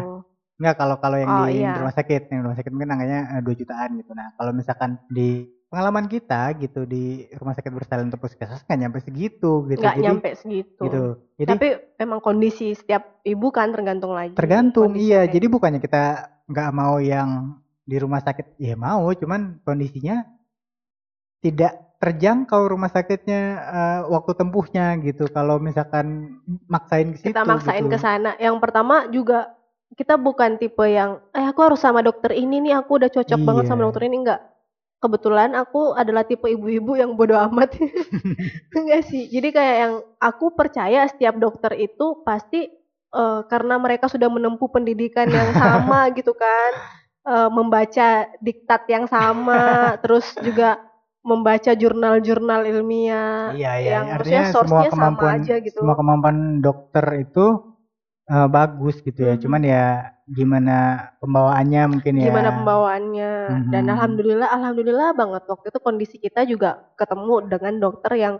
Enggak 0.56 0.74
kalau 0.74 0.96
kalau 0.98 1.16
yang 1.20 1.30
Oh, 1.30 1.46
di 1.46 1.60
iya. 1.60 1.76
rumah 1.76 1.92
sakit, 1.92 2.22
yang 2.32 2.40
rumah 2.42 2.56
sakit 2.56 2.72
mungkin 2.72 2.90
angkanya 2.90 3.18
eh, 3.36 3.42
2 3.44 3.54
jutaan 3.54 3.88
gitu. 3.94 4.10
Nah, 4.10 4.32
kalau 4.34 4.50
misalkan 4.50 4.90
di 5.06 5.28
pengalaman 5.66 6.06
kita 6.06 6.56
gitu 6.56 6.86
di 6.86 7.26
rumah 7.36 7.52
sakit 7.52 7.68
bersalin 7.68 8.08
atau 8.08 8.16
puskesmas 8.16 8.64
nggak 8.64 8.80
nyampe 8.80 8.98
segitu 9.00 9.68
gitu. 9.68 9.82
Nggak 9.84 9.96
nyampe 10.00 10.28
segitu. 10.34 10.80
gitu. 10.80 11.04
Jadi 11.36 11.50
Tapi 11.52 11.68
emang 12.00 12.20
kondisi 12.20 12.72
setiap 12.72 13.20
ibu 13.22 13.52
kan 13.52 13.70
tergantung 13.70 14.16
lagi. 14.16 14.32
tergantung 14.32 14.96
iya. 14.96 15.28
Jadi 15.28 15.46
bukannya 15.46 15.78
kita 15.78 16.04
nggak 16.48 16.70
mau 16.72 16.96
yang 16.98 17.60
di 17.84 17.96
rumah 18.00 18.18
sakit 18.18 18.58
ya 18.58 18.74
mau, 18.74 19.12
cuman 19.12 19.62
kondisinya 19.62 20.24
tidak 21.44 21.72
terjangkau 22.02 22.62
rumah 22.72 22.90
sakitnya 22.92 23.40
eh, 23.78 24.00
waktu 24.14 24.32
tempuhnya 24.40 24.96
gitu. 25.06 25.24
Kalau 25.32 25.56
misalkan 25.62 26.06
maksain 26.68 27.08
ke 27.14 27.18
situ 27.22 27.32
kita 27.32 27.42
maksain 27.46 27.86
gitu. 27.86 27.90
ke 27.90 27.98
sana. 27.98 28.30
Yang 28.38 28.56
pertama 28.62 29.08
juga 29.10 29.50
kita 29.96 30.14
bukan 30.20 30.58
tipe 30.60 30.84
yang 30.90 31.22
eh 31.32 31.46
aku 31.50 31.60
harus 31.66 31.80
sama 31.80 32.00
dokter 32.04 32.34
ini 32.36 32.60
nih, 32.64 32.74
aku 32.80 32.98
udah 33.00 33.10
cocok 33.10 33.40
banget 33.46 33.64
sama 33.70 33.80
Iya. 33.80 33.86
dokter 33.88 34.02
ini 34.08 34.16
enggak. 34.26 34.40
Kebetulan 35.02 35.50
aku 35.54 35.92
adalah 35.94 36.24
tipe 36.26 36.46
ibu-ibu 36.48 36.96
yang 36.98 37.14
bodoh 37.18 37.38
amat. 37.50 37.76
Enggak 38.76 39.02
sih. 39.08 39.28
Jadi 39.30 39.48
kayak 39.54 39.76
yang 39.82 39.94
aku 40.20 40.52
percaya 40.56 41.06
setiap 41.08 41.36
dokter 41.40 41.72
itu 41.78 42.22
pasti 42.26 42.68
eh, 43.14 43.40
karena 43.50 43.74
mereka 43.80 44.06
sudah 44.10 44.28
menempuh 44.30 44.68
pendidikan 44.70 45.28
yang 45.32 45.52
sama 45.56 46.08
gitu 46.18 46.32
kan. 46.36 46.72
eh, 47.26 47.50
membaca 47.50 48.30
diktat 48.38 48.86
yang 48.86 49.06
sama, 49.10 49.60
terus 50.02 50.38
juga 50.38 50.78
membaca 51.26 51.74
jurnal-jurnal 51.74 52.62
ilmiah 52.64 53.50
Iya, 53.52 53.72
iya. 53.76 53.90
yang 53.98 54.04
Artinya 54.14 54.42
semua 54.46 54.54
source-nya 54.54 54.88
sama 54.88 54.94
kemampuan 54.94 55.34
aja 55.42 55.54
gitu. 55.58 55.78
semua 55.82 55.96
kemampuan 55.98 56.36
dokter 56.62 57.04
itu 57.18 57.46
eh, 58.26 58.48
bagus 58.48 58.96
gitu 59.02 59.20
ya. 59.20 59.34
Mhm. 59.34 59.40
Cuman 59.42 59.62
ya 59.62 59.84
gimana 60.26 60.76
pembawaannya 61.18 61.82
mungkin 61.88 62.12
ya. 62.18 62.26
gimana 62.26 62.50
pembawaannya 62.52 63.30
dan 63.70 63.84
Mhm. 63.84 63.92
alhamdulillah 63.94 64.48
alhamdulillah 64.50 65.08
banget 65.12 65.42
waktu 65.44 65.66
itu 65.68 65.78
kondisi 65.78 66.16
kita 66.18 66.42
juga 66.42 66.70
ketemu 66.94 67.46
dengan 67.46 67.74
dokter 67.78 68.12
yang 68.16 68.34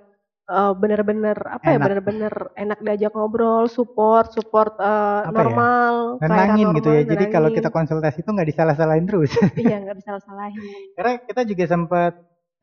uh, 0.46 0.74
bener-bener 0.74 1.38
apa 1.38 1.62
ya 1.64 1.74
Enak. 1.74 1.82
bener-bener 1.86 2.34
enak 2.54 2.78
diajak 2.80 3.14
ngobrol, 3.14 3.66
support, 3.66 4.30
support 4.30 4.74
uh, 4.78 5.26
Apa 5.26 5.30
ya, 5.30 5.34
normal, 5.36 5.92
kelahiran 6.18 6.34
Nenangin 6.34 6.66
gitu 6.74 6.88
ya. 6.88 6.94
normal, 6.96 7.10
Jadi 7.14 7.24
kalau 7.30 7.48
kita 7.48 7.60
nenangin. 7.62 7.76
konsultasi 7.78 8.18
itu 8.22 8.30
nggak 8.30 8.48
disalah-salahin 8.50 9.04
terus. 9.06 9.30
Iya 9.54 9.76
nggak 9.80 9.96
disalah-salahin. 9.96 10.62
Karena 10.98 11.12
kita 11.22 11.40
juga 11.44 11.64
sempat 11.66 12.12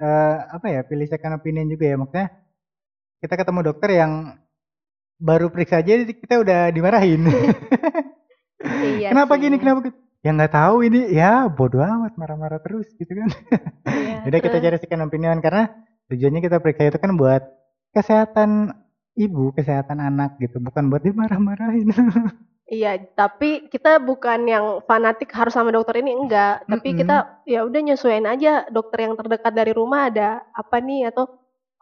eh, 0.04 0.36
apa 0.52 0.68
ya 0.68 0.82
pilih 0.84 1.08
second 1.08 1.40
opinion 1.40 1.72
juga 1.72 1.86
ya 1.88 1.96
maksudnya 1.96 2.28
kita 3.24 3.34
ketemu 3.40 3.60
dokter 3.72 3.90
yang 3.96 4.36
baru 5.24 5.48
periksa 5.48 5.80
aja 5.80 6.04
kita 6.04 6.44
udah 6.44 6.68
dimarahin. 6.76 7.24
Iya 8.60 9.10
kenapa 9.16 9.40
sih. 9.40 9.42
gini 9.48 9.56
kenapa 9.56 9.80
gitu? 9.88 9.98
Ya 10.24 10.32
nggak 10.32 10.54
tahu 10.56 10.76
ini 10.88 11.00
ya 11.12 11.48
bodoh 11.52 11.84
amat 11.84 12.16
marah-marah 12.16 12.60
terus 12.64 12.88
gitu 12.96 13.12
kan. 13.12 13.32
Iya, 13.88 14.16
Jadi 14.28 14.38
kita 14.40 14.58
cari 14.60 14.78
second 14.80 15.04
opinion 15.08 15.40
karena 15.40 15.72
tujuannya 16.12 16.42
kita 16.44 16.60
periksa 16.60 16.92
itu 16.92 17.00
kan 17.00 17.16
buat 17.16 17.44
kesehatan 17.96 18.72
ibu, 19.20 19.54
kesehatan 19.54 20.00
anak 20.00 20.40
gitu, 20.42 20.58
bukan 20.64 20.90
buat 20.90 21.04
dimarah-marahin. 21.04 21.92
Iya, 22.64 22.96
tapi 23.20 23.68
kita 23.68 24.00
bukan 24.00 24.48
yang 24.48 24.66
fanatik 24.88 25.30
harus 25.36 25.52
sama 25.52 25.70
dokter 25.76 26.00
ini 26.00 26.16
enggak, 26.16 26.64
tapi 26.72 26.96
Mm-mm. 26.96 27.00
kita 27.04 27.44
ya 27.44 27.68
udah 27.68 27.80
nyesuaiin 27.84 28.24
aja 28.24 28.64
dokter 28.72 29.04
yang 29.04 29.20
terdekat 29.20 29.52
dari 29.52 29.76
rumah 29.76 30.08
ada 30.08 30.48
apa 30.56 30.80
nih 30.80 31.12
atau 31.12 31.28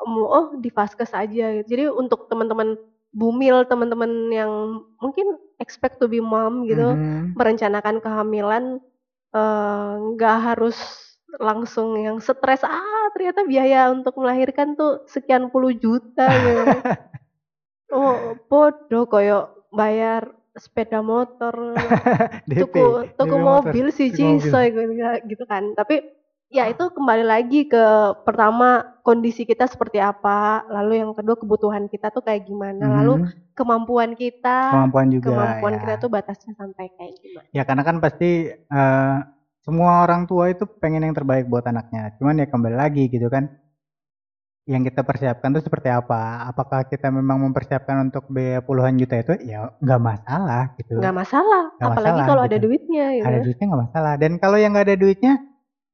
oh 0.02 0.58
di 0.58 0.74
vaskes 0.74 1.14
aja. 1.14 1.62
Jadi 1.62 1.86
untuk 1.86 2.26
teman-teman 2.34 2.74
bumil, 3.14 3.62
teman-teman 3.70 4.10
yang 4.34 4.52
mungkin 4.98 5.38
expect 5.62 6.02
to 6.02 6.10
be 6.10 6.18
mom 6.18 6.66
gitu, 6.66 6.98
Mhm. 6.98 7.38
merencanakan 7.38 8.02
kehamilan 8.02 8.82
eh, 9.38 9.94
nggak 10.18 10.38
harus 10.54 10.78
langsung 11.40 11.96
yang 11.96 12.18
stres 12.20 12.62
ah 12.68 13.06
ternyata 13.16 13.46
biaya 13.48 13.88
untuk 13.94 14.18
melahirkan 14.20 14.76
tuh 14.76 15.06
sekian 15.08 15.48
puluh 15.54 15.72
juta 15.78 16.28
gitu. 16.42 16.62
oh 17.94 18.36
bodoh 18.50 19.04
koyo 19.12 19.40
bayar 19.72 20.24
sepeda 20.56 20.99
motor 20.99 21.54
DP, 22.49 22.76
tuku 23.16 23.38
mobil 23.39 23.86
sih 23.95 24.12
cisoy 24.12 24.72
gitu, 24.74 24.91
gitu 25.32 25.43
kan 25.47 25.72
tapi 25.78 26.04
ya 26.52 26.68
itu 26.68 26.91
kembali 26.91 27.24
lagi 27.24 27.64
ke 27.72 27.84
pertama 28.28 28.84
kondisi 29.08 29.47
kita 29.47 29.72
seperti 29.72 30.04
apa 30.04 30.68
lalu 30.68 30.99
yang 30.99 31.12
kedua 31.16 31.39
kebutuhan 31.39 31.88
kita 31.88 32.12
tuh 32.12 32.22
kayak 32.28 32.43
gimana 32.43 33.02
lalu 33.02 33.24
Mhm. 33.24 33.56
kemampuan 33.56 34.12
kita 34.20 34.74
kemampuan 34.76 35.08
juga 35.08 35.28
kemampuan 35.32 35.74
ya. 35.76 35.80
kita 35.80 35.93
tuh 36.04 36.10
batasnya 36.12 36.52
sampai 36.60 36.86
kayak 36.99 37.14
gimana 37.24 37.47
Ya 37.56 37.64
karena 37.64 37.84
kan 37.88 37.97
pasti 38.04 38.52
eh, 38.52 39.18
semua 39.62 40.04
orang 40.04 40.26
tua 40.26 40.49
itu 40.49 40.66
pengen 40.82 41.06
yang 41.06 41.14
terbaik 41.14 41.45
buat 41.45 41.62
anaknya. 41.70 42.18
Cuman 42.18 42.41
ya 42.41 42.47
kembali 42.49 42.74
lagi 42.76 43.06
gitu 43.14 43.30
kan. 43.30 43.61
Yang 44.64 44.93
kita 44.93 45.01
persiapkan 45.01 45.49
tuh 45.51 45.64
seperti 45.66 45.89
apa? 45.89 46.45
Apakah 46.45 46.86
kita 46.86 47.09
memang 47.09 47.41
mempersiapkan 47.41 47.97
untuk 48.05 48.30
biaya 48.30 48.62
puluhan 48.62 48.93
juta 48.93 49.18
itu? 49.18 49.34
Ya 49.41 49.74
nggak 49.76 49.97
masalah 49.99 50.78
gitu. 50.78 51.01
nggak 51.01 51.16
masalah 51.18 51.64
Nggak 51.76 51.89
apalagi 51.89 52.14
masalah, 52.14 52.30
kalau 52.30 52.41
ada 52.45 52.55
gitu. 52.55 52.66
duitnya 52.70 53.05
gitu 53.12 53.26
Ada 53.26 53.38
duitnya 53.41 53.66
nggak 53.68 53.82
masalah. 53.89 54.14
Dan 54.16 54.32
kalau 54.38 54.57
yang 54.57 54.72
nggak 54.72 54.86
ada 54.86 54.97
duitnya, 54.97 55.34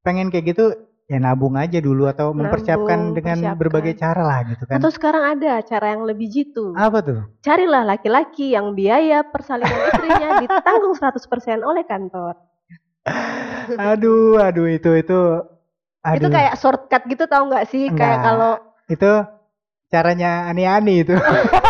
pengen 0.04 0.28
kayak 0.28 0.46
gitu 0.52 0.66
ya 1.08 1.18
nabung 1.18 1.56
aja 1.56 1.80
dulu 1.80 2.04
atau 2.06 2.36
mempersiapkan 2.36 3.00
Nabung, 3.00 3.16
dengan 3.16 3.38
persiapkan. 3.40 3.60
berbagai 3.64 3.94
cara 3.96 4.22
lah 4.22 4.40
gitu 4.44 4.64
kan. 4.68 4.76
atau 4.76 4.92
sekarang 4.92 5.24
ada 5.24 5.64
cara 5.64 5.96
yang 5.96 6.04
lebih 6.04 6.28
jitu 6.28 6.76
Apa 6.76 7.00
tuh? 7.00 7.24
carilah 7.40 7.88
laki-laki 7.88 8.52
yang 8.52 8.76
biaya 8.76 9.24
persalinan 9.24 9.88
istrinya 9.88 10.36
ditanggung 10.38 10.92
100% 10.92 11.24
oleh 11.64 11.88
kantor 11.88 12.36
Aduh, 13.88 14.36
aduh 14.38 14.68
itu 14.68 14.92
itu. 14.94 15.20
Aduh, 16.08 16.18
itu 16.24 16.28
kayak 16.32 16.54
shortcut 16.56 17.04
gitu 17.06 17.24
tau 17.28 17.44
nggak 17.46 17.68
sih 17.68 17.92
kayak 17.92 18.24
Enggak. 18.24 18.24
kalau 18.24 18.54
itu 18.88 19.12
caranya 19.88 20.32
ani-ani 20.48 21.04
itu. 21.04 21.16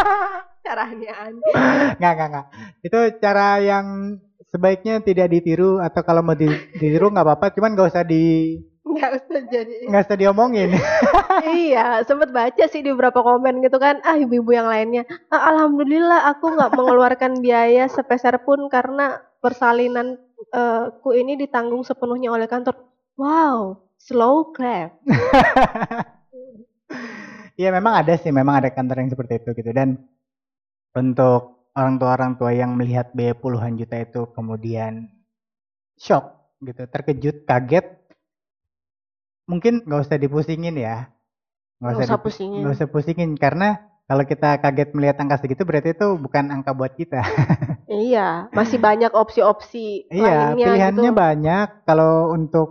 caranya 0.67 1.11
aneh 1.25 1.53
Nggak, 1.97 2.11
nggak, 2.13 2.27
nggak. 2.29 2.45
Itu 2.83 2.99
cara 3.17 3.57
yang 3.57 3.85
sebaiknya 4.47 4.99
tidak 5.01 5.27
ditiru 5.31 5.79
atau 5.79 6.01
kalau 6.03 6.21
mau 6.21 6.35
di- 6.35 6.59
ditiru 6.75 7.09
nggak 7.09 7.25
apa-apa, 7.25 7.55
cuman 7.55 7.73
nggak 7.73 7.89
usah 7.89 8.03
di 8.03 8.55
nggak 8.88 9.11
usah 9.19 9.41
jadi 9.51 9.75
nggak 9.83 10.03
usah 10.07 10.17
diomongin. 10.17 10.69
iya 11.59 12.01
sempet 12.07 12.31
baca 12.31 12.63
sih 12.65 12.79
di 12.79 12.89
beberapa 12.89 13.19
komen 13.19 13.59
gitu 13.59 13.77
kan 13.77 13.99
ah 14.01 14.15
ibu-ibu 14.15 14.55
yang 14.55 14.65
lainnya 14.65 15.03
"Ah, 15.27 15.51
alhamdulillah 15.51 16.31
aku 16.31 16.55
nggak 16.55 16.71
mengeluarkan 16.71 17.43
biaya 17.43 17.91
sepeser 17.91 18.39
pun 18.41 18.71
karena 18.71 19.19
persalinan 19.43 20.15
eh, 20.49 20.83
ku 21.03 21.11
ini 21.11 21.35
ditanggung 21.35 21.83
sepenuhnya 21.83 22.31
oleh 22.31 22.47
kantor 22.47 22.79
wow 23.19 23.75
slow 23.97 24.53
clap. 24.55 24.91
Iya 27.59 27.69
memang 27.77 27.93
ada 28.01 28.13
sih, 28.21 28.31
memang 28.31 28.55
ada 28.63 28.69
kantor 28.73 28.97
yang 29.03 29.11
seperti 29.13 29.33
itu 29.41 29.49
gitu. 29.59 29.71
Dan 29.73 29.89
untuk 31.01 31.41
orang 31.79 31.95
tua 32.01 32.11
orang 32.17 32.31
tua 32.39 32.51
yang 32.51 32.71
melihat 32.79 33.07
biaya 33.15 33.35
puluhan 33.37 33.77
juta 33.79 33.97
itu 34.01 34.21
kemudian 34.35 34.93
shock 35.97 36.25
gitu, 36.67 36.83
terkejut, 36.89 37.37
kaget, 37.49 37.85
mungkin 39.47 39.73
nggak 39.85 40.01
usah 40.07 40.17
dipusingin 40.19 40.75
ya, 40.77 40.95
nggak 41.81 41.93
usah 41.97 42.07
dipu- 42.07 42.23
pusingin. 42.25 42.61
nggak 42.61 42.73
usah 42.77 42.87
pusingin 42.93 43.31
karena 43.37 43.67
kalau 44.09 44.23
kita 44.27 44.49
kaget 44.63 44.89
melihat 44.95 45.17
angka 45.23 45.37
segitu 45.41 45.63
berarti 45.67 45.89
itu 45.95 46.07
bukan 46.19 46.45
angka 46.55 46.71
buat 46.75 46.93
kita. 46.95 47.21
iya 48.07 48.47
masih 48.57 48.79
banyak 48.87 49.11
opsi-opsi 49.21 50.07
Iya, 50.11 50.55
lainnya 50.55 50.55
pilihannya 50.63 51.09
gitu 51.11 51.13
banyak. 51.21 51.67
Kalau 51.87 52.31
untuk 52.35 52.67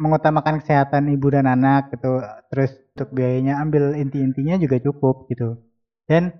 mengutamakan 0.00 0.64
kesehatan 0.64 1.12
ibu 1.12 1.28
dan 1.28 1.46
anak 1.46 1.92
gitu, 1.94 2.24
terus 2.48 2.72
untuk 2.96 3.08
biayanya 3.12 3.60
ambil 3.60 3.92
inti-intinya 3.94 4.56
juga 4.56 4.76
cukup 4.80 5.28
gitu. 5.28 5.60
Dan 6.08 6.32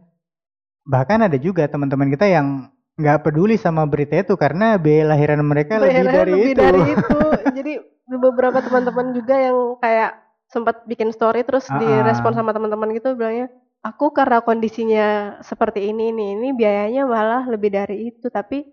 bahkan 0.84 1.20
ada 1.22 1.36
juga 1.36 1.68
teman-teman 1.68 2.08
kita 2.10 2.26
yang 2.26 2.72
nggak 3.00 3.24
peduli 3.24 3.56
sama 3.56 3.84
berita 3.88 4.16
itu 4.20 4.34
karena 4.36 4.76
biaya 4.76 5.04
lahiran 5.16 5.40
mereka 5.44 5.80
lebih 5.80 6.08
Bayarnya 6.08 6.12
dari 6.12 6.32
lebih 6.36 6.52
itu. 6.52 6.60
dari 6.60 6.80
itu. 6.96 7.18
Jadi 7.56 7.72
beberapa 8.10 8.58
teman-teman 8.60 9.06
juga 9.16 9.34
yang 9.38 9.58
kayak 9.80 10.10
sempat 10.50 10.82
bikin 10.90 11.14
story 11.14 11.46
terus 11.46 11.70
Ah, 11.70 11.76
ah. 11.76 11.80
direspon 11.80 12.34
sama 12.34 12.50
teman-teman 12.50 12.90
gitu 12.96 13.14
bilangnya, 13.14 13.48
aku 13.86 14.10
karena 14.10 14.42
kondisinya 14.42 15.38
seperti 15.46 15.92
ini 15.94 16.10
ini 16.10 16.24
ini 16.36 16.48
biayanya 16.56 17.06
malah 17.06 17.46
lebih 17.46 17.70
dari 17.70 18.10
itu. 18.10 18.26
Tapi 18.28 18.66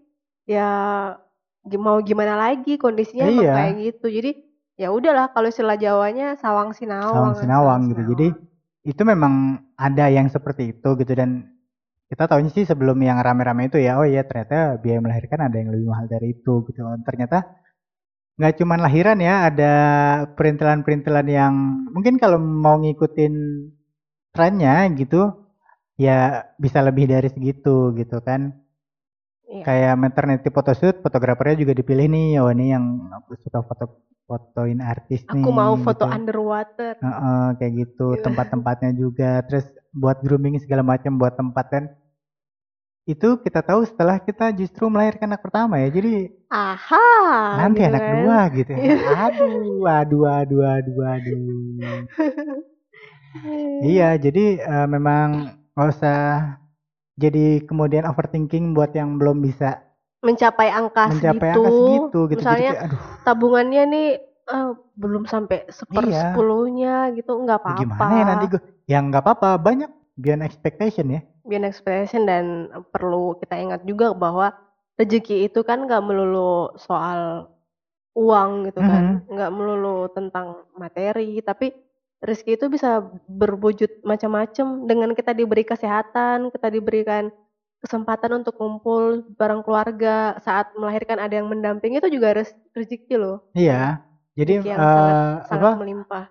ya 0.50 0.68
mau 1.78 2.00
gimana 2.02 2.36
lagi 2.40 2.80
kondisinya 2.80 3.28
Iya. 3.28 3.52
kayak 3.54 3.74
gitu. 3.84 4.08
Jadi 4.10 4.32
ya 4.78 4.94
udahlah 4.94 5.34
kalau 5.34 5.50
istilah 5.50 5.76
Jawanya 5.76 6.38
sawang 6.38 6.72
sinawang. 6.72 7.14
Sawang 7.14 7.36
sinawang 7.42 7.82
gitu. 7.92 8.02
Jadi 8.14 8.28
itu 8.88 9.02
memang 9.04 9.60
ada 9.76 10.08
yang 10.08 10.32
seperti 10.32 10.72
itu 10.78 10.90
gitu 10.96 11.12
dan 11.12 11.50
kita 12.08 12.24
tahunya 12.24 12.52
sih 12.56 12.64
sebelum 12.64 12.96
yang 13.04 13.20
rame-rame 13.20 13.68
itu 13.68 13.84
ya 13.84 14.00
oh 14.00 14.08
iya 14.08 14.24
ternyata 14.24 14.80
biaya 14.80 15.04
melahirkan 15.04 15.44
ada 15.44 15.60
yang 15.60 15.76
lebih 15.76 15.92
mahal 15.92 16.08
dari 16.08 16.32
itu 16.32 16.64
gitu 16.72 16.80
ternyata 17.04 17.44
nggak 18.40 18.64
cuman 18.64 18.80
lahiran 18.80 19.20
ya 19.20 19.52
ada 19.52 19.74
perintilan-perintilan 20.40 21.28
yang 21.28 21.54
mungkin 21.92 22.16
kalau 22.16 22.40
mau 22.40 22.80
ngikutin 22.80 23.34
trennya 24.32 24.88
gitu 24.96 25.36
ya 26.00 26.48
bisa 26.56 26.80
lebih 26.80 27.12
dari 27.12 27.28
segitu 27.28 27.92
gitu 27.92 28.24
kan 28.24 28.56
Iya. 29.48 29.64
kayak 29.64 29.94
maternity 29.96 30.50
photoshoot 30.52 31.00
fotografernya 31.00 31.56
juga 31.64 31.72
dipilih 31.72 32.08
nih 32.12 32.28
oh 32.44 32.52
ini 32.52 32.76
yang 32.76 32.84
suka 33.40 33.64
foto 33.64 34.04
fotoin 34.28 34.80
artis 34.84 35.24
nih 35.32 35.40
aku 35.40 35.50
mau 35.56 35.74
foto 35.80 36.04
gitu. 36.04 36.14
underwater. 36.14 36.94
Heeh, 37.00 37.48
kayak 37.58 37.74
gitu 37.82 38.08
Iya. 38.14 38.24
tempat-tempatnya 38.28 38.92
juga 38.94 39.30
terus 39.48 39.66
buat 39.96 40.18
grooming 40.20 40.60
segala 40.60 40.84
macam 40.84 41.16
buat 41.16 41.34
tempat 41.34 41.66
kan 41.72 41.84
itu 43.08 43.40
kita 43.40 43.64
tahu 43.64 43.88
setelah 43.88 44.20
kita 44.20 44.52
justru 44.52 44.92
melahirkan 44.92 45.32
anak 45.32 45.40
pertama 45.40 45.80
ya 45.80 45.88
jadi 45.88 46.28
Aha. 46.52 47.08
nanti 47.56 47.80
gitu 47.80 47.88
anak 47.88 48.04
kan. 48.04 48.12
dua 48.20 48.38
gitu 48.52 48.72
ya. 48.76 48.96
Aduh 49.32 49.88
aduh 49.88 50.24
aduh 50.28 50.62
aduh 50.68 51.00
aduh 51.08 51.40
iya 53.96 54.12
jadi 54.20 54.60
eh, 54.60 54.88
memang 54.92 55.28
nggak 55.72 55.88
usah 55.96 56.20
jadi 57.16 57.64
kemudian 57.64 58.04
overthinking 58.06 58.76
buat 58.76 58.92
yang 58.92 59.16
belum 59.16 59.40
bisa 59.40 59.87
mencapai 60.28 60.68
angka 60.70 61.08
mencapai 61.08 61.40
segitu, 61.40 61.60
angka 61.64 61.72
segitu. 61.72 62.20
gitu 62.28 62.40
misalnya 62.44 62.72
kayak, 62.74 62.86
aduh. 62.86 63.00
tabungannya 63.24 63.84
nih 63.88 64.08
eh, 64.48 64.70
belum 64.96 65.24
sampai 65.26 65.58
Iya. 65.64 65.72
sepersepuluhnya 65.74 66.96
gitu 67.16 67.32
nggak 67.34 67.60
apa-apa. 67.60 67.80
gimana 67.80 68.14
ya 68.14 68.26
nanti 68.26 68.46
gue 68.48 68.62
yang 68.86 69.04
nggak 69.08 69.24
apa-apa 69.24 69.50
banyak 69.58 69.88
beyond 70.16 70.44
expectation 70.44 71.08
ya. 71.10 71.22
Beyond 71.44 71.66
expectation 71.66 72.24
dan 72.24 72.46
perlu 72.90 73.36
kita 73.38 73.56
ingat 73.56 73.82
juga 73.84 74.12
bahwa 74.12 74.52
rezeki 74.96 75.48
itu 75.48 75.62
kan 75.62 75.86
nggak 75.86 76.02
melulu 76.02 76.76
soal 76.76 77.48
uang 78.12 78.66
gitu 78.66 78.82
kan 78.82 79.22
Mhm. 79.24 79.30
nggak 79.30 79.52
melulu 79.54 80.10
tentang 80.10 80.66
materi 80.74 81.38
tapi 81.40 81.70
rezeki 82.18 82.58
itu 82.58 82.66
bisa 82.68 83.06
berwujud 83.30 84.02
macam-macam. 84.02 84.66
Dengan 84.84 85.14
kita 85.14 85.32
diberi 85.32 85.62
kesehatan 85.62 86.50
kita 86.50 86.68
diberikan 86.68 87.30
kesempatan 87.82 88.42
untuk 88.42 88.58
kumpul 88.58 89.22
bareng 89.38 89.62
keluarga 89.62 90.38
saat 90.42 90.74
melahirkan 90.74 91.22
ada 91.22 91.38
yang 91.38 91.48
mendampingi 91.48 92.02
itu 92.02 92.10
juga 92.10 92.42
rez- 92.42 92.58
rezeki 92.74 93.16
loh. 93.18 93.38
Iya. 93.54 94.02
Jadi 94.38 94.62
yang 94.62 94.78
eh, 94.78 95.34
sangat 95.50 95.74
apa? 95.74 95.82
melimpah. 95.82 96.26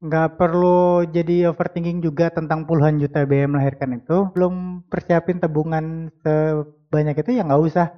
Nggak 0.00 0.28
perlu 0.40 1.04
jadi 1.12 1.52
overthinking 1.52 2.00
juga 2.00 2.32
tentang 2.32 2.64
puluhan 2.64 2.96
juta 2.96 3.24
biaya 3.28 3.48
melahirkan 3.48 4.00
itu. 4.00 4.32
Belum 4.32 4.84
persiapin 4.88 5.40
tabungan 5.40 6.08
sebanyak 6.24 7.20
itu 7.20 7.30
ya 7.36 7.44
nggak 7.44 7.62
usah. 7.64 7.88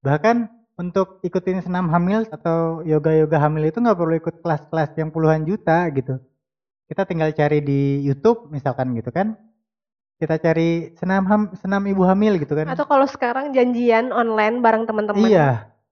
Bahkan 0.00 0.48
untuk 0.80 1.20
ikutin 1.20 1.60
senam 1.60 1.92
hamil 1.92 2.24
atau 2.32 2.80
yoga 2.88 3.12
yoga 3.12 3.36
hamil 3.36 3.68
itu 3.68 3.84
nggak 3.84 3.98
perlu 4.00 4.14
ikut 4.16 4.34
kelas-kelas 4.40 4.96
yang 4.96 5.12
puluhan 5.12 5.44
juta 5.44 5.84
gitu. 5.92 6.16
Kita 6.88 7.04
tinggal 7.04 7.32
cari 7.36 7.60
di 7.60 8.00
YouTube 8.00 8.48
misalkan 8.48 8.96
gitu 8.96 9.12
kan 9.12 9.36
kita 10.22 10.38
cari 10.38 10.94
senam 10.94 11.26
ham, 11.26 11.42
senam 11.58 11.82
ibu 11.90 12.06
hamil 12.06 12.38
gitu 12.38 12.54
kan 12.54 12.70
Atau 12.70 12.86
kalau 12.86 13.06
sekarang 13.10 13.50
janjian 13.50 14.14
online 14.14 14.62
bareng 14.62 14.86
teman-teman. 14.86 15.26
iya 15.26 15.48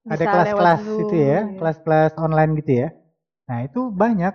ada 0.07 0.25
kelas-kelas 0.25 0.81
itu 1.03 1.15
ya 1.19 1.27
iya. 1.27 1.59
kelas-kelas 1.59 2.13
online 2.17 2.51
gitu 2.63 2.73
ya 2.87 2.89
nah 3.51 3.59
itu 3.67 3.91
banyak 3.91 4.35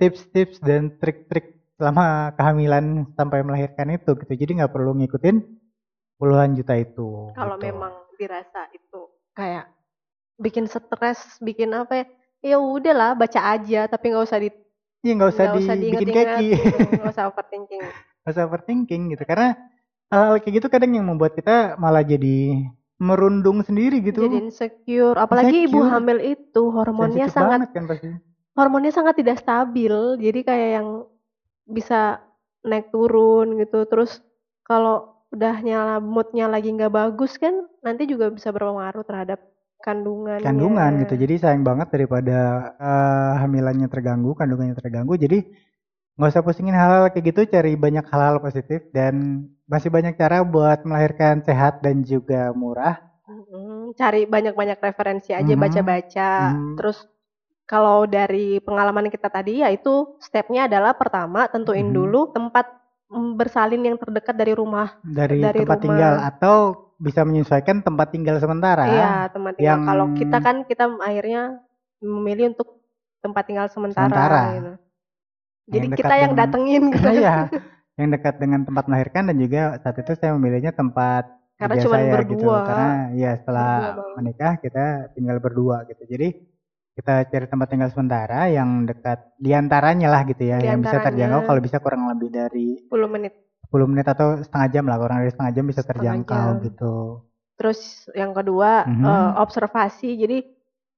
tips-tips 0.00 0.56
dan 0.64 0.96
trik-trik 0.96 1.60
selama 1.76 2.32
kehamilan 2.34 3.04
sampai 3.14 3.44
melahirkan 3.44 3.92
itu 3.94 4.16
gitu 4.24 4.32
jadi 4.32 4.64
nggak 4.64 4.72
perlu 4.72 4.96
ngikutin 4.96 5.36
puluhan 6.18 6.56
juta 6.58 6.74
itu 6.80 7.30
Kalau 7.36 7.54
gitu. 7.60 7.66
memang 7.68 7.92
dirasa 8.18 8.66
itu 8.74 9.00
kayak 9.38 9.70
bikin 10.42 10.66
stres, 10.66 11.38
bikin 11.42 11.70
apa 11.74 11.94
ya? 12.02 12.06
Ya 12.38 12.56
udahlah, 12.58 13.18
baca 13.18 13.40
aja 13.58 13.90
tapi 13.90 14.14
nggak 14.14 14.24
usah 14.26 14.38
di 14.38 14.50
iya 15.02 15.12
nggak 15.14 15.30
usah 15.34 15.44
nggak 15.50 15.62
usah 15.62 15.74
dibikin 15.78 16.08
keki 16.14 16.46
gitu, 16.58 16.78
nggak 16.98 17.10
usah 17.14 17.24
overthinking. 17.30 17.84
Usah 18.26 18.48
overthinking 18.48 19.14
gitu 19.14 19.22
karena 19.22 19.54
hal 20.08 20.40
kayak 20.40 20.64
gitu 20.64 20.66
kadang 20.72 20.96
yang 20.96 21.06
membuat 21.06 21.36
kita 21.36 21.76
malah 21.76 22.02
jadi 22.02 22.64
merundung 22.98 23.62
sendiri 23.62 24.02
gitu 24.02 24.26
Jadi 24.26 24.50
insecure, 24.50 25.14
apalagi 25.14 25.70
ibu 25.70 25.86
Insecure. 25.86 25.92
hamil 25.94 26.18
itu 26.18 26.62
hormonnya 26.74 27.30
sangat 27.30 27.70
kan 27.70 27.86
pasti 27.86 28.10
hormonnya 28.58 28.90
sangat 28.90 29.14
tidak 29.22 29.38
stabil. 29.38 30.18
Jadi 30.18 30.40
kayak 30.42 30.68
yang 30.82 30.88
bisa 31.68 32.18
naik 32.66 32.90
turun 32.90 33.54
gitu. 33.62 33.86
Terus 33.86 34.18
kalau 34.66 35.22
udah 35.30 35.60
nyala 35.62 36.00
moodnya 36.02 36.48
lagi 36.50 36.72
nggak 36.74 36.90
bagus 36.90 37.36
kan 37.36 37.52
nanti 37.84 38.08
juga 38.08 38.32
bisa 38.32 38.48
berpengaruh 38.48 39.04
terhadap 39.04 39.38
kandungan. 39.78 40.40
kandungan 40.40 41.04
gitu 41.04 41.14
jadi 41.20 41.34
sayang 41.38 41.62
banget 41.62 41.92
daripada 41.92 42.38
eh, 42.80 43.32
hamilannya 43.44 43.86
terganggu 43.92 44.32
kandungannya 44.34 44.74
terganggu 44.74 45.14
jadi 45.20 45.44
nggak 46.18 46.28
usah 46.28 46.42
pusingin 46.42 46.74
hal-hal 46.74 47.08
kayak 47.08 47.30
gitu 47.30 47.40
cari 47.46 47.72
banyak 47.74 48.02
hal-hal 48.04 48.36
positif 48.38 48.82
dan 48.90 49.46
masih 49.64 49.86
banyak 49.86 50.18
cara 50.18 50.42
buat 50.42 50.82
melahirkan 50.82 51.40
sehat 51.40 51.78
dan 51.78 52.02
juga 52.02 52.50
murah 52.52 52.98
cari 53.90 54.24
banyak-banyak 54.24 54.78
referensi 54.78 55.32
aja 55.32 55.54
baca-baca. 55.54 56.30
Mhm. 56.52 56.76
Terus 56.76 56.98
kalau 57.64 58.04
dari 58.04 58.56
pengalaman 58.58 59.08
kita 59.08 59.28
tadi 59.28 59.60
ya 59.60 59.68
itu 59.68 60.16
stepnya 60.18 60.64
adalah 60.64 60.92
pertama 60.92 61.44
tentuin 61.46 61.84
Mhm. 61.84 61.94
dulu 61.94 62.20
tempat 62.28 62.66
mm, 63.08 63.40
bersalin 63.40 63.80
yang 63.80 63.96
terdekat 63.96 64.36
dari 64.36 64.52
rumah. 64.52 65.00
dari, 65.00 65.40
Dari 65.40 65.64
tempat 65.64 65.76
rumah. 65.76 65.84
tinggal 65.84 66.14
atau 66.20 66.56
bisa 67.00 67.24
menyesuaikan 67.24 67.80
tempat 67.80 68.12
tinggal 68.12 68.36
sementara 68.36 68.84
Iya, 68.84 69.12
tempat 69.32 69.56
tinggal. 69.56 69.64
yang- 69.64 69.84
Kalau 69.86 70.06
kita 70.12 70.38
kan 70.38 70.56
kita 70.64 70.84
akhirnya 71.00 71.42
memilih 72.00 72.52
untuk 72.52 72.68
tempat 73.18 73.42
tinggal 73.48 73.66
sementara. 73.72 74.08
Sementara. 74.12 74.40
gitu. 74.52 74.72
Jadi 75.68 75.86
Yang 75.86 75.98
kita 76.00 76.14
yang 76.16 76.32
dengan- 76.32 76.40
datengin 76.42 76.82
gitu. 76.96 77.08
Iya, 77.12 77.36
yang 77.94 78.08
dekat 78.10 78.34
dengan 78.38 78.60
tempat 78.64 78.84
melahirkan 78.86 79.22
dan 79.28 79.36
juga 79.36 79.62
saat 79.78 79.96
itu 79.98 80.12
saya 80.14 80.32
memilihnya 80.34 80.72
tempat 80.72 81.28
Karena 81.54 81.74
saya 81.76 81.84
gitu. 81.84 82.14
berdua. 82.14 82.58
Karena 82.64 82.90
ya 83.12 83.30
setelah 83.34 83.70
Berdua 83.92 84.14
menikah 84.16 84.52
kita 84.58 84.84
tinggal 85.12 85.36
berdua 85.38 85.76
gitu. 85.84 86.02
Jadi 86.06 86.28
kita 86.94 87.14
cari 87.26 87.46
tempat 87.46 87.68
tinggal 87.68 87.90
sementara 87.90 88.48
yang 88.48 88.82
dekat 88.82 89.22
di 89.36 89.54
antaranya 89.54 90.08
lah 90.08 90.22
gitu 90.24 90.42
ya, 90.42 90.58
yang 90.58 90.82
bisa 90.82 90.98
terjangkau 90.98 91.46
kalau 91.46 91.60
bisa 91.60 91.78
kurang 91.78 92.10
lebih 92.10 92.28
dari 92.28 92.74
10 92.80 93.06
menit. 93.06 93.38
10 93.68 93.86
menit 93.86 94.06
atau 94.06 94.40
setengah 94.40 94.68
jam 94.68 94.84
lah, 94.86 94.98
kurang 94.98 95.20
dari 95.20 95.30
setengah 95.30 95.52
jam 95.52 95.64
bisa 95.66 95.82
terjangkau 95.84 96.46
jam. 96.54 96.64
gitu. 96.64 96.94
Terus 97.54 97.80
yang 98.14 98.32
kedua 98.32 98.86
Mhm. 98.86 99.04
eh, 99.04 99.30
observasi. 99.36 100.10
Jadi 100.16 100.38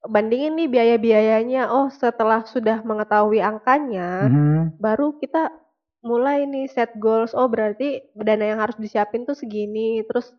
bandingin 0.02 0.56
nih 0.56 0.68
biaya-biayanya. 0.68 1.68
Oh, 1.68 1.88
setelah 1.88 2.44
sudah 2.44 2.80
mengetahui 2.80 3.38
angkanya, 3.38 4.24
Mhm. 4.24 4.76
baru 4.76 5.16
kita 5.16 5.52
mulai 6.00 6.44
nih 6.44 6.64
set 6.66 6.96
goals. 6.96 7.32
Oh, 7.32 7.46
berarti 7.46 8.00
dana 8.14 8.44
yang 8.46 8.58
harus 8.58 8.76
disiapin 8.76 9.22
tuh 9.22 9.34
segini. 9.34 10.00
Terus 10.02 10.32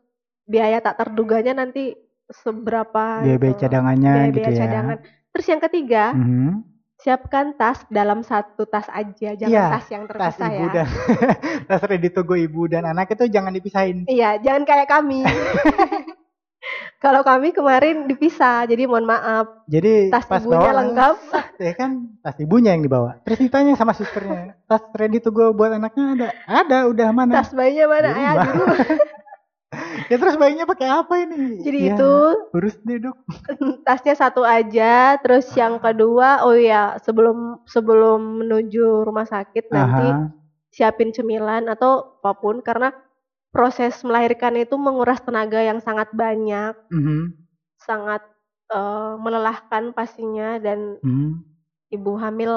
biaya 0.43 0.79
tak 0.79 0.97
terduganya 0.97 1.53
nanti 1.55 1.93
seberapa 2.27 3.21
Biaya-biaya 3.21 3.53
gitu. 3.53 3.61
cadangannya 3.61 4.11
Biaya-biaya 4.11 4.33
gitu 4.33 4.51
ya. 4.51 4.59
cadangan. 4.59 4.97
Terus 5.31 5.45
yang 5.47 5.61
ketiga, 5.61 6.03
Mhm. 6.11 6.51
siapkan 6.97 7.45
tas 7.53 7.81
dalam 7.87 8.21
satu 8.21 8.63
tas 8.63 8.85
aja, 8.87 9.33
jangan 9.33 9.49
Iya, 9.51 9.65
tas 9.69 9.87
yang 9.89 10.03
Tas 10.05 10.37
terpisah 10.37 10.49
ibu 10.49 10.63
ya. 10.63 10.71
dan 10.71 10.85
tas 11.69 11.81
ready 11.83 12.09
to 12.09 12.21
go 12.21 12.33
ibu 12.33 12.65
dan 12.65 12.85
anak 12.85 13.09
itu 13.09 13.25
jangan 13.27 13.49
dipisahin. 13.49 14.05
Iya, 14.05 14.37
jangan 14.37 14.63
kayak 14.63 14.87
kami. 14.87 15.21
Kalau 17.01 17.25
kami 17.25 17.49
kemarin 17.51 18.05
dipisah, 18.05 18.69
jadi 18.69 18.85
mohon 18.85 19.09
maaf. 19.09 19.65
Jadi 19.65 20.13
Tas 20.13 20.29
pas 20.29 20.41
ibunya 20.45 20.69
bawa 20.69 20.79
lengkap. 20.85 21.15
ya 21.61 21.73
kan 21.77 21.91
tas 22.25 22.37
ibunya 22.41 22.73
yang 22.73 22.81
dibawa 22.81 23.21
terus 23.21 23.37
ditanya 23.37 23.77
sama 23.77 23.93
susternya 23.93 24.57
tas 24.65 24.81
ready 24.97 25.21
to 25.21 25.29
go 25.29 25.53
buat 25.53 25.69
anaknya 25.69 26.05
ada 26.17 26.27
ada 26.49 26.77
udah 26.89 27.09
mana 27.13 27.33
Tas 27.37 27.53
bayinya 27.53 27.85
mana? 27.85 28.09
Ya, 28.09 28.31
rumah. 28.33 28.33
di 28.41 28.49
rumah. 28.57 28.77
ya 30.11 30.15
terus 30.19 30.35
bayinya 30.35 30.65
pakai 30.67 30.87
apa 30.89 31.13
ini 31.21 31.61
Jadi 31.61 31.79
Ya, 31.79 31.95
itu 31.95 32.11
urus 32.57 32.75
deh 32.81 32.97
dok 32.97 33.17
tasnya 33.87 34.15
satu 34.17 34.41
aja, 34.41 35.15
terus 35.21 35.47
yang 35.53 35.77
kedua, 35.79 36.43
oh 36.43 36.57
ya 36.57 36.97
sebelum 37.05 37.61
sebelum 37.69 38.43
menuju 38.43 39.05
rumah 39.05 39.29
sakit 39.29 39.69
nanti 39.71 40.07
Aha. 40.09 40.33
siapin 40.73 41.13
cemilan 41.13 41.69
atau 41.69 42.19
apa 42.19 42.31
pun 42.41 42.59
karena 42.65 42.91
proses 43.51 43.99
melahirkan 44.07 44.55
itu 44.57 44.75
menguras 44.79 45.19
tenaga 45.21 45.59
yang 45.61 45.79
sangat 45.83 46.09
banyak, 46.15 46.73
Mhm. 46.91 47.35
sangat 47.79 48.23
eh, 48.71 49.13
melelahkan 49.19 49.91
pastinya 49.91 50.55
dan 50.55 50.95
Mhm. 51.03 51.43
ibu 51.91 52.11
hamil 52.15 52.53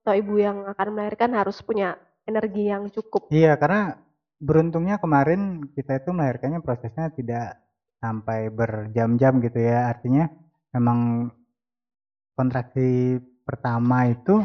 atau 0.00 0.14
ibu 0.16 0.40
yang 0.40 0.64
akan 0.72 0.88
melahirkan 0.96 1.36
harus 1.36 1.60
punya 1.60 2.00
energi 2.24 2.72
yang 2.72 2.88
cukup. 2.88 3.28
iya 3.28 3.52
karena 3.60 4.00
beruntungnya 4.40 4.96
kemarin 4.96 5.68
kita 5.76 6.00
itu 6.00 6.10
melahirkannya 6.16 6.64
prosesnya 6.64 7.12
tidak 7.12 7.60
sampai 8.00 8.48
berjam-jam 8.48 9.36
gitu 9.44 9.60
ya 9.60 9.92
artinya 9.92 10.32
memang 10.72 11.28
kontraksi 12.34 13.20
pertama 13.44 14.08
itu 14.08 14.40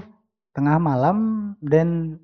tengah 0.52 0.78
malam 0.80 1.18
dan 1.64 2.20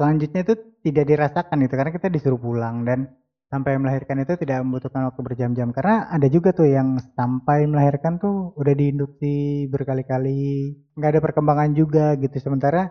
selanjutnya 0.00 0.40
itu 0.48 0.54
tidak 0.84 1.04
dirasakan 1.08 1.58
itu 1.64 1.74
karena 1.74 1.92
kita 1.96 2.08
disuruh 2.12 2.36
pulang 2.38 2.84
dan 2.84 3.08
sampai 3.48 3.78
melahirkan 3.78 4.18
itu 4.24 4.34
tidak 4.36 4.60
membutuhkan 4.66 5.08
waktu 5.08 5.20
berjam-jam. 5.24 5.68
Karena 5.72 6.10
ada 6.10 6.26
juga 6.28 6.50
tuh 6.52 6.68
yang 6.68 6.98
sampai 7.16 7.64
melahirkan 7.70 8.18
tuh 8.20 8.52
udah 8.60 8.74
diinduksi 8.74 9.64
berkali-kali 9.72 10.74
nggak 10.98 11.10
ada 11.16 11.20
perkembangan 11.24 11.70
juga 11.72 12.14
gitu. 12.20 12.36
Sementara 12.42 12.90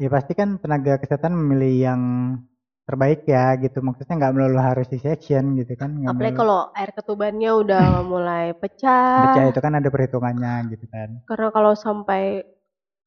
ya 0.00 0.08
pasti 0.08 0.32
kan 0.38 0.56
tenaga 0.62 0.96
kesehatan 1.02 1.32
memilih 1.34 1.74
yang 1.90 2.02
terbaik 2.86 3.26
ya 3.26 3.54
gitu. 3.58 3.78
Maksudnya 3.82 4.14
nggak 4.20 4.32
melulu 4.36 4.58
harus 4.60 4.86
C-section 4.90 5.58
gitu 5.58 5.72
kan 5.80 5.90
nggak 5.96 6.12
Apalagi 6.14 6.34
melulu- 6.34 6.40
kalau 6.42 6.60
air 6.76 6.90
ketubannya 6.94 7.50
udah 7.62 7.84
mulai 8.12 8.44
pecah. 8.54 9.16
Baca 9.32 9.42
itu 9.50 9.60
kan 9.62 9.72
ada 9.78 9.88
perhitungannya 9.90 10.54
gitu 10.74 10.86
kan. 10.90 11.08
Karena 11.26 11.48
kalau 11.50 11.72
sampai 11.74 12.44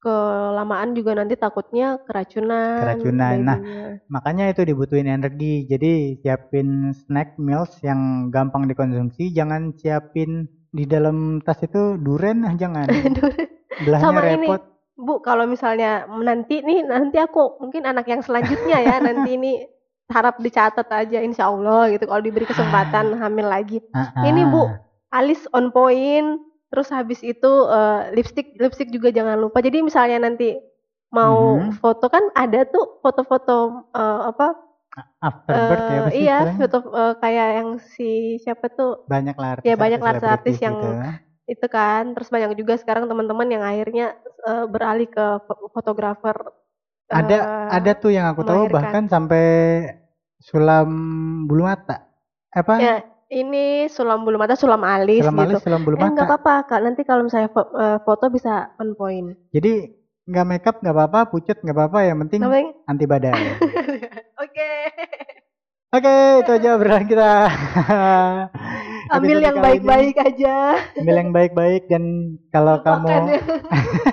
kelamaan 0.04 0.92
juga 0.92 1.16
nanti 1.16 1.40
takutnya 1.40 1.96
keracunan. 2.04 2.84
Keracunan. 2.84 3.36
Nah, 3.40 3.58
babynya. 3.58 3.88
makanya 4.12 4.46
itu 4.52 4.62
dibutuhin 4.68 5.08
energi 5.08 5.64
jadi 5.64 6.20
siapin 6.20 6.92
snack 6.92 7.40
meals 7.40 7.72
yang 7.80 8.28
gampang 8.28 8.68
dikonsumsi 8.68 9.32
jangan 9.32 9.72
siapin 9.80 10.52
di 10.76 10.84
dalam 10.84 11.40
tas 11.40 11.64
itu 11.64 11.96
duren 12.02 12.44
ah 12.44 12.54
jangan 12.60 12.90
belahnya 13.88 14.04
Sama 14.04 14.22
ini, 14.28 14.48
repot 14.52 14.74
Bu, 14.94 15.26
kalau 15.26 15.50
misalnya 15.50 16.06
nanti 16.06 16.62
nih, 16.62 16.86
nanti 16.86 17.18
aku 17.18 17.58
mungkin 17.58 17.82
anak 17.90 18.06
yang 18.06 18.22
selanjutnya 18.22 18.78
ya, 18.78 18.96
nanti 19.08 19.36
ini 19.36 19.66
harap 20.14 20.38
dicatat 20.38 20.86
aja 20.86 21.18
insya 21.18 21.50
Allah 21.50 21.90
gitu. 21.90 22.06
Kalau 22.06 22.22
diberi 22.22 22.46
kesempatan 22.46 23.18
hamil 23.18 23.48
lagi. 23.50 23.82
Ah, 23.98 24.14
Ini, 24.22 24.46
Bu. 24.46 24.70
ah. 24.70 24.78
Alis 25.14 25.46
on 25.54 25.74
point, 25.74 26.42
terus 26.74 26.90
habis 26.90 27.22
itu 27.22 27.52
eh, 27.70 28.02
lipstick 28.18 28.58
lipstick 28.58 28.90
juga 28.90 29.14
jangan 29.14 29.38
lupa. 29.38 29.62
Jadi 29.62 29.86
misalnya 29.86 30.18
nanti 30.26 30.58
mau 31.14 31.62
Mhm. 31.62 31.80
foto 31.82 32.10
kan 32.10 32.26
ada 32.34 32.66
tuh 32.74 32.98
foto-foto 33.06 33.86
eh, 33.94 34.22
apa? 34.34 34.48
afterbirth 35.30 35.88
ya 35.94 35.98
eh, 35.98 36.04
apa 36.04 36.12
sih 36.16 36.24
iya, 36.24 36.34
istilahnya? 36.34 36.60
foto 36.60 36.78
eh, 37.00 37.14
kayak 37.22 37.48
yang 37.60 37.70
si 37.94 38.04
siapa 38.44 38.66
tuh 38.78 38.90
banyak 39.12 39.36
lah 39.42 39.50
Ya, 39.68 39.74
banyak 39.84 40.00
lah 40.06 40.14
artis-artis 40.14 40.30
artis 40.38 40.58
yang 40.66 40.76
gitu. 40.76 40.86
itu 41.54 41.66
kan. 41.76 42.04
Terus 42.16 42.30
banyak 42.36 42.52
juga 42.62 42.74
sekarang 42.82 43.06
teman-teman 43.12 43.48
yang 43.56 43.64
akhirnya 43.72 44.06
eh, 44.50 44.66
beralih 44.74 45.08
ke 45.16 45.24
fo- 45.48 45.70
fotografer. 45.76 46.38
ada 47.20 47.38
eh, 47.48 47.78
ada 47.78 47.92
tuh 48.02 48.12
yang 48.18 48.26
aku 48.32 48.42
tahu 48.50 48.62
melahirkan. 48.68 48.76
bahkan 48.76 49.06
sampai 49.14 49.44
sulam 50.44 50.88
bulu 51.48 51.64
mata 51.70 51.96
apa 52.54 52.76
Ya, 52.78 53.04
ini 53.34 53.90
sulam 53.90 54.22
bulu 54.22 54.38
mata, 54.38 54.54
sulam 54.54 54.86
alis 54.86 55.26
sulam 55.26 55.36
gitu. 55.42 55.46
alis 55.50 55.64
sulam 55.66 55.82
bulu 55.82 55.96
Eh 55.98 56.06
mata 56.06 56.24
apa-apa 56.30 56.56
kak. 56.70 56.80
Nanti 56.86 57.02
kalau 57.02 57.26
misalnya 57.26 57.50
eh, 57.54 57.98
foto 58.06 58.30
bisa 58.30 58.78
on 58.78 58.94
point. 58.94 59.34
jadi 59.50 59.90
nggak 60.24 60.46
makeup 60.48 60.76
nggak 60.80 60.96
apa-apa, 60.96 61.20
pucet 61.34 61.60
nggak 61.60 61.76
apa-apa, 61.76 62.00
yang 62.08 62.18
penting 62.24 62.40
Namanya 62.46 62.72
anti 62.88 63.06
badai. 63.10 63.34
Oke. 64.44 64.72
Oke, 65.94 66.16
itu 66.42 66.52
aja 66.58 66.70
obrolan 66.74 67.06
kita. 67.06 67.32
Ambil 69.14 69.46
yang 69.46 69.62
baik-baik 69.62 70.16
aja. 70.18 70.74
Ambil 70.98 71.16
yang 71.22 71.30
baik-baik 71.30 71.86
dan 71.86 72.34
kalau 72.50 72.82
kamu 72.82 73.38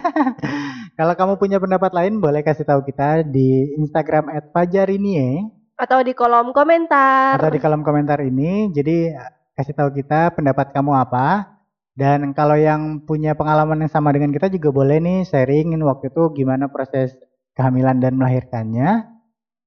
kalau 0.99 1.15
kamu 1.17 1.33
punya 1.41 1.57
pendapat 1.57 1.89
lain 1.97 2.21
boleh 2.21 2.45
kasih 2.45 2.69
tahu 2.69 2.85
kita 2.85 3.25
di 3.25 3.73
Instagram 3.81 4.29
@fajarinie 4.53 5.49
Atau 5.81 6.05
di 6.05 6.13
kolom 6.13 6.53
komentar. 6.53 7.41
atau 7.41 7.49
di 7.49 7.57
kolom 7.57 7.81
komentar 7.81 8.21
ini. 8.21 8.69
Jadi 8.69 9.17
kasih 9.57 9.73
tahu 9.73 9.97
kita 9.97 10.37
pendapat 10.37 10.77
kamu 10.77 10.93
apa. 10.93 11.57
Dan 11.97 12.37
kalau 12.37 12.55
yang 12.57 13.03
punya 13.09 13.33
pengalaman 13.33 13.85
yang 13.85 13.93
sama 13.93 14.13
dengan 14.13 14.33
kita 14.33 14.53
juga 14.53 14.69
boleh 14.73 15.01
nih 15.01 15.19
sharingin 15.25 15.81
waktu 15.85 16.13
itu 16.13 16.33
gimana 16.37 16.69
proses 16.69 17.17
kehamilan 17.57 17.97
dan 17.99 18.17
melahirkannya. 18.21 19.09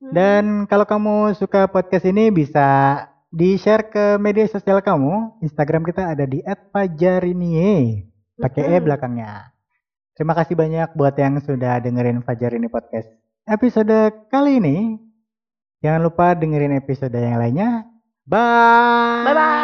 Hmm. 0.01 0.11
Dan 0.13 0.43
kalau 0.69 0.85
kamu 0.85 1.33
suka 1.33 1.65
podcast 1.69 2.05
ini 2.05 2.29
bisa 2.29 3.01
di-share 3.33 3.89
ke 3.89 4.05
media 4.21 4.45
sosial 4.45 4.81
kamu. 4.85 5.41
Instagram 5.41 5.81
kita 5.81 6.13
ada 6.13 6.25
di 6.29 6.45
@fajarinie. 6.45 8.05
Pakai 8.33 8.65
E 8.65 8.69
Mm-mm. 8.77 8.85
belakangnya. 8.85 9.53
Terima 10.13 10.33
kasih 10.37 10.53
banyak 10.53 10.93
buat 10.93 11.17
yang 11.17 11.41
sudah 11.41 11.81
dengerin 11.81 12.21
Fajar 12.21 12.53
ini 12.53 12.69
podcast 12.69 13.09
episode 13.49 14.29
kali 14.29 14.61
ini. 14.61 14.77
Jangan 15.83 16.01
lupa 16.01 16.31
dengerin 16.31 16.79
episode 16.79 17.11
yang 17.11 17.37
lainnya. 17.37 17.83
Bye. 18.23 19.27
Bye 19.27 19.35
bye. 19.35 19.62